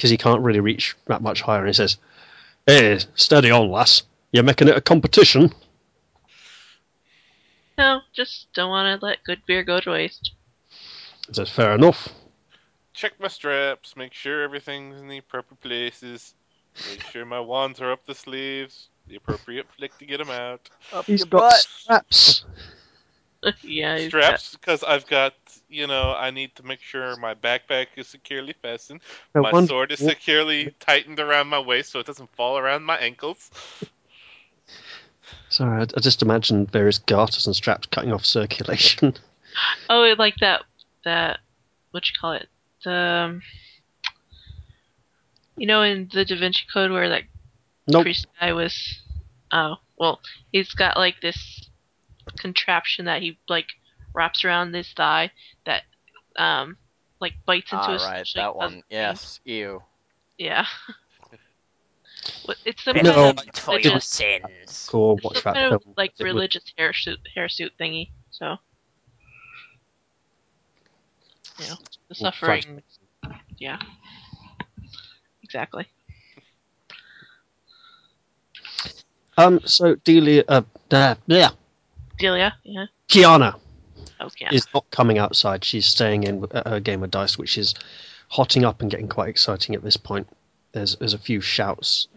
he 0.01 0.17
can't 0.17 0.41
really 0.41 0.59
reach 0.59 0.95
that 1.07 1.21
much 1.21 1.41
higher. 1.41 1.59
And 1.59 1.67
he 1.67 1.73
says, 1.73 1.97
"Hey, 2.65 2.99
steady 3.15 3.51
on, 3.51 3.69
lass. 3.69 4.03
You're 4.31 4.43
making 4.43 4.67
it 4.69 4.77
a 4.77 4.81
competition." 4.81 5.53
No, 7.77 8.01
just 8.13 8.51
don't 8.53 8.69
want 8.69 8.99
to 8.99 9.05
let 9.05 9.23
good 9.23 9.45
beer 9.45 9.63
go 9.63 9.79
to 9.81 9.91
waste. 9.91 10.31
He 11.27 11.33
says, 11.33 11.49
"Fair 11.49 11.75
enough." 11.75 12.09
Check 12.93 13.19
my 13.19 13.27
straps, 13.27 13.95
make 13.95 14.13
sure 14.13 14.41
everything's 14.41 14.99
in 14.99 15.07
the 15.07 15.21
proper 15.21 15.53
places. 15.55 16.33
Make 16.89 17.03
sure 17.03 17.25
my 17.25 17.39
wands 17.39 17.79
are 17.81 17.91
up 17.91 18.05
the 18.07 18.15
sleeves, 18.15 18.87
the 19.07 19.15
appropriate 19.17 19.67
flick 19.77 19.95
to 19.99 20.05
get 20.05 20.17
them 20.17 20.29
out. 20.31 20.69
Up 20.91 21.05
He's 21.05 21.19
your 21.19 21.27
got 21.27 21.39
butt. 21.39 21.55
straps. 21.55 22.45
yeah, 23.61 24.07
Straps, 24.07 24.55
because 24.55 24.83
I've 24.83 25.05
got, 25.07 25.33
you 25.69 25.87
know, 25.87 26.13
I 26.13 26.31
need 26.31 26.55
to 26.55 26.63
make 26.63 26.81
sure 26.81 27.15
my 27.17 27.33
backpack 27.33 27.87
is 27.95 28.07
securely 28.07 28.53
fastened. 28.61 29.01
No 29.35 29.41
my 29.41 29.51
wonder- 29.51 29.67
sword 29.67 29.91
is 29.91 29.99
securely 29.99 30.73
tightened 30.79 31.19
around 31.19 31.47
my 31.47 31.59
waist 31.59 31.91
so 31.91 31.99
it 31.99 32.05
doesn't 32.05 32.33
fall 32.35 32.57
around 32.57 32.83
my 32.83 32.97
ankles. 32.97 33.49
Sorry, 35.49 35.81
I, 35.81 35.83
I 35.83 35.99
just 35.99 36.21
imagined 36.21 36.71
various 36.71 36.97
garters 36.99 37.47
and 37.47 37.55
straps 37.55 37.87
cutting 37.87 38.11
off 38.11 38.25
circulation. 38.25 39.11
Got, 39.11 39.19
oh, 39.89 40.15
like 40.17 40.35
that. 40.41 40.63
That. 41.03 41.39
What 41.91 42.07
you 42.07 42.13
call 42.19 42.33
it? 42.33 42.47
The. 42.83 42.91
um, 42.91 43.41
You 45.57 45.67
know, 45.67 45.81
in 45.83 46.09
the 46.13 46.23
Da 46.25 46.37
Vinci 46.37 46.61
Code 46.71 46.91
where 46.91 47.09
that 47.09 47.23
nope. 47.87 48.03
priest 48.03 48.27
guy 48.39 48.53
was. 48.53 48.99
Oh, 49.51 49.75
well, 49.97 50.19
he's 50.51 50.73
got 50.73 50.97
like 50.97 51.19
this 51.21 51.66
contraption 52.39 53.05
that 53.05 53.21
he 53.21 53.37
like 53.47 53.67
wraps 54.13 54.43
around 54.45 54.73
his 54.73 54.91
thigh 54.93 55.31
that 55.65 55.83
um 56.37 56.77
like 57.19 57.33
bites 57.45 57.71
into 57.71 57.85
Ah, 57.85 57.93
his 57.93 58.03
right, 58.03 58.27
that 58.35 58.45
of- 58.49 58.55
one. 58.55 58.83
Yes, 58.89 59.39
ew. 59.45 59.81
Yeah. 60.37 60.65
It's 62.65 62.83
some 62.83 62.97
No, 62.97 63.33
kind 63.33 63.39
of 63.39 63.55
for 63.55 63.71
your 63.73 63.91
religious, 63.93 64.05
sins. 64.05 64.87
Cool. 64.89 65.15
it's 65.17 65.23
Watch 65.23 65.33
some 65.35 65.43
that 65.45 65.53
kind 65.53 65.73
of 65.73 65.83
like 65.95 66.13
It 66.19 66.23
religious 66.23 66.63
hair 66.77 66.91
suit 66.93 67.19
hair 67.33 67.47
suit 67.47 67.71
thingy. 67.79 68.09
So 68.31 68.57
you 71.59 71.67
know, 71.67 71.75
the 72.09 72.15
Well, 72.19 72.31
suffering. 72.31 72.81
Yeah. 73.57 73.79
Exactly. 75.43 75.87
Um. 79.37 79.59
So 79.65 79.95
Delia, 79.95 80.43
uh, 80.47 80.61
uh, 80.91 81.15
yeah, 81.27 81.49
Delia, 82.17 82.55
yeah. 82.63 82.85
Kiana 83.09 83.59
Okay. 84.19 84.47
is 84.51 84.65
not 84.73 84.89
coming 84.91 85.17
outside. 85.17 85.63
She's 85.63 85.85
staying 85.85 86.23
in 86.23 86.45
at 86.51 86.67
her 86.67 86.79
game 86.79 87.03
of 87.03 87.11
dice, 87.11 87.37
which 87.37 87.57
is 87.57 87.75
hotting 88.29 88.65
up 88.65 88.81
and 88.81 88.89
getting 88.91 89.07
quite 89.07 89.29
exciting 89.29 89.75
at 89.75 89.83
this 89.83 89.97
point. 89.97 90.27
There's 90.71 90.95
there's 90.97 91.13
a 91.13 91.17
few 91.19 91.39
shouts 91.41 92.07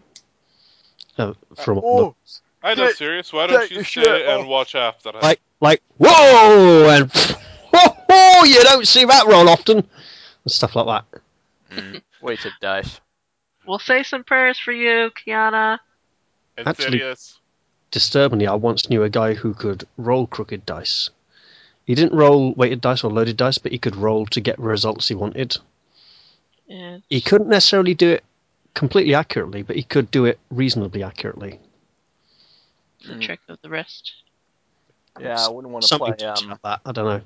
uh, 1.17 1.33
from 1.57 1.79
Oh, 1.83 2.15
I 2.63 2.73
know, 2.75 2.87
Take- 2.87 2.95
Sirius, 2.97 3.31
why 3.33 3.47
don't 3.47 3.69
you 3.69 3.77
your 3.77 3.83
stay 3.85 4.03
shirt 4.03 4.21
and 4.27 4.47
watch 4.47 4.75
after 4.75 5.09
us? 5.15 5.23
like 5.23 5.39
like 5.61 5.81
whoa 5.97 6.89
and 6.89 7.11
whoa, 7.11 7.95
whoa, 8.09 8.43
you 8.43 8.63
don't 8.63 8.87
see 8.87 9.05
that 9.05 9.25
roll 9.27 9.47
often 9.49 9.77
and 9.77 9.87
stuff 10.51 10.75
like 10.75 10.85
that. 10.87 11.21
Mm. 11.75 12.01
weighted 12.21 12.51
dice. 12.61 12.99
We'll 13.65 13.79
say 13.79 14.03
some 14.03 14.23
prayers 14.23 14.59
for 14.59 14.71
you, 14.71 15.11
Kiana. 15.11 15.79
and 16.57 16.67
actually- 16.67 16.97
Sirius, 16.99 17.39
Disturbingly, 17.91 18.47
I 18.47 18.55
once 18.55 18.89
knew 18.89 19.03
a 19.03 19.09
guy 19.09 19.33
who 19.33 19.53
could 19.53 19.85
roll 19.97 20.25
crooked 20.25 20.65
dice. 20.65 21.09
He 21.85 21.95
didn't 21.95 22.17
roll 22.17 22.53
weighted 22.53 22.79
dice 22.81 23.03
or 23.03 23.11
loaded 23.11 23.37
dice, 23.37 23.57
but 23.57 23.71
he 23.73 23.77
could 23.77 23.95
roll 23.95 24.25
to 24.27 24.39
get 24.41 24.57
results 24.59 25.09
he 25.09 25.15
wanted. 25.15 25.57
And 26.69 27.03
He 27.09 27.19
couldn't 27.19 27.49
necessarily 27.49 27.93
do 27.93 28.11
it 28.11 28.23
completely 28.73 29.13
accurately, 29.13 29.61
but 29.61 29.75
he 29.75 29.83
could 29.83 30.09
do 30.09 30.25
it 30.25 30.39
reasonably 30.49 31.03
accurately. 31.03 31.59
the 33.05 33.15
trick 33.19 33.39
of 33.49 33.59
the 33.61 33.69
wrist. 33.69 34.13
Yeah, 35.19 35.45
I 35.45 35.49
wouldn't 35.49 35.73
want 35.73 35.83
to 35.83 35.89
Something 35.89 36.13
play. 36.13 36.17
to 36.17 36.27
Um, 36.27 36.45
about 36.51 36.61
that. 36.63 36.81
I 36.85 36.91
don't 36.93 37.05
know. 37.05 37.21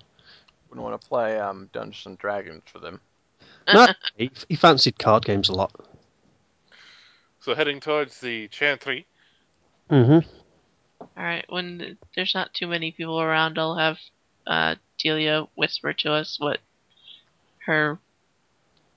wouldn't 0.70 0.84
want 0.84 1.00
to 1.00 1.08
play 1.08 1.40
um 1.40 1.70
Dungeons 1.74 2.06
and 2.06 2.18
Dragons 2.18 2.64
for 2.66 2.80
them. 2.80 3.00
No, 3.74 3.88
he, 4.16 4.32
he 4.48 4.56
fancied 4.56 4.98
card 5.00 5.26
games 5.26 5.50
a 5.50 5.54
lot. 5.54 5.74
So 7.40 7.54
heading 7.54 7.80
towards 7.80 8.20
the 8.22 8.48
Chantry. 8.48 9.06
hmm 9.90 10.20
All 11.18 11.23
right, 11.23 11.45
when 11.49 11.98
there's 12.15 12.34
not 12.34 12.53
too 12.53 12.68
many 12.68 12.91
people 12.91 13.19
around, 13.19 13.57
I'll 13.57 13.77
have 13.77 13.98
uh, 14.48 14.76
Delia 14.98 15.48
whisper 15.56 15.94
to 15.94 16.14
us 16.14 16.38
what 16.40 16.60
her 17.65 17.99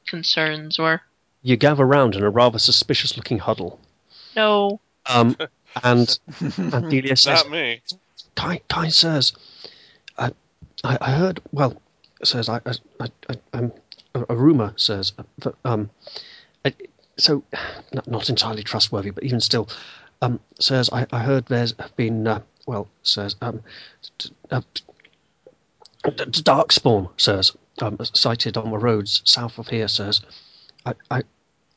concerns 0.07 0.79
were. 0.79 1.01
You 1.43 1.57
gather 1.57 1.85
round 1.85 2.17
in 2.17 2.23
a 2.23 2.31
rather 2.31 2.59
suspicious-looking 2.59 3.39
huddle, 3.39 3.81
No, 4.35 4.81
um, 5.07 5.37
and 5.83 6.19
and 6.57 6.91
Delia 6.91 7.17
says, 7.17 7.45
Not 7.45 7.51
me. 7.51 7.81
kind, 8.35 8.61
kind 8.69 8.93
sirs, 8.93 9.33
I, 10.19 10.33
I, 10.85 10.99
I 11.01 11.11
heard. 11.13 11.41
Well, 11.53 11.81
says 12.25 12.49
I, 12.49 12.61
I, 12.67 12.73
I, 13.01 13.09
I 13.31 13.37
um, 13.53 13.73
a, 14.15 14.27
a 14.31 14.37
rumor 14.37 14.73
says 14.77 15.13
that 15.39 15.55
um, 15.65 15.91
it, 16.65 16.91
so 17.17 17.45
not, 17.93 18.07
not 18.09 18.29
entirely 18.29 18.63
trustworthy, 18.63 19.11
but 19.11 19.25
even 19.25 19.41
still, 19.41 19.69
um, 20.23 20.41
says 20.59 20.91
I, 20.93 21.07
I 21.13 21.21
heard 21.21 21.47
there's 21.47 21.73
been 21.73 22.27
uh, 22.27 22.41
well, 22.67 22.89
sirs, 23.03 23.37
um, 23.41 23.63
d- 24.19 24.31
uh, 24.51 24.61
d- 24.75 24.83
d- 26.05 26.43
darkspawn, 26.43 27.09
says 27.17 27.53
um, 27.81 27.99
sighted 28.15 28.57
on 28.57 28.71
the 28.71 28.79
roads 28.79 29.23
south 29.25 29.59
of 29.59 29.69
here, 29.69 29.89
sirs. 29.89 30.21
I, 30.85 30.95
I, 31.11 31.23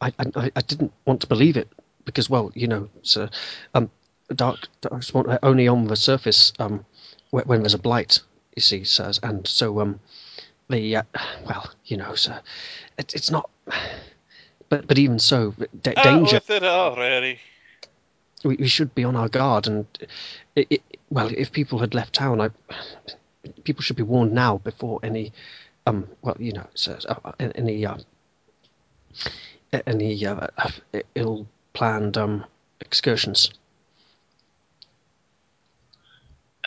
I, 0.01 0.11
I, 0.35 0.51
I 0.55 0.61
didn't 0.61 0.91
want 1.05 1.21
to 1.21 1.27
believe 1.27 1.57
it 1.57 1.69
because, 2.05 2.29
well, 2.29 2.51
you 2.55 2.67
know, 2.67 2.89
sir, 3.03 3.29
um, 3.73 3.89
dark 4.35 4.67
darkspawn 4.81 5.27
are 5.29 5.39
only 5.43 5.67
on 5.67 5.87
the 5.87 5.95
surface 5.95 6.51
um, 6.59 6.85
when, 7.29 7.45
when 7.45 7.59
there's 7.61 7.73
a 7.73 7.79
blight, 7.79 8.19
you 8.55 8.61
see, 8.61 8.83
sirs, 8.83 9.19
and 9.23 9.47
so 9.47 9.79
um, 9.79 9.99
the 10.69 10.97
uh, 10.97 11.03
well, 11.45 11.69
you 11.85 11.97
know, 11.97 12.15
sir, 12.15 12.41
it, 12.97 13.13
it's 13.15 13.31
not. 13.31 13.49
But 14.69 14.87
but 14.87 14.97
even 14.97 15.19
so, 15.19 15.53
d- 15.81 15.93
Out 15.97 16.03
danger. 16.03 16.35
with 16.37 16.49
it 16.49 16.63
already. 16.63 17.39
We, 18.43 18.55
we 18.55 18.67
should 18.67 18.95
be 18.95 19.03
on 19.03 19.15
our 19.15 19.29
guard, 19.29 19.67
and 19.67 19.85
it, 20.55 20.67
it, 20.69 20.81
well, 21.09 21.29
if 21.35 21.51
people 21.51 21.79
had 21.79 21.93
left 21.93 22.13
town, 22.13 22.41
I 22.41 22.49
people 23.63 23.81
should 23.83 23.95
be 23.95 24.03
warned 24.03 24.33
now 24.33 24.57
before 24.57 24.99
any 25.03 25.31
um 25.87 26.07
well 26.21 26.35
you 26.39 26.53
know 26.53 26.67
uh, 26.87 27.31
any 27.39 27.85
uh, 27.85 27.97
any 29.87 30.25
uh, 30.25 30.45
ill 31.15 31.47
planned 31.73 32.17
um 32.17 32.45
excursions. 32.79 33.51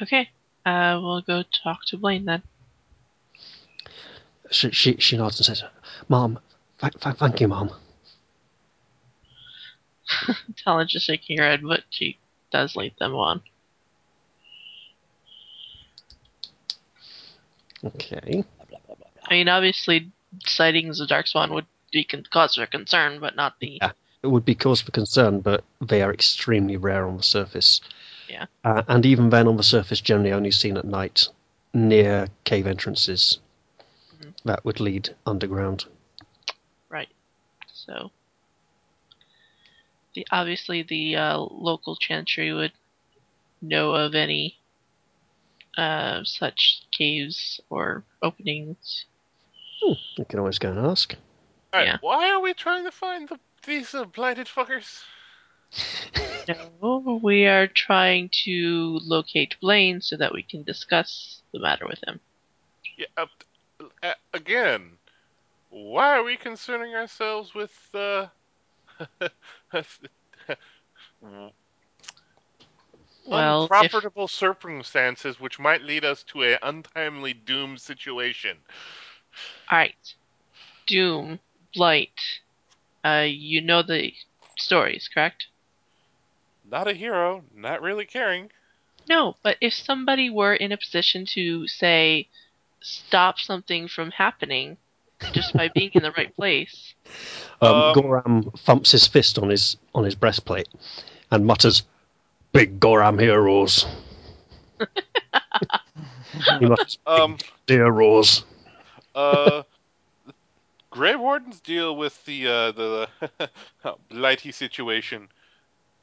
okay. 0.03 0.31
Uh, 0.67 0.99
we'll 1.03 1.21
go 1.21 1.43
talk 1.43 1.81
to 1.87 1.99
Blaine 1.99 2.25
then. 2.25 2.43
She 4.51 4.71
she, 4.71 4.97
she 4.99 5.17
nods 5.17 5.39
and 5.39 5.47
says, 5.47 5.63
"Mom, 6.09 6.39
th- 6.81 6.95
th- 7.01 7.17
thank 7.17 7.41
you, 7.41 7.49
Mom." 7.49 7.71
Talon's 10.57 10.93
just 10.93 11.07
shaking 11.07 11.39
her 11.39 11.45
head, 11.45 11.63
but 11.63 11.83
she 11.91 12.19
does 12.51 12.77
lead 12.77 12.95
them 12.99 13.15
on. 13.15 13.43
Okay. 17.85 18.45
I 19.29 19.35
mean, 19.35 19.49
obviously, 19.49 20.11
sightings 20.47 21.01
of 21.01 21.09
Darkspawn 21.09 21.51
would 21.51 21.67
be 21.93 22.05
con- 22.05 22.25
cause 22.31 22.55
for 22.57 22.67
concern, 22.67 23.21
but 23.21 23.37
not 23.37 23.55
the. 23.61 23.79
Yeah. 23.83 23.93
It 24.23 24.29
would 24.29 24.45
be 24.45 24.55
cause 24.55 24.81
for 24.81 24.91
concern, 24.91 25.41
but 25.41 25.65
they 25.81 26.01
are 26.03 26.13
extremely 26.13 26.79
rare 26.79 27.07
on 27.07 27.19
the 27.19 27.23
surface. 27.23 27.81
Yeah. 28.29 28.47
Uh, 28.65 28.83
and 28.89 29.05
even 29.05 29.29
then, 29.29 29.47
on 29.49 29.57
the 29.59 29.63
surface, 29.63 30.01
generally 30.01 30.33
only 30.33 30.51
seen 30.51 30.79
at 30.79 30.87
night 30.87 31.29
near 31.75 32.29
cave 32.45 32.67
entrances 32.67 33.39
Mhm. 34.17 34.35
that 34.45 34.65
would 34.65 34.81
lead 34.81 35.15
underground. 35.27 35.85
Right. 36.89 37.09
So, 37.73 38.13
the 40.15 40.27
obviously 40.31 40.83
the 40.83 41.17
uh, 41.17 41.39
local 41.39 41.97
chantry 41.97 42.53
would 42.53 42.73
know 43.61 43.93
of 43.95 44.15
any 44.15 44.59
uh, 45.77 46.23
such 46.25 46.83
caves 46.97 47.61
or 47.71 48.05
openings. 48.23 49.07
You 50.17 50.25
can 50.29 50.39
always 50.39 50.59
go 50.59 50.71
and 50.71 50.79
ask. 50.79 51.15
Alright, 51.75 51.89
Yeah. 51.89 51.99
why 52.01 52.31
are 52.31 52.41
we 52.41 52.55
trying 52.55 52.85
to 52.85 52.91
find 52.91 53.29
the, 53.29 53.39
these 53.67 53.95
uh, 53.95 54.05
blighted 54.05 54.47
fuckers? 54.47 55.03
No, 56.47 57.21
we 57.23 57.47
are 57.47 57.67
trying 57.67 58.29
to 58.45 59.01
locate 59.03 59.57
Blaine 59.61 60.03
so 60.03 60.17
that 60.19 60.35
we 60.35 60.43
can 60.43 60.63
discuss 60.63 61.43
the 61.55 61.59
matter 61.59 61.87
with 61.87 62.01
him. 62.07 62.21
Yeah, 62.99 63.07
uh, 63.17 63.27
uh, 64.03 64.13
again, 64.35 64.99
why 65.71 66.19
are 66.19 66.23
we 66.23 66.37
concerning 66.37 66.95
ourselves 66.95 67.55
with 67.55 67.73
uh, 67.95 68.27
Well, 73.27 73.65
if, 73.65 73.71
unprofitable 73.71 74.29
circumstances 74.29 75.41
which 75.41 75.59
might 75.59 75.83
lead 75.83 76.05
us 76.05 76.23
to 76.25 76.43
an 76.43 76.59
untimely 76.63 77.33
doom 77.33 77.79
situation? 77.79 78.59
all 79.71 79.79
right, 79.79 80.15
Doom, 80.87 81.41
Blight, 81.75 82.21
uh, 83.05 83.27
you 83.27 83.63
know 83.63 83.83
the 83.83 84.13
stories, 84.59 85.09
correct? 85.13 85.47
Not 86.71 86.89
a 86.89 86.93
hero, 86.93 87.45
not 87.55 87.83
really 87.83 88.05
caring. 88.05 88.51
No, 89.09 89.37
but 89.43 89.57
if 89.61 89.75
somebody 89.75 90.31
were 90.31 90.55
in 90.55 90.73
a 90.73 90.77
position 90.77 91.27
to 91.27 91.67
say 91.67 92.29
stop 92.81 93.39
something 93.39 93.89
from 93.89 94.11
happening 94.11 94.77
just 95.33 95.53
by 95.55 95.69
being 95.69 95.91
in 95.95 96.03
the 96.03 96.13
right 96.13 96.35
place, 96.37 96.95
Um, 97.61 97.75
Um, 97.75 97.95
Goram 97.95 98.51
thumps 98.59 98.91
his 98.93 99.07
fist 99.07 99.39
on 99.39 99.49
his 99.51 99.77
on 99.95 100.05
his 100.05 100.15
breastplate 100.15 100.69
and 101.31 101.47
mutters, 101.47 101.83
"Big 102.53 102.81
Goram 102.81 103.19
heroes." 103.19 103.87
he 106.59 106.67
mutters, 106.67 106.99
Um, 107.07 107.39
"Dear 107.67 107.91
roars." 107.91 108.45
uh, 109.15 109.63
Grey 110.91 111.17
Wardens 111.17 111.61
deal 111.61 111.97
with 111.97 112.25
the 112.25 112.47
uh, 112.49 112.73
the 112.73 113.09
blighty 114.09 114.53
situation. 114.53 115.29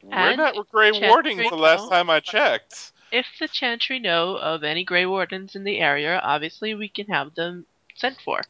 We're 0.03 0.35
not 0.35 0.55
Grey 0.71 0.91
Chantry 0.91 1.09
Warding 1.09 1.37
the 1.37 1.55
last 1.55 1.89
time 1.89 2.09
I 2.09 2.19
checked. 2.21 2.91
if 3.11 3.25
the 3.39 3.47
Chantry 3.47 3.99
know 3.99 4.35
of 4.37 4.63
any 4.63 4.83
Grey 4.83 5.05
Wardens 5.05 5.55
in 5.55 5.63
the 5.63 5.79
area, 5.79 6.19
obviously 6.23 6.73
we 6.73 6.89
can 6.89 7.07
have 7.07 7.35
them 7.35 7.65
sent 7.95 8.19
for. 8.21 8.41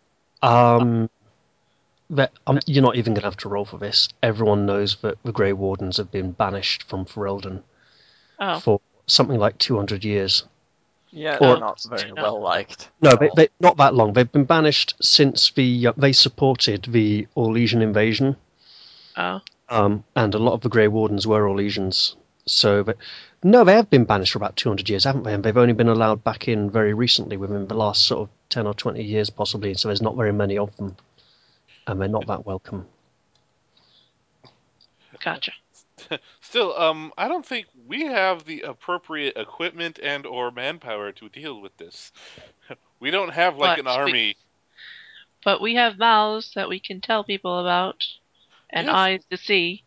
Um, 0.41 1.09
that 2.09 2.31
um, 2.45 2.59
you're 2.65 2.84
not 2.84 2.97
even 2.97 3.13
going 3.13 3.22
to 3.22 3.27
have 3.27 3.38
to 3.38 3.49
roll 3.49 3.65
for 3.65 3.77
this. 3.77 4.09
Everyone 4.22 4.65
knows 4.65 4.97
that 4.97 5.18
the 5.23 5.31
Grey 5.31 5.53
Wardens 5.53 5.97
have 5.97 6.11
been 6.11 6.31
banished 6.31 6.84
from 6.84 7.05
Ferelden 7.05 7.63
Oh, 8.41 8.59
for 8.59 8.81
something 9.05 9.38
like 9.38 9.59
200 9.59 10.03
years. 10.03 10.43
Yeah, 11.11 11.38
they're 11.39 11.59
not 11.59 11.84
very 11.88 12.11
well 12.11 12.41
liked. 12.41 12.89
No, 13.01 13.15
they, 13.15 13.30
they, 13.35 13.49
not 13.59 13.77
that 13.77 13.93
long. 13.93 14.13
They've 14.13 14.31
been 14.31 14.45
banished 14.45 14.95
since 15.01 15.51
the 15.51 15.88
uh, 15.88 15.93
they 15.97 16.13
supported 16.13 16.85
the 16.85 17.27
Orlesian 17.35 17.81
invasion, 17.81 18.38
oh, 19.18 19.41
um, 19.69 20.05
and 20.15 20.34
a 20.34 20.39
lot 20.39 20.53
of 20.53 20.61
the 20.61 20.69
Grey 20.69 20.88
Wardens 20.88 21.27
were 21.27 21.43
Orlesians. 21.43 22.15
So, 22.45 22.84
but, 22.84 22.97
no, 23.43 23.63
they 23.63 23.73
have 23.73 23.89
been 23.89 24.05
banished 24.05 24.34
for 24.34 24.39
about 24.39 24.55
200 24.55 24.89
years, 24.89 25.03
haven't 25.03 25.23
they? 25.23 25.34
And 25.34 25.43
they've 25.43 25.57
only 25.57 25.73
been 25.73 25.88
allowed 25.89 26.23
back 26.23 26.47
in 26.47 26.69
very 26.69 26.93
recently, 26.93 27.38
within 27.38 27.68
the 27.68 27.73
last 27.76 28.05
sort 28.05 28.22
of 28.22 28.30
10 28.49 28.68
or 28.68 28.73
20 28.73 29.03
years, 29.03 29.30
possibly. 29.30 29.73
So 29.73 29.88
there's 29.88 30.01
not 30.01 30.15
very 30.15 30.31
many 30.34 30.57
of 30.57 30.76
them, 30.77 30.95
and 31.88 31.99
they're 31.99 32.07
not 32.07 32.27
that 32.27 32.45
welcome. 32.45 32.85
gotcha. 35.23 35.51
Still, 36.41 36.76
um, 36.77 37.13
I 37.18 37.27
don't 37.27 37.45
think 37.45 37.68
we 37.88 38.05
have 38.07 38.45
the 38.45 38.61
appropriate 38.61 39.38
equipment 39.38 39.99
and 40.01 40.26
or 40.26 40.51
manpower 40.51 41.11
to 41.13 41.30
deal 41.30 41.59
with 41.61 41.76
this. 41.77 42.11
We 42.99 43.09
don't 43.09 43.34
have 43.34 43.57
like 43.57 43.80
an 43.80 43.85
But 43.85 43.97
we- 43.97 44.01
army. 44.11 44.38
But 45.43 45.59
we 45.59 45.73
have 45.73 45.97
mouths 45.97 46.51
that 46.53 46.69
we 46.69 46.80
can 46.80 47.01
tell 47.01 47.23
people 47.23 47.57
about, 47.59 48.05
and 48.69 48.85
Yes. 48.85 48.95
eyes 48.95 49.26
to 49.31 49.38
see. 49.38 49.84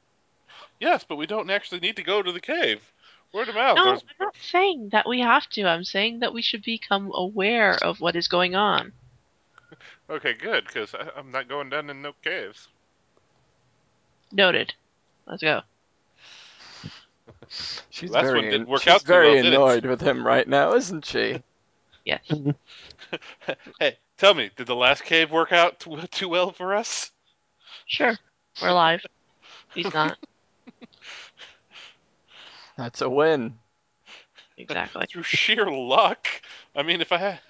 Yes, 0.80 1.04
but 1.08 1.14
we 1.14 1.26
don't 1.26 1.48
actually 1.48 1.78
need 1.78 1.94
to 1.94 2.02
go 2.02 2.22
to 2.22 2.32
the 2.32 2.40
cave. 2.40 2.92
Word 3.34 3.48
of 3.48 3.56
mouth. 3.56 3.76
No, 3.76 3.90
I'm 3.90 3.98
not 4.20 4.36
saying 4.40 4.90
that 4.92 5.08
we 5.08 5.18
have 5.18 5.48
to. 5.50 5.64
I'm 5.64 5.82
saying 5.82 6.20
that 6.20 6.32
we 6.32 6.40
should 6.40 6.62
become 6.62 7.10
aware 7.12 7.74
of 7.82 8.00
what 8.00 8.14
is 8.14 8.28
going 8.28 8.54
on. 8.54 8.92
okay, 10.08 10.34
good, 10.34 10.64
because 10.64 10.94
I'm 11.16 11.32
not 11.32 11.48
going 11.48 11.68
down 11.68 11.90
in 11.90 12.00
no 12.00 12.12
caves. 12.22 12.68
Noted. 14.30 14.72
Let's 15.26 15.42
go. 15.42 15.62
She's 17.90 18.10
Last 18.10 18.22
very, 18.22 18.40
one 18.42 18.50
didn't 18.50 18.68
work 18.68 18.82
she's 18.82 18.92
out 18.92 19.02
very 19.02 19.34
well, 19.34 19.42
did 19.42 19.46
it? 19.46 19.54
annoyed 19.54 19.86
with 19.86 20.00
him 20.00 20.24
right 20.24 20.46
now, 20.46 20.74
isn't 20.74 21.04
she? 21.04 21.42
Yes. 22.06 22.20
hey, 23.80 23.96
tell 24.18 24.34
me, 24.34 24.50
did 24.56 24.66
the 24.66 24.76
last 24.76 25.04
cave 25.04 25.30
work 25.30 25.52
out 25.52 25.80
too, 25.80 25.96
too 26.10 26.28
well 26.28 26.52
for 26.52 26.74
us? 26.74 27.10
Sure. 27.86 28.14
We're 28.60 28.68
alive. 28.68 29.00
He's 29.74 29.90
not. 29.94 30.18
That's 32.76 33.00
a 33.00 33.08
win. 33.08 33.58
Exactly. 34.56 35.06
Through 35.10 35.24
sheer 35.24 35.66
luck. 35.66 36.28
I 36.76 36.82
mean, 36.82 37.00
if 37.00 37.12
I 37.12 37.18
had, 37.18 37.40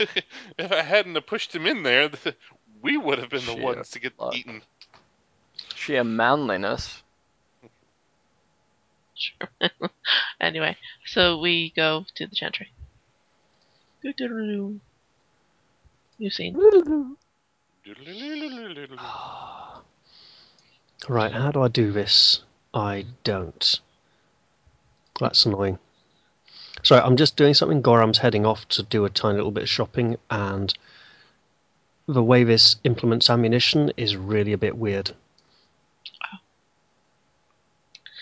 if 0.58 0.72
I 0.72 0.82
hadn't 0.82 1.14
have 1.14 1.26
pushed 1.26 1.54
him 1.54 1.66
in 1.66 1.82
there, 1.82 2.10
we 2.82 2.96
would 2.96 3.18
have 3.18 3.30
been 3.30 3.44
the 3.46 3.56
ones 3.56 3.90
to 3.90 4.00
get 4.00 4.18
luck. 4.18 4.34
eaten. 4.34 4.62
Sheer 5.74 6.04
manliness. 6.04 7.02
Sure. 9.14 9.70
anyway, 10.40 10.76
so 11.06 11.38
we 11.38 11.72
go 11.76 12.04
to 12.16 12.26
the 12.26 12.34
Chantry. 12.34 12.72
Doo-doo-doo-doo. 14.02 14.80
New 16.18 16.30
scene. 16.30 16.54
Right, 21.08 21.32
how 21.32 21.50
do 21.50 21.62
I 21.62 21.68
do 21.68 21.92
this? 21.92 22.42
I 22.72 23.06
don't. 23.24 23.80
That's 25.20 25.46
annoying. 25.46 25.78
Sorry, 26.82 27.00
I'm 27.00 27.16
just 27.16 27.36
doing 27.36 27.54
something. 27.54 27.82
Goram's 27.82 28.18
heading 28.18 28.44
off 28.44 28.66
to 28.68 28.82
do 28.82 29.04
a 29.04 29.10
tiny 29.10 29.36
little 29.36 29.52
bit 29.52 29.62
of 29.62 29.68
shopping, 29.68 30.16
and 30.30 30.72
the 32.06 32.22
way 32.22 32.44
this 32.44 32.76
implements 32.84 33.30
ammunition 33.30 33.92
is 33.96 34.16
really 34.16 34.52
a 34.52 34.58
bit 34.58 34.76
weird. 34.76 35.12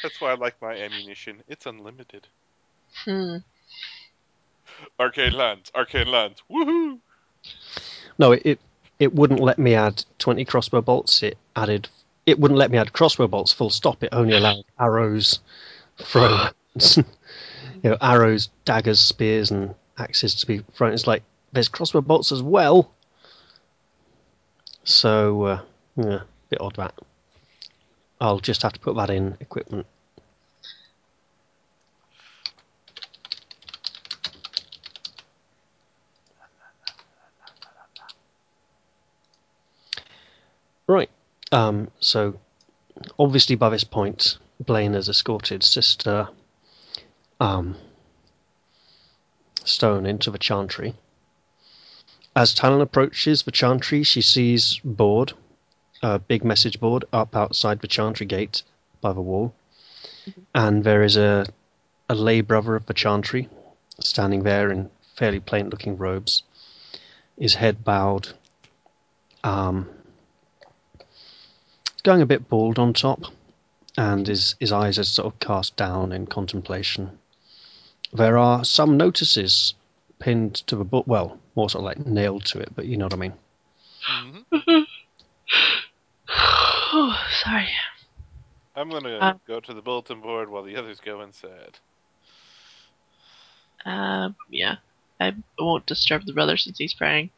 That's 0.03 0.21
why 0.21 0.33
I 0.33 0.35
like 0.35 0.61
my 0.61 0.75
ammunition. 0.77 1.43
It's 1.49 1.67
unlimited. 1.67 2.27
Hmm. 3.05 3.37
Arcane 4.99 5.33
lands, 5.33 5.71
arcane 5.75 6.09
lands. 6.09 6.43
Woohoo! 6.51 6.99
No, 8.19 8.33
it, 8.33 8.43
it 8.45 8.61
it 8.99 9.15
wouldn't 9.15 9.41
let 9.41 9.59
me 9.59 9.75
add 9.75 10.05
20 10.19 10.45
crossbow 10.45 10.81
bolts. 10.81 11.23
It 11.23 11.37
added. 11.57 11.89
It 12.27 12.39
wouldn't 12.39 12.59
let 12.59 12.71
me 12.71 12.79
add 12.79 12.93
crossbow 12.93 13.27
bolts. 13.27 13.53
Full 13.53 13.71
stop. 13.71 14.03
It 14.05 14.11
only 14.13 14.37
allowed 14.37 14.65
arrows, 14.79 15.41
throws, 15.99 16.53
you 16.97 17.05
know, 17.83 17.97
arrows, 18.01 18.49
daggers, 18.65 19.01
spears, 19.01 19.51
and 19.51 19.75
axes 19.99 20.37
to 20.37 20.47
be 20.47 20.59
thrown. 20.75 20.93
It's 20.93 21.07
like 21.07 21.23
there's 21.53 21.69
crossbow 21.69 22.01
bolts 22.01 22.33
as 22.33 22.43
well. 22.43 22.91
So 24.85 25.43
uh, 25.43 25.61
yeah, 25.97 26.15
a 26.15 26.23
bit 26.49 26.61
odd 26.61 26.77
that. 26.77 26.95
I'll 28.21 28.39
just 28.39 28.63
have 28.63 28.73
to 28.73 28.81
put 28.81 28.97
that 28.97 29.11
in 29.11 29.37
equipment. 29.41 29.87
Right. 40.87 41.11
Um, 41.51 41.91
so, 42.01 42.39
obviously, 43.19 43.57
by 43.57 43.71
this 43.71 43.85
point, 43.85 44.39
Blaine 44.61 44.95
has 44.95 45.09
escorted 45.09 45.63
Sister 45.63 46.29
um, 47.43 47.75
Stone 49.65 50.07
into 50.07 50.31
the 50.31 50.39
chantry. 50.39 50.95
As 52.37 52.55
Talon 52.55 52.81
approaches 52.81 53.43
the 53.43 53.51
chantry, 53.51 54.05
she 54.05 54.23
sees 54.23 54.79
board, 54.85 55.33
a 56.03 56.21
big 56.21 56.45
message 56.45 56.79
board, 56.79 57.05
up 57.13 57.35
outside 57.35 57.81
the 57.81 57.89
chantry 57.89 58.27
gate 58.27 58.63
by 59.01 59.13
the 59.13 59.21
wall, 59.21 59.53
and 60.55 60.85
there 60.85 61.03
is 61.03 61.17
a 61.17 61.47
a 62.09 62.15
lay 62.15 62.43
brother 62.43 62.77
of 62.77 62.87
the 62.87 62.95
chantry 62.95 63.49
standing 63.99 64.43
there 64.43 64.71
in 64.71 64.91
fairly 65.17 65.41
plain-looking 65.41 65.97
robes, 65.97 66.43
his 67.39 67.55
head 67.55 67.85
bowed. 67.85 68.29
Um, 69.43 69.89
going 72.03 72.23
a 72.23 72.27
bit 72.27 72.49
bald 72.49 72.79
on 72.79 72.93
top, 72.93 73.21
and 73.97 74.27
his, 74.27 74.55
his 74.61 74.73
eyes 74.73 74.99
are 74.99 75.05
sort 75.05 75.33
of 75.33 75.41
cast 75.41 75.77
down 75.77 76.13
in 76.13 76.27
contemplation. 76.27 77.19
There 78.13 78.39
are 78.39 78.65
some 78.65 78.97
notices 78.97 79.75
pinned 80.19 80.55
to 80.69 80.77
the 80.77 80.85
book, 80.85 81.07
well, 81.07 81.39
more 81.55 81.69
sort 81.69 81.81
of 81.81 81.87
like 81.87 82.07
nailed 82.07 82.45
to 82.47 82.61
it, 82.61 82.75
but 82.75 82.87
you 82.87 82.97
know 82.97 83.07
what 83.07 83.15
I 83.15 83.17
mean. 83.17 83.35
hmm 84.03 84.83
oh, 86.29 87.27
sorry. 87.45 87.69
I'm 88.77 88.91
gonna 88.91 89.19
Uh, 89.19 89.35
go 89.47 89.61
to 89.61 89.73
the 89.75 89.81
bulletin 89.83 90.21
board 90.21 90.51
while 90.51 90.63
the 90.63 90.77
others 90.77 91.01
go 91.01 91.23
inside. 91.23 91.79
Um, 93.85 94.37
yeah. 94.51 94.77
I 95.21 95.35
won't 95.59 95.87
disturb 95.87 96.25
the 96.27 96.33
brother 96.33 96.57
since 96.57 96.79
he's 96.79 96.95
praying. 96.95 97.31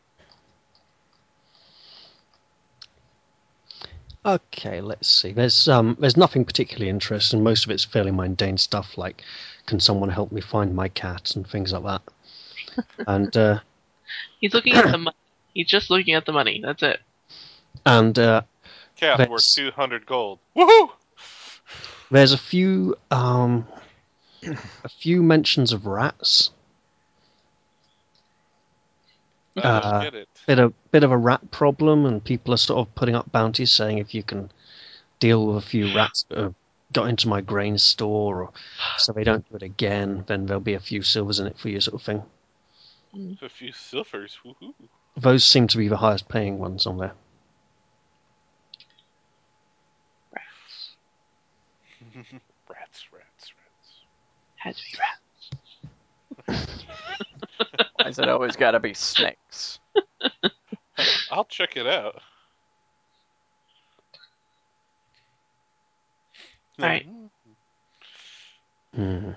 Okay, 4.27 4.81
let's 4.81 5.09
see. 5.09 5.33
There's 5.33 5.69
um, 5.69 5.97
there's 6.01 6.17
nothing 6.17 6.45
particularly 6.45 6.89
interesting. 6.89 7.43
Most 7.43 7.65
of 7.65 7.71
it's 7.71 7.85
fairly 7.85 8.11
mundane 8.11 8.57
stuff, 8.59 8.97
like 8.97 9.23
can 9.67 9.81
someone 9.81 10.09
help 10.11 10.31
me 10.33 10.41
find 10.41 10.75
my 10.75 10.89
cat 10.89 11.35
and 11.37 11.47
things 11.47 11.73
like 11.73 11.83
that. 11.85 12.03
and 13.07 13.37
uh, 13.37 13.61
He's 14.41 14.53
looking 14.55 14.75
at 14.75 14.91
the 14.91 14.99
money. 14.99 15.17
He's 15.55 15.67
just 15.69 15.91
looking 15.91 16.15
at 16.15 16.27
the 16.27 16.33
money. 16.33 16.61
That's 16.65 16.83
it. 16.83 17.01
and 17.87 18.19
uh, 18.19 18.43
Cat 18.97 19.31
worth 19.31 19.47
200 19.55 20.07
gold. 20.07 20.39
Woohoo! 20.57 20.91
there's 22.11 22.33
a 22.33 22.39
few 22.39 22.97
um, 23.11 23.67
a 24.43 24.89
few 24.89 25.23
mentions 25.23 25.73
of 25.73 25.87
rats. 25.87 26.51
I 29.57 29.61
Uh, 29.61 30.03
get 30.05 30.15
it. 30.15 30.29
bit 30.47 30.59
of 30.59 30.75
bit 30.91 31.05
of 31.05 31.13
a 31.13 31.17
rat 31.17 31.51
problem, 31.51 32.07
and 32.07 32.23
people 32.23 32.53
are 32.55 32.59
sort 32.59 32.87
of 32.87 32.95
putting 32.95 33.15
up 33.15 33.31
bounties 33.31 33.71
saying 33.73 33.99
if 33.99 34.13
you 34.15 34.23
can 34.23 34.51
deal 35.21 35.47
with 35.47 35.57
a 35.65 35.67
few 35.67 35.95
rats 35.95 36.25
that 36.29 36.39
have 36.39 36.55
got 36.95 37.09
into 37.09 37.29
my 37.29 37.43
grain 37.43 37.77
store, 37.77 38.45
or 38.45 38.53
so 38.97 39.13
they 39.13 39.25
don't 39.25 39.47
do 39.51 39.57
it 39.57 39.63
again, 39.63 40.25
then 40.27 40.47
there'll 40.47 40.61
be 40.61 40.75
a 40.75 40.81
few 40.81 41.03
silvers 41.03 41.41
in 41.41 41.47
it 41.47 41.59
for 41.59 41.69
you, 41.69 41.81
sort 41.81 42.01
of 42.01 42.03
thing. 42.03 42.23
Mm. 43.15 43.43
A 43.43 43.49
few 43.49 43.73
silvers. 43.73 44.39
Woohoo! 44.45 44.73
Those 45.17 45.45
seem 45.45 45.69
to 45.69 45.79
be 45.79 45.89
the 45.89 45.99
highest 45.99 46.29
paying 46.29 46.59
ones 46.59 46.87
on 46.87 46.99
there. 46.99 47.13
rats, 50.35 50.95
rats, 52.69 53.05
rats. 53.13 53.53
Rats. 53.53 53.53
Had 54.57 54.77
to 54.77 54.83
be 54.85 54.99
rat. 54.99 55.19
Why 57.97 58.09
is 58.09 58.19
it 58.19 58.29
always 58.29 58.57
got 58.57 58.73
to 58.73 58.81
be 58.81 58.95
snakes? 58.95 59.79
I'll 61.31 61.45
check 61.45 61.77
it 61.77 61.87
out. 61.87 62.21
Alright. 66.81 67.07
Hmm. 68.95 69.31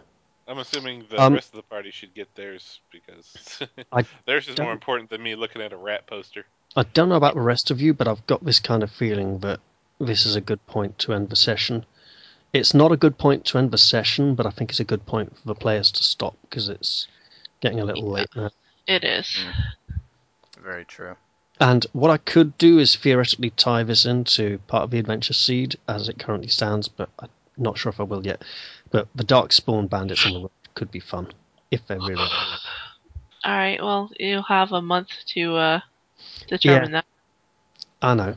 I'm 0.48 0.60
assuming 0.60 1.06
the 1.10 1.22
Um, 1.22 1.34
rest 1.34 1.50
of 1.50 1.58
the 1.58 1.64
party 1.64 1.92
should 1.92 2.14
get 2.14 2.34
theirs 2.36 2.80
because 2.92 3.62
theirs 4.26 4.48
is 4.48 4.58
more 4.58 4.72
important 4.72 5.10
than 5.10 5.22
me 5.22 5.36
looking 5.36 5.62
at 5.62 5.74
a 5.74 5.78
rat 5.78 6.08
poster. 6.08 6.46
I 6.76 6.84
don't 6.84 7.10
know 7.10 7.16
about 7.16 7.34
the 7.36 7.42
rest 7.42 7.70
of 7.72 7.82
you, 7.82 7.94
but 7.94 8.08
I've 8.08 8.26
got 8.28 8.44
this 8.46 8.60
kind 8.60 8.84
of 8.84 8.92
feeling 8.92 9.40
that 9.40 9.60
this 10.00 10.26
is 10.26 10.36
a 10.36 10.42
good 10.42 10.66
point 10.68 11.00
to 11.00 11.14
end 11.14 11.30
the 11.30 11.36
session. 11.36 11.86
It's 12.54 12.74
not 12.74 12.92
a 12.92 12.98
good 12.98 13.18
point 13.18 13.46
to 13.46 13.58
end 13.58 13.72
the 13.72 13.78
session, 13.78 14.36
but 14.36 14.46
I 14.46 14.52
think 14.52 14.70
it's 14.70 14.80
a 14.80 14.86
good 14.86 15.06
point 15.06 15.38
for 15.38 15.48
the 15.48 15.56
players 15.56 15.92
to 15.94 16.04
stop 16.04 16.36
because 16.44 16.70
it's 16.70 17.08
getting 17.60 17.80
a 17.80 17.86
little 17.86 18.10
late 18.10 18.30
now. 18.36 18.52
It 18.88 19.04
is. 19.04 19.44
Very 20.64 20.86
true. 20.86 21.16
And 21.60 21.86
what 21.94 22.12
I 22.12 22.18
could 22.18 22.58
do 22.58 22.78
is 22.78 22.96
theoretically 22.96 23.50
tie 23.50 23.84
this 23.84 24.06
into 24.06 24.60
part 24.68 24.84
of 24.84 24.92
the 24.92 25.00
Adventure 25.00 25.34
Seed 25.34 25.76
as 25.88 26.08
it 26.08 26.20
currently 26.20 26.50
stands, 26.50 26.88
but 26.88 27.10
I'm 27.20 27.30
not 27.58 27.78
sure 27.78 27.90
if 27.90 28.00
I 28.00 28.04
will 28.04 28.26
yet. 28.26 28.44
But 28.92 29.08
the 29.16 29.24
Dark 29.24 29.52
Spawn 29.52 29.88
Bandits 29.88 30.26
on 30.26 30.34
the 30.34 30.40
road 30.42 30.52
could 30.76 30.92
be 30.92 31.00
fun 31.00 31.32
if 31.72 31.86
they're 31.88 32.00
really. 32.00 32.16
All 33.44 33.54
right. 33.54 33.82
Well, 33.82 34.12
you'll 34.20 34.44
have 34.44 34.72
a 34.72 34.82
month 34.82 35.10
to 35.34 35.56
uh, 35.56 35.80
determine 36.48 36.92
that. 36.92 37.06
I 38.02 38.14
know. 38.14 38.36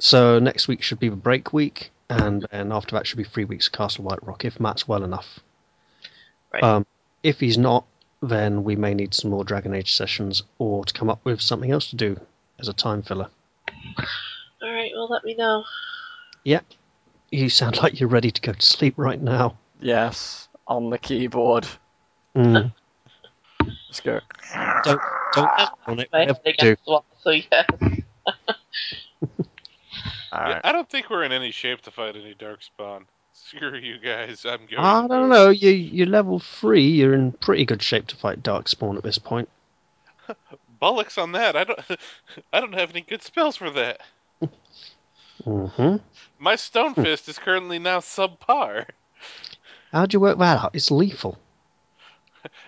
So 0.00 0.38
next 0.38 0.68
week 0.68 0.82
should 0.82 1.00
be 1.00 1.08
the 1.08 1.16
break 1.16 1.52
week, 1.52 1.90
and 2.08 2.46
then 2.50 2.72
after 2.72 2.96
that 2.96 3.06
should 3.06 3.16
be 3.16 3.24
three 3.24 3.44
weeks 3.44 3.66
of 3.66 3.72
Castle 3.72 4.04
White 4.04 4.24
Rock 4.24 4.44
if 4.44 4.60
Matt's 4.60 4.88
well 4.88 5.04
enough. 5.04 5.40
Right. 6.52 6.62
Um, 6.62 6.86
if 7.22 7.40
he's 7.40 7.58
not, 7.58 7.84
then 8.22 8.64
we 8.64 8.76
may 8.76 8.94
need 8.94 9.14
some 9.14 9.30
more 9.30 9.44
Dragon 9.44 9.74
Age 9.74 9.94
sessions, 9.94 10.42
or 10.58 10.84
to 10.84 10.92
come 10.92 11.10
up 11.10 11.24
with 11.24 11.40
something 11.40 11.70
else 11.70 11.90
to 11.90 11.96
do 11.96 12.18
as 12.58 12.68
a 12.68 12.72
time 12.72 13.02
filler. 13.02 13.28
All 14.62 14.72
right. 14.72 14.90
Well, 14.94 15.08
let 15.08 15.24
me 15.24 15.34
know. 15.34 15.64
Yeah. 16.44 16.60
You 17.30 17.48
sound 17.50 17.76
like 17.82 18.00
you're 18.00 18.08
ready 18.08 18.30
to 18.30 18.40
go 18.40 18.52
to 18.52 18.62
sleep 18.66 18.94
right 18.96 19.20
now. 19.20 19.58
Yes, 19.80 20.48
on 20.66 20.90
the 20.90 20.98
keyboard. 20.98 21.66
Mm. 22.34 22.72
Let's 23.88 24.00
go. 24.00 24.20
don't 24.82 25.00
don't 25.34 25.50
on 25.86 26.00
it. 26.00 26.08
my 26.12 26.20
Whatever 26.20 26.40
head 26.44 26.46
you 26.46 26.52
do. 26.58 26.66
against 26.66 26.84
the 26.84 26.90
wall, 26.90 27.04
so 27.22 27.30
yeah. 27.30 27.64
All 27.80 27.88
Yeah. 30.32 30.60
I 30.64 30.72
don't 30.72 30.88
think 30.88 31.10
we're 31.10 31.24
in 31.24 31.32
any 31.32 31.50
shape 31.50 31.80
to 31.82 31.90
fight 31.90 32.16
any 32.16 32.34
darkspawn. 32.34 33.04
Screw 33.48 33.76
you 33.78 33.98
guys. 33.98 34.44
I'm 34.44 34.66
going. 34.66 34.78
I 34.78 35.06
don't 35.06 35.30
know. 35.30 35.48
You 35.48 35.70
you're 35.70 36.06
level 36.06 36.38
three. 36.38 36.86
You're 36.86 37.14
in 37.14 37.32
pretty 37.32 37.64
good 37.64 37.82
shape 37.82 38.06
to 38.08 38.16
fight 38.16 38.42
Darkspawn 38.42 38.96
at 38.96 39.02
this 39.02 39.18
point. 39.18 39.48
Bollocks 40.82 41.16
on 41.16 41.32
that. 41.32 41.56
I 41.56 41.64
don't. 41.64 41.80
I 42.52 42.60
don't 42.60 42.74
have 42.74 42.90
any 42.90 43.00
good 43.00 43.22
spells 43.22 43.56
for 43.56 43.70
that. 43.70 44.00
hmm 45.44 45.96
My 46.38 46.56
Stone 46.56 46.94
Fist 46.94 47.28
is 47.28 47.38
currently 47.38 47.78
now 47.78 48.00
subpar. 48.00 48.86
How'd 49.92 50.12
you 50.12 50.20
work 50.20 50.38
that 50.38 50.58
out? 50.64 50.74
It's 50.74 50.90
lethal. 50.90 51.38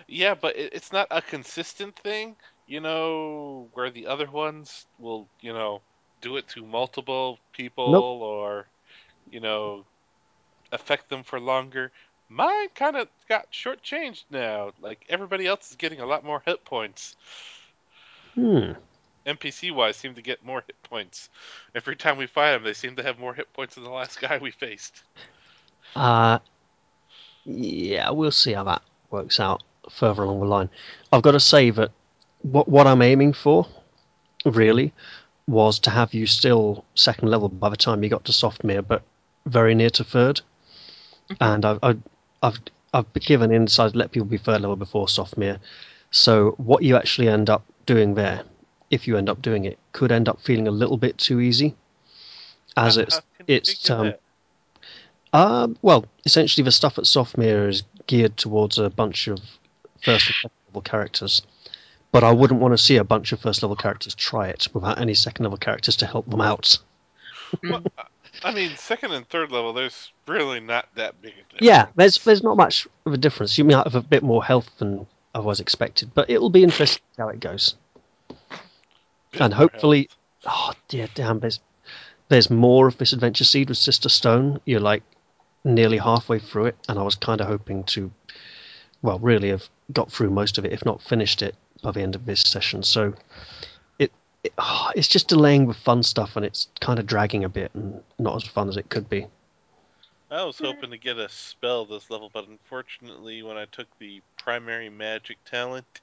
Yeah, 0.07 0.35
but 0.35 0.57
it, 0.57 0.73
it's 0.73 0.91
not 0.91 1.07
a 1.11 1.21
consistent 1.21 1.95
thing. 1.97 2.35
You 2.67 2.81
know, 2.81 3.69
where 3.73 3.89
the 3.89 4.07
other 4.07 4.29
ones 4.29 4.85
will, 4.99 5.27
you 5.39 5.53
know, 5.53 5.81
do 6.21 6.37
it 6.37 6.47
to 6.49 6.65
multiple 6.65 7.39
people 7.53 7.91
Nope. 7.93 8.03
or, 8.21 8.67
you 9.31 9.39
know, 9.39 9.85
affect 10.71 11.09
them 11.09 11.23
for 11.23 11.39
longer. 11.39 11.91
Mine 12.29 12.69
kind 12.75 12.95
of 12.95 13.07
got 13.27 13.51
shortchanged 13.51 14.23
now. 14.29 14.71
Like 14.79 15.05
everybody 15.09 15.45
else 15.45 15.69
is 15.69 15.75
getting 15.75 15.99
a 15.99 16.05
lot 16.05 16.23
more 16.23 16.41
hit 16.45 16.63
points. 16.63 17.15
Hmm. 18.35 18.71
NPC 19.25 19.73
wise, 19.73 19.97
seem 19.97 20.15
to 20.15 20.21
get 20.21 20.43
more 20.43 20.63
hit 20.65 20.81
points. 20.83 21.29
Every 21.75 21.95
time 21.95 22.17
we 22.17 22.25
fight 22.25 22.51
them, 22.53 22.63
they 22.63 22.73
seem 22.73 22.95
to 22.95 23.03
have 23.03 23.19
more 23.19 23.33
hit 23.33 23.51
points 23.53 23.75
than 23.75 23.83
the 23.83 23.89
last 23.89 24.19
guy 24.21 24.37
we 24.37 24.51
faced. 24.51 25.03
Uh, 25.95 26.39
yeah, 27.43 28.09
we'll 28.09 28.31
see 28.31 28.53
how 28.53 28.63
that 28.63 28.81
works 29.11 29.39
out 29.39 29.63
further 29.91 30.23
along 30.23 30.39
the 30.39 30.45
line. 30.45 30.69
I've 31.11 31.21
got 31.21 31.31
to 31.31 31.39
say 31.39 31.69
that 31.71 31.91
what 32.41 32.67
what 32.67 32.87
I'm 32.87 33.01
aiming 33.01 33.33
for, 33.33 33.67
really, 34.45 34.93
was 35.47 35.79
to 35.79 35.89
have 35.89 36.13
you 36.13 36.25
still 36.25 36.85
second 36.95 37.29
level 37.29 37.49
by 37.49 37.69
the 37.69 37.77
time 37.77 38.03
you 38.03 38.09
got 38.09 38.25
to 38.25 38.31
Softmere, 38.31 38.87
but 38.87 39.03
very 39.45 39.75
near 39.75 39.89
to 39.89 40.03
3rd 40.03 40.41
And 41.39 41.65
I've, 41.65 41.79
I've 41.83 42.01
I've 42.43 42.59
I've 42.93 43.13
given 43.13 43.51
insight 43.51 43.95
let 43.95 44.11
people 44.11 44.27
be 44.27 44.37
third 44.37 44.61
level 44.61 44.75
before 44.75 45.05
Softmere. 45.07 45.59
So 46.11 46.51
what 46.57 46.83
you 46.83 46.97
actually 46.97 47.29
end 47.29 47.49
up 47.49 47.63
doing 47.85 48.15
there, 48.15 48.43
if 48.89 49.07
you 49.07 49.17
end 49.17 49.29
up 49.29 49.41
doing 49.41 49.65
it, 49.65 49.79
could 49.93 50.11
end 50.11 50.27
up 50.27 50.41
feeling 50.41 50.67
a 50.67 50.71
little 50.71 50.97
bit 50.97 51.17
too 51.17 51.39
easy. 51.39 51.75
As 52.75 52.95
How- 52.95 53.01
it's 53.01 53.15
how 53.15 53.21
it's 53.47 53.89
um, 53.89 54.05
that? 54.07 54.19
um, 55.33 55.77
well, 55.81 56.05
essentially, 56.25 56.63
the 56.63 56.71
stuff 56.71 56.97
at 56.97 57.05
Softmere 57.05 57.69
is 57.69 57.83
geared 58.07 58.35
towards 58.37 58.77
a 58.77 58.89
bunch 58.89 59.27
of 59.27 59.39
first 60.01 60.31
level 60.67 60.81
characters. 60.81 61.41
But 62.11 62.25
I 62.25 62.31
wouldn't 62.33 62.59
want 62.59 62.73
to 62.73 62.77
see 62.77 62.97
a 62.97 63.05
bunch 63.05 63.31
of 63.31 63.39
first 63.39 63.63
level 63.63 63.77
characters 63.77 64.13
try 64.15 64.49
it 64.49 64.67
without 64.73 64.99
any 64.99 65.13
second 65.13 65.43
level 65.43 65.57
characters 65.57 65.95
to 65.97 66.05
help 66.05 66.29
them 66.29 66.41
out. 66.41 66.77
Well, 67.63 67.83
I 68.43 68.53
mean, 68.53 68.75
second 68.77 69.11
and 69.11 69.27
third 69.27 69.51
level, 69.51 69.73
there's 69.73 70.11
really 70.27 70.59
not 70.59 70.87
that 70.95 71.21
big 71.21 71.33
a 71.33 71.35
difference. 71.43 71.61
Yeah, 71.61 71.87
there's 71.95 72.23
there's 72.23 72.43
not 72.43 72.57
much 72.57 72.87
of 73.05 73.13
a 73.13 73.17
difference. 73.17 73.57
You 73.57 73.65
might 73.65 73.83
have 73.83 73.95
a 73.95 74.01
bit 74.01 74.23
more 74.23 74.43
health 74.43 74.69
than 74.77 75.05
I 75.35 75.39
was 75.39 75.59
expected, 75.59 76.11
but 76.13 76.29
it'll 76.29 76.49
be 76.49 76.63
interesting 76.63 77.03
how 77.17 77.29
it 77.29 77.39
goes. 77.39 77.75
Bit 79.31 79.41
and 79.41 79.53
hopefully- 79.53 80.09
health. 80.43 80.73
Oh 80.73 80.73
dear, 80.87 81.07
damn! 81.13 81.39
There's 81.39 81.59
there's 82.29 82.49
more 82.49 82.87
of 82.87 82.97
this 82.97 83.13
adventure 83.13 83.43
seed 83.43 83.69
with 83.69 83.77
Sister 83.77 84.09
Stone. 84.09 84.61
You're 84.65 84.79
like 84.79 85.03
nearly 85.63 85.97
halfway 85.97 86.39
through 86.39 86.67
it, 86.67 86.77
and 86.89 86.97
I 86.97 87.03
was 87.03 87.15
kind 87.15 87.41
of 87.41 87.47
hoping 87.47 87.83
to, 87.83 88.11
well, 89.01 89.19
really 89.19 89.49
have 89.49 89.69
got 89.91 90.11
through 90.11 90.31
most 90.31 90.57
of 90.57 90.65
it, 90.65 90.71
if 90.71 90.83
not 90.85 91.01
finished 91.01 91.41
it 91.41 91.55
by 91.83 91.91
the 91.91 92.01
end 92.01 92.15
of 92.15 92.25
this 92.25 92.41
session. 92.41 92.81
So 92.83 93.13
it, 94.43 94.47
it 94.47 94.53
ah, 94.57 94.91
it's 94.95 95.07
just 95.07 95.27
delaying 95.27 95.65
with 95.65 95.77
fun 95.77 96.03
stuff, 96.03 96.35
and 96.35 96.45
it's 96.45 96.67
kind 96.79 96.99
of 96.99 97.05
dragging 97.05 97.43
a 97.43 97.49
bit, 97.49 97.71
and 97.73 98.01
not 98.19 98.35
as 98.35 98.43
fun 98.43 98.69
as 98.69 98.77
it 98.77 98.89
could 98.89 99.09
be. 99.09 99.27
I 100.29 100.45
was 100.45 100.57
hoping 100.57 100.91
to 100.91 100.97
get 100.97 101.17
a 101.17 101.27
spell 101.27 101.85
this 101.85 102.09
level, 102.09 102.29
but 102.33 102.47
unfortunately, 102.47 103.43
when 103.43 103.57
I 103.57 103.65
took 103.65 103.87
the 103.99 104.21
primary 104.37 104.89
magic 104.89 105.37
talent, 105.43 106.01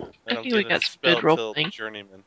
I, 0.00 0.30
I 0.30 0.34
don't 0.34 0.44
think 0.44 0.68
get 0.68 0.82
a 0.82 0.84
spell 0.84 1.20
good 1.20 1.36
till 1.36 1.52
playing. 1.54 1.70
journeyman. 1.70 2.24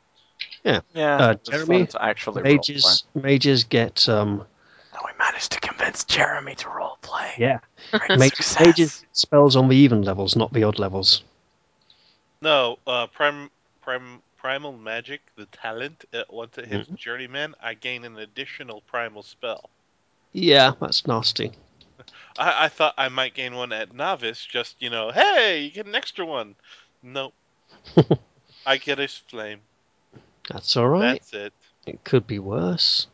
Yeah, 0.64 0.82
Uh, 0.96 1.36
Jeremy, 1.44 1.88
actually. 2.00 2.44
Mages 2.44 3.04
mages 3.16 3.64
get 3.64 4.08
um 4.10 4.46
And 4.94 5.02
we 5.06 5.12
managed 5.18 5.52
to 5.54 5.60
convince 5.60 6.04
Jeremy 6.04 6.56
to 6.56 6.66
roleplay. 6.68 7.38
yeah 7.38 7.60
Great 7.92 8.20
mages, 8.20 8.60
mages 8.60 9.06
spells 9.14 9.56
on 9.56 9.70
the 9.70 9.76
even 9.76 10.04
levels, 10.04 10.36
not 10.36 10.54
the 10.54 10.64
odd 10.64 10.80
levels. 10.80 11.24
No, 12.42 12.78
uh, 12.88 13.08
prim, 13.08 13.50
prim, 13.82 14.22
primal 14.40 14.72
magic, 14.74 15.22
the 15.36 15.46
talent. 15.48 16.06
Uh, 16.14 16.24
once 16.30 16.58
it 16.58 16.66
hits 16.68 16.88
Mhm. 16.88 16.96
journeyman, 16.96 17.56
I 17.62 17.74
gain 17.76 18.06
an 18.06 18.18
additional 18.18 18.82
primal 18.82 19.24
spell. 19.24 19.70
Yeah, 20.34 20.74
that's 20.80 21.06
nasty. 21.08 21.52
I, 22.38 22.66
I 22.66 22.70
thought 22.70 22.94
I 22.98 23.10
might 23.10 23.34
gain 23.36 23.56
one 23.56 23.72
at 23.74 23.94
novice, 23.94 24.46
just 24.46 24.82
you 24.82 24.90
know, 24.90 25.12
hey, 25.12 25.62
you 25.62 25.72
get 25.72 25.88
an 25.88 25.96
extra 25.96 26.26
one. 26.26 26.56
Nope. 27.04 27.34
I 28.66 28.78
get 28.78 29.00
a 29.00 29.08
flame. 29.08 29.62
That's 30.50 30.76
all 30.78 30.88
right. 30.90 31.22
That's 31.22 31.34
it. 31.34 31.54
It 31.86 32.04
could 32.04 32.28
be 32.28 32.40
worse. 32.40 33.08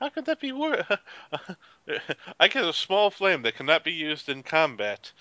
How 0.00 0.08
could 0.08 0.26
that 0.26 0.40
be 0.40 0.52
worse? 0.52 0.84
I 2.40 2.48
get 2.48 2.64
a 2.64 2.72
small 2.72 3.10
flame 3.10 3.42
that 3.42 3.56
cannot 3.56 3.84
be 3.84 3.92
used 3.92 4.28
in 4.28 4.42
combat. 4.42 5.12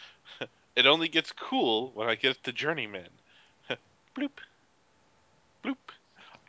It 0.75 0.85
only 0.85 1.07
gets 1.07 1.31
cool 1.31 1.91
when 1.93 2.09
I 2.09 2.15
get 2.15 2.37
it 2.37 2.43
to 2.45 2.53
journeyman. 2.53 3.09
Bloop. 4.15 4.39
Bloop. 5.63 5.77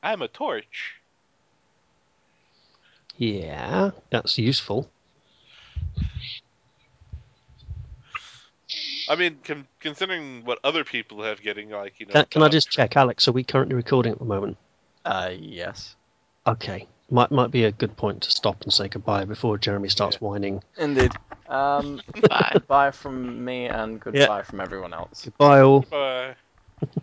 I'm 0.02 0.22
a 0.22 0.28
torch. 0.28 0.94
Yeah, 3.16 3.90
that's 4.10 4.38
useful. 4.38 4.90
I 9.08 9.16
mean, 9.16 9.38
con- 9.44 9.66
considering 9.80 10.44
what 10.44 10.58
other 10.64 10.84
people 10.84 11.22
have 11.22 11.42
getting, 11.42 11.70
like 11.70 12.00
you 12.00 12.06
know. 12.06 12.12
Can, 12.12 12.24
can 12.26 12.42
I 12.42 12.48
just 12.48 12.70
check, 12.70 12.96
Alex? 12.96 13.28
Are 13.28 13.32
we 13.32 13.44
currently 13.44 13.74
recording 13.74 14.12
at 14.12 14.18
the 14.18 14.24
moment? 14.24 14.56
Uh, 15.04 15.30
yes. 15.38 15.96
Okay, 16.46 16.86
might 17.10 17.30
might 17.30 17.50
be 17.50 17.64
a 17.64 17.72
good 17.72 17.96
point 17.96 18.22
to 18.22 18.30
stop 18.30 18.62
and 18.62 18.72
say 18.72 18.88
goodbye 18.88 19.24
before 19.24 19.58
Jeremy 19.58 19.88
starts 19.88 20.20
whining. 20.20 20.62
Indeed. 20.78 21.12
Um, 21.48 22.00
Bye. 22.28 22.50
goodbye 22.54 22.90
from 22.90 23.44
me 23.44 23.66
and 23.66 24.00
goodbye 24.00 24.42
from 24.42 24.60
everyone 24.60 24.94
else. 24.94 25.24
Goodbye, 25.24 25.60
all. 25.60 25.80
Goodbye. 25.80 26.34